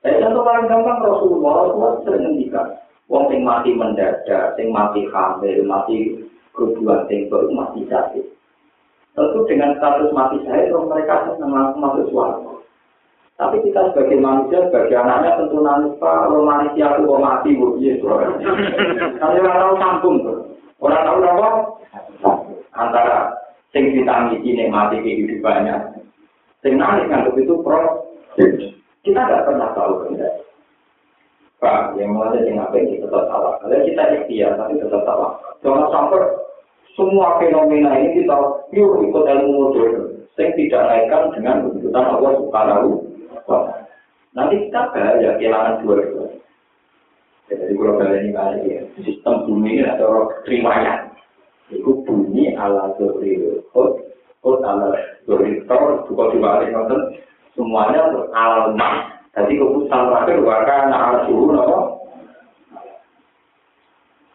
Saya 0.04 0.20
contoh 0.24 0.44
paling 0.44 0.68
gampang 0.68 0.98
Rasulullah, 1.00 1.52
Rasulullah 1.64 1.92
sering 2.04 2.22
ngendikan, 2.22 2.68
Wong 3.08 3.24
sing 3.32 3.40
mati 3.40 3.72
mendadak, 3.72 4.52
sing 4.60 4.68
mati 4.68 5.08
hamil, 5.08 5.64
mati 5.64 6.12
kerubuhan 6.52 7.08
sing 7.08 7.32
baru 7.32 7.48
mati 7.56 7.88
sakit. 7.88 8.24
Tentu 9.16 9.40
dengan 9.48 9.72
status 9.80 10.12
mati 10.12 10.44
saya, 10.44 10.68
mereka 10.68 11.32
senang 11.40 11.72
masuk 11.80 12.12
suara. 12.12 12.36
Tapi 13.40 13.64
kita 13.64 13.94
sebagai 13.94 14.18
manusia, 14.20 14.66
sebagai 14.68 14.98
anaknya 14.98 15.40
tentu 15.40 15.62
pak, 15.96 16.16
kalau 16.26 16.44
manusia 16.44 16.86
itu 16.90 17.06
mau 17.06 17.22
mati, 17.22 17.54
bu, 17.56 17.78
iya 17.80 17.96
Kalau 18.02 19.40
orang 19.40 19.56
tahu 19.56 19.74
sambung 19.80 20.16
orang 20.82 21.02
tahu 21.06 21.18
apa? 21.24 21.48
Antara 22.76 23.16
sing 23.72 23.94
ditangisi 23.94 24.42
ini 24.42 24.68
mati 24.68 25.00
kehidupannya, 25.00 26.02
sing 26.60 26.76
nangis 26.76 27.08
nganggap 27.08 27.34
itu 27.40 27.56
pro. 27.64 28.10
Kita 29.02 29.20
tidak 29.24 29.46
pernah 29.48 29.70
tahu 29.72 30.04
benar. 30.04 30.47
Pak, 31.58 31.98
yang 31.98 32.14
mulai 32.14 32.38
dari 32.38 32.54
apa 32.54 32.76
ini 32.78 33.02
tetap 33.02 33.26
salah. 33.26 33.58
Kalau 33.58 33.82
kita 33.82 34.02
ikhtiar, 34.14 34.54
tapi 34.54 34.78
tetap 34.78 35.02
salah. 35.02 35.34
Jangan 35.58 35.90
sampai 35.90 36.22
semua 36.94 37.34
fenomena 37.42 37.98
ini 37.98 38.22
kita 38.22 38.38
yuk 38.70 39.02
ikut 39.10 39.24
ilmu 39.26 39.50
modern. 39.66 39.94
Yang 40.38 40.54
tidak 40.54 40.82
naikkan 40.86 41.34
dengan 41.34 41.66
kebutuhan 41.66 42.14
Allah 42.14 42.32
Subhanahu 42.38 42.88
wa 43.50 43.58
Nanti 44.38 44.70
kita 44.70 44.94
bahaya 44.94 45.34
kehilangan 45.34 45.82
dua 45.82 45.96
itu. 45.98 46.22
Jadi 47.50 47.74
kalau 47.74 47.98
kalian 47.98 48.22
ini 48.22 48.30
kali 48.30 48.60
ya, 48.70 48.80
sistem 49.02 49.34
bumi 49.50 49.82
ini 49.82 49.82
ada 49.82 50.06
riwayat. 50.46 51.10
Itu 51.74 52.06
bumi 52.06 52.54
ala 52.54 52.94
zuri 53.02 53.58
hot, 53.74 53.98
hot 54.46 54.62
ala 54.62 54.94
zuri 55.26 55.58
tor, 55.66 56.06
juga 56.06 56.30
dibalik. 56.30 56.70
Semuanya 57.58 58.14
untuk 58.14 58.30
alamat 58.30 59.17
Jadi 59.38 59.54
keputusan 59.54 60.02
terakhir 60.10 60.38
warga 60.42 60.74
anak 60.90 61.30
suhu 61.30 61.54
nopo. 61.54 61.78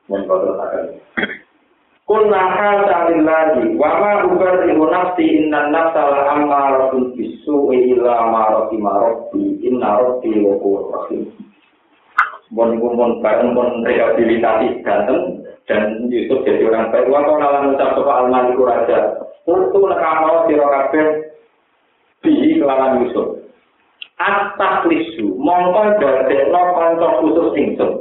Mun 0.08 0.24
kotor 0.24 0.56
takkan. 0.56 0.84
Kun 2.04 2.28
nahal 2.28 2.84
salil 2.84 3.24
lagi, 3.24 3.80
wama 3.80 4.28
ubar 4.28 4.68
ibu 4.68 4.92
nafsi 4.92 5.24
inna 5.24 5.72
nafsa 5.72 6.04
la 6.04 6.36
ammaratun 6.36 7.16
bisu 7.16 7.72
ila 7.72 8.28
maroti 8.28 8.76
maroti 8.76 9.44
inna 9.64 10.04
roti 10.04 10.44
wa 10.44 10.60
rahim. 10.92 11.32
Bon 12.52 12.76
pun 12.78 13.00
bon 13.00 13.12
bareng 13.24 13.56
bon 13.56 13.88
rehabilitasi 13.88 14.84
ganteng 14.84 15.48
dan 15.66 16.12
Yusuf 16.12 16.44
jadi 16.44 16.68
orang 16.68 16.92
baik. 16.92 17.08
Wa 17.08 17.24
kau 17.24 17.40
nalan 17.40 17.72
ucap 17.74 17.96
sopa 17.96 18.14
al-maliku 18.24 18.68
raja. 18.68 19.20
Untuk 19.48 19.88
nekamawa 19.88 20.46
sirokabeh 20.48 21.08
bihi 22.20 22.60
kelawan 22.60 23.04
Yusuf. 23.04 23.43
Astaklisu 24.24 25.36
mongko 25.36 26.00
dadekno 26.00 26.62
kanca 26.80 27.08
khusus 27.20 27.52
ingsun. 27.60 27.92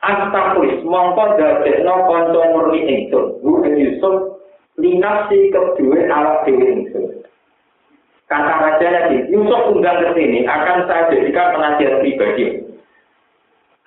Astaklis 0.00 0.80
mongko 0.88 1.36
dadekno 1.36 1.94
kanca 2.08 2.40
murni 2.56 2.80
ingsun. 2.88 3.44
Bu 3.44 3.60
Yusuf 3.68 4.40
linasi 4.80 5.52
kedua 5.52 6.00
ala 6.08 6.40
dewi 6.48 6.64
ingsun. 6.64 7.20
Kata 8.30 8.52
raja 8.62 8.88
lagi, 8.88 9.26
Yusuf 9.28 9.74
undang 9.74 10.00
ke 10.00 10.08
sini 10.16 10.46
akan 10.48 10.86
saya 10.88 11.10
jadikan 11.12 11.52
penasihat 11.52 11.98
pribadi. 12.00 12.46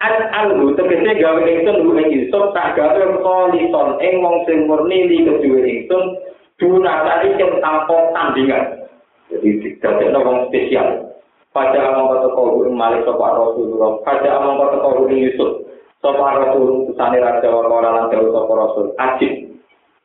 Al 0.03 0.15
alhu 0.35 0.77
tegese 0.77 1.15
gawe 1.17 1.41
ingsun 1.41 1.89
bu 1.89 1.97
Yusuf 2.05 2.53
tak 2.53 2.77
gawe 2.77 3.01
kolison 3.25 3.97
ing 3.97 4.21
wong 4.21 4.45
sing 4.45 4.69
murni 4.69 5.09
li 5.09 5.25
kedua 5.25 5.57
ingsun 5.65 6.21
dunasari 6.61 7.33
sing 7.33 7.49
tanpa 7.65 7.97
tandingan. 8.13 8.85
Jadi 9.33 9.81
dadekno 9.81 10.19
wong 10.21 10.37
spesial. 10.53 11.12
Pada 11.53 11.93
amang 11.93 12.09
kata 12.09 12.33
kau 12.33 12.65
malik 12.65 13.05
sopa 13.05 13.29
Rasulullah. 13.29 14.01
Pada 14.01 14.41
amang 14.41 14.57
kata 14.57 14.77
kau 14.81 15.05
Yusuf. 15.05 15.69
Sopa 16.01 16.41
Rasul 16.41 16.89
kusani 16.89 17.21
raja 17.21 17.47
wa 17.53 17.69
kawala 17.69 17.89
lan 17.93 18.05
jauh 18.09 18.33
sopa 18.33 18.53
Rasul. 18.57 18.85
Ajib. 18.97 19.53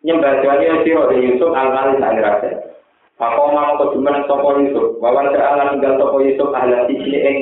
Nyembah 0.04 0.44
jani 0.44 0.84
siro 0.84 1.08
di 1.08 1.24
Yusuf 1.24 1.50
al 1.56 1.72
malik 1.72 1.96
sani 2.04 2.20
raja. 2.20 2.68
Apa 3.18 3.50
mau 3.50 3.74
kejumeneng 3.82 4.30
sapa 4.30 4.62
Yusuf? 4.62 5.00
Wawan 5.02 5.34
serangan 5.34 5.74
tinggal 5.74 5.98
sapa 5.98 6.16
Yusuf 6.22 6.48
ahli 6.54 6.86
sini 6.86 7.18
ing 7.18 7.36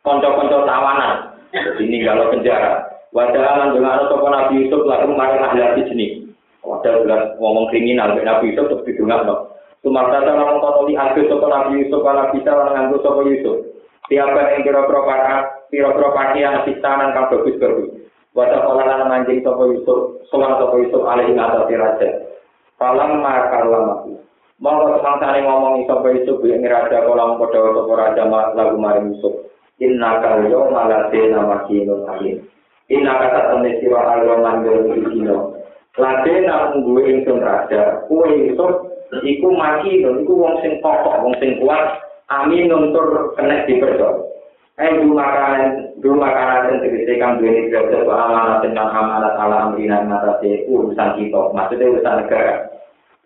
kanca-kanca 0.00 0.64
tawanan. 0.64 1.12
Jadi 1.52 1.82
ninggal 1.90 2.30
penjara. 2.32 2.88
Wajah 3.12 3.42
lan 3.42 3.74
dengan 3.76 4.06
sapa 4.06 4.26
Nabi 4.30 4.64
Yusuf 4.64 4.80
lalu 4.86 5.12
maring 5.12 5.44
ahli 5.44 5.82
sini. 5.90 6.06
Wadah 6.64 7.02
bulan 7.02 7.22
ngomong 7.36 7.66
kriminal 7.68 8.14
Nabi 8.14 8.54
Yusuf 8.54 8.70
terus 8.70 8.84
didungan 8.86 9.26
no. 9.26 9.49
Sumartata 9.80 10.36
namun 10.36 10.60
kono 10.60 10.84
li 10.84 10.92
angkus 10.92 11.24
sapa 11.32 11.46
Nabi 11.48 11.80
Yusuf 11.80 12.04
ala 12.04 12.28
bisa 12.36 12.52
lan 12.52 12.68
nganggo 12.76 13.00
sapa 13.00 13.24
Yusuf. 13.24 13.64
Tiapan 14.12 14.60
ing 14.60 14.68
pira-pira 14.68 15.00
pakaian, 15.08 15.42
pira-pira 15.72 16.08
pakaian 16.12 16.60
pisanan 16.68 17.16
kang 17.16 17.32
bagus 17.32 17.56
bagus. 17.56 17.88
Wata 18.36 18.60
kala 18.60 18.84
lan 18.84 19.08
manjing 19.08 19.40
sapa 19.40 19.64
Yusuf, 19.72 20.20
sowan 20.28 20.60
sapa 20.60 20.74
Yusuf 20.84 21.00
alih 21.08 21.32
ing 21.32 21.40
atas 21.40 21.64
raja. 21.72 22.08
Palam 22.76 23.24
mau 23.24 24.04
Monggo 24.60 25.00
sangsane 25.00 25.40
ngomong 25.48 25.88
sapa 25.88 26.12
Yusuf 26.12 26.44
ing 26.44 26.60
raja 26.60 27.00
kala 27.00 27.40
padha 27.40 27.72
sapa 27.72 27.92
raja 27.96 28.22
lagu 28.28 28.76
mari 28.76 29.00
Yusuf. 29.08 29.48
Inna 29.80 30.20
kalyo 30.20 30.68
malate 30.68 31.32
nama 31.32 31.64
kino 31.64 32.04
sakin. 32.04 32.36
Inna 32.92 33.16
kata 33.16 33.40
temne 33.48 33.80
sira 33.80 33.96
alwa 33.96 34.44
mandel 34.44 34.92
iki 34.92 35.08
dino. 35.08 35.56
Lade 35.96 36.44
gue 36.84 37.04
raja, 37.40 38.04
kue 38.04 38.28
Yusuf 38.28 38.89
iku 39.18 39.48
maki 39.54 40.02
iku 40.02 40.32
wong 40.32 40.54
sing 40.62 40.78
pokok, 40.78 41.20
wong 41.22 41.34
sing 41.42 41.58
kuat. 41.58 41.98
Amin 42.30 42.70
nuntur 42.70 43.34
kena 43.34 43.66
dipercaya. 43.66 44.30
Eh 44.80 44.96
makanan 44.96 45.92
yang 46.00 46.80
tegese 46.80 47.20
kang 47.20 47.36
duwe 47.36 47.68
derajat 47.68 48.08
amanat 48.08 48.64
tentang 48.64 48.88
amanat 48.88 49.36
ala 49.36 49.68
amrina 49.68 50.00
ngatasi 50.08 50.64
urusan 50.72 51.20
kita, 51.20 51.52
maksudnya 51.52 51.92
urusan 51.92 52.16
negara. 52.24 52.54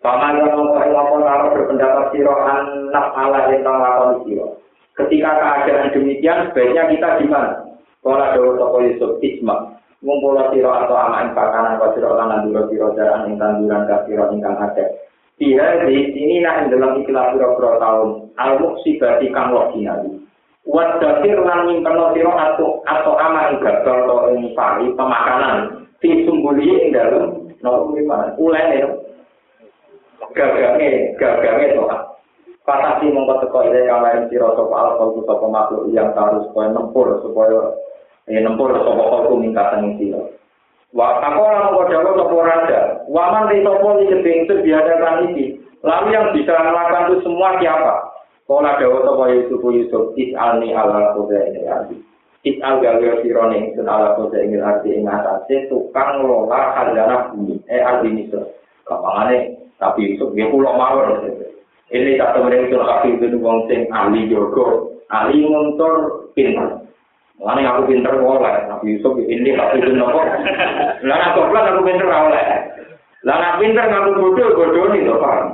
Paman 0.03 0.37
yang 0.37 0.51
mengkori 0.53 0.91
ngomong 0.91 1.23
kalau 1.23 1.53
berpendapat 1.55 2.05
siro 2.11 2.35
anak 2.35 3.07
ala 3.15 3.49
yang 3.49 3.63
lakon 3.63 4.11
siro. 4.27 4.59
Ketika 4.99 5.31
keadaan 5.31 5.95
demikian, 5.95 6.51
sebaiknya 6.51 6.91
kita 6.91 7.09
di 7.23 7.25
mana? 7.31 7.63
Kalau 8.03 8.21
ada 8.21 8.37
toko 8.37 8.77
Yusuf 8.85 9.17
Isma, 9.23 9.79
ngumpul 10.03 10.37
siro 10.51 10.75
atau 10.75 10.93
amain 10.93 11.31
pakanan 11.31 11.79
kau 11.79 11.95
siro 11.95 12.19
lan 12.19 12.45
duro 12.45 12.67
siro 12.67 12.91
jaran 12.99 13.31
ing 13.31 13.39
tanduran 13.39 13.87
ka 13.87 14.03
siro 14.05 14.27
ingkang 14.35 14.59
ada. 14.59 14.85
Dia 15.35 15.83
di 15.83 16.15
sini 16.15 16.39
nah 16.39 16.63
dalam 16.71 17.03
siro 17.03 17.23
siro 17.35 17.71
tahun 17.75 18.09
al 18.39 18.51
muksibati 18.59 19.27
kang 19.35 19.51
loginawi. 19.51 20.23
Wat 20.63 21.03
dasir 21.03 21.37
lan 21.43 21.67
nyimpen 21.67 21.99
siro 22.15 22.31
atau 22.31 22.79
atau 22.87 23.13
amain 23.19 23.59
gagal 23.59 24.07
atau 24.07 24.31
ing 24.31 24.55
pari 24.55 24.87
pemakanan. 24.95 25.87
Di 25.99 26.23
sumbuli 26.23 26.71
ing 26.71 26.95
dalam 26.95 27.51
no 27.59 27.91
ulen 28.39 28.67
itu 28.77 28.89
gagange 30.35 31.17
gagange 31.17 31.67
doa 31.73 32.15
Fatasi 32.65 33.13
mongko 33.13 33.45
teko 33.45 33.59
ile 33.69 33.85
kalayan 33.85 34.25
sira 34.25 34.49
sapa 34.57 34.73
alkohol 34.73 35.21
sapa 35.29 35.45
makhluk 35.53 35.85
yang 35.93 36.09
harus 36.17 36.49
supaya 36.49 36.73
nempur 36.73 37.21
supaya 37.21 37.77
ya 38.25 38.41
nempur 38.41 38.73
sapa 38.73 39.03
kalku 39.05 39.37
mingkatan 39.37 39.93
sira. 40.01 40.17
Wa 40.95 41.19
takola 41.19 41.75
mongko 41.75 41.91
dawa 41.91 42.11
sapa 42.15 42.35
raja, 42.39 42.79
waman 43.11 43.51
di 43.51 43.59
sapa 43.67 43.87
iki 43.99 44.15
bingsu 44.23 44.63
biadakan 44.63 45.27
iki. 45.27 45.59
Lalu 45.83 46.07
yang 46.15 46.31
bisa 46.31 46.55
melakukan 46.55 47.03
itu 47.11 47.15
semua 47.27 47.59
siapa? 47.59 48.15
Kala 48.47 48.79
dawa 48.79 49.03
sapa 49.03 49.23
Yusuf 49.35 49.59
Yusuf 49.59 50.15
is'alni 50.15 50.71
ala 50.71 51.11
kuda 51.19 51.51
ini 51.51 51.67
arti. 51.67 51.99
Is'al 52.47 52.79
gawe 52.79 53.19
sirone 53.19 53.55
ingsun 53.59 53.91
ala 53.91 54.15
kuda 54.15 54.39
ini 54.39 54.55
arti 54.63 54.95
ing 54.95 55.03
atase 55.03 55.67
tukang 55.67 56.23
ngelola 56.23 56.79
khazanah 56.79 57.35
bumi. 57.35 57.59
Eh 57.67 57.83
arti 57.83 58.07
misal. 58.15 58.47
Kapangane 58.87 59.67
tapi 59.75 60.15
Yusuf 60.15 60.31
dia 60.31 60.47
pulau 60.47 60.79
mawar. 60.79 61.19
Ini 61.91 62.17
tak 62.17 62.39
temen 62.39 62.71
itu 62.71 62.79
tapi 62.79 63.19
itu 63.19 63.35
wong 63.43 63.67
sing 63.67 63.85
ahli 63.91 64.31
jogo, 64.31 64.95
ahli 65.11 65.43
ngontor 65.43 66.23
pintar. 66.33 66.81
Mulane 67.35 67.67
aku 67.67 67.91
pinter 67.91 68.15
oleh, 68.15 68.55
Nabi 68.71 68.95
Yusuf 68.95 69.19
ini 69.19 69.51
tapi 69.59 69.83
itu 69.83 69.91
nopo. 69.91 70.23
Lah 71.03 71.19
aku 71.35 71.51
pelan 71.51 71.69
aku 71.75 71.81
pinter 71.83 72.07
oleh. 72.07 72.45
Lah 73.27 73.35
aku 73.35 73.55
pinter 73.59 73.85
ngaku 73.91 74.11
bodoh 74.15 74.49
bodoh 74.55 74.85
nih 74.95 75.03
loh 75.03 75.19
paham. 75.19 75.47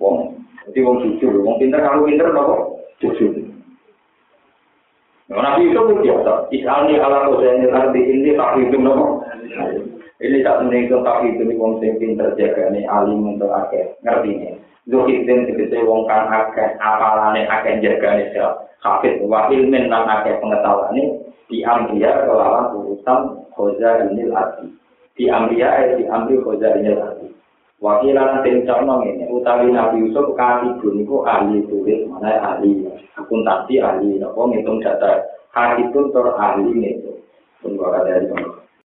Wong, 0.00 0.16
jadi 0.64 0.80
wong 0.80 0.96
jujur, 1.04 1.44
wong 1.44 1.60
pinter 1.60 1.84
ngaku 1.84 2.08
pinter 2.08 2.28
nopo 2.32 2.80
jujur. 3.04 3.36
Nabi 5.28 5.68
Yusuf 5.68 5.92
itu 5.92 6.08
biasa. 6.08 6.32
Isalni 6.50 6.96
ala 6.96 7.28
kosaini 7.28 7.68
arti 7.68 8.00
ini 8.00 8.30
tapi 8.34 8.64
itu 8.64 8.76
nopo. 8.80 9.20
Ini 10.20 10.44
tak 10.44 10.68
itu 10.68 10.96
tapi 11.00 11.32
itu 11.36 11.42
nih 11.48 11.56
wong 11.56 11.80
sing 11.80 11.96
pinter 12.00 12.32
jaga 12.36 12.72
nih 12.72 12.84
alim 12.88 13.24
untuk 13.36 13.52
akeh 13.52 13.92
ngerti 14.04 14.30
nih. 14.36 14.52
Zuhid 14.88 15.28
dan 15.28 15.44
segede 15.44 15.84
wong 15.84 16.08
kan 16.08 16.30
akeh 16.32 16.80
apalane 16.80 17.44
akeh 17.44 17.84
jaga 17.84 18.16
nih 18.16 18.32
sel. 18.32 18.64
Hafid 18.80 19.20
wa 19.28 19.52
ilmin 19.52 19.92
lan 19.92 20.08
akeh 20.08 20.40
pengetahuan 20.40 20.96
nih 20.96 21.08
di 21.52 21.60
ambiya 21.60 22.24
kelawan 22.24 22.72
urusan 22.72 23.44
khoza 23.52 24.08
ini 24.08 24.24
lagi. 24.32 24.72
Di 25.12 25.28
ambiya 25.28 25.68
eh 25.84 25.86
di 26.00 26.04
ambil 26.08 26.40
khoza 26.40 26.80
ini 26.80 26.96
lagi. 26.96 27.28
Wakilan 27.80 28.44
tim 28.44 28.68
conong 28.68 29.08
ini 29.08 29.24
utawi 29.32 29.72
Nabi 29.72 30.04
Yusuf 30.04 30.36
katibun 30.36 31.00
itu 31.00 31.16
ahli 31.24 31.64
tulis 31.64 32.04
mana 32.12 32.36
ahli 32.36 32.84
akuntansi 33.16 33.80
ahli 33.80 34.20
nopo 34.20 34.52
ngitung 34.52 34.84
data 34.84 35.24
hakitun 35.56 36.12
tur 36.12 36.36
ahli 36.36 36.76
itu. 36.76 37.12
Ada 37.60 38.00
dari 38.04 38.59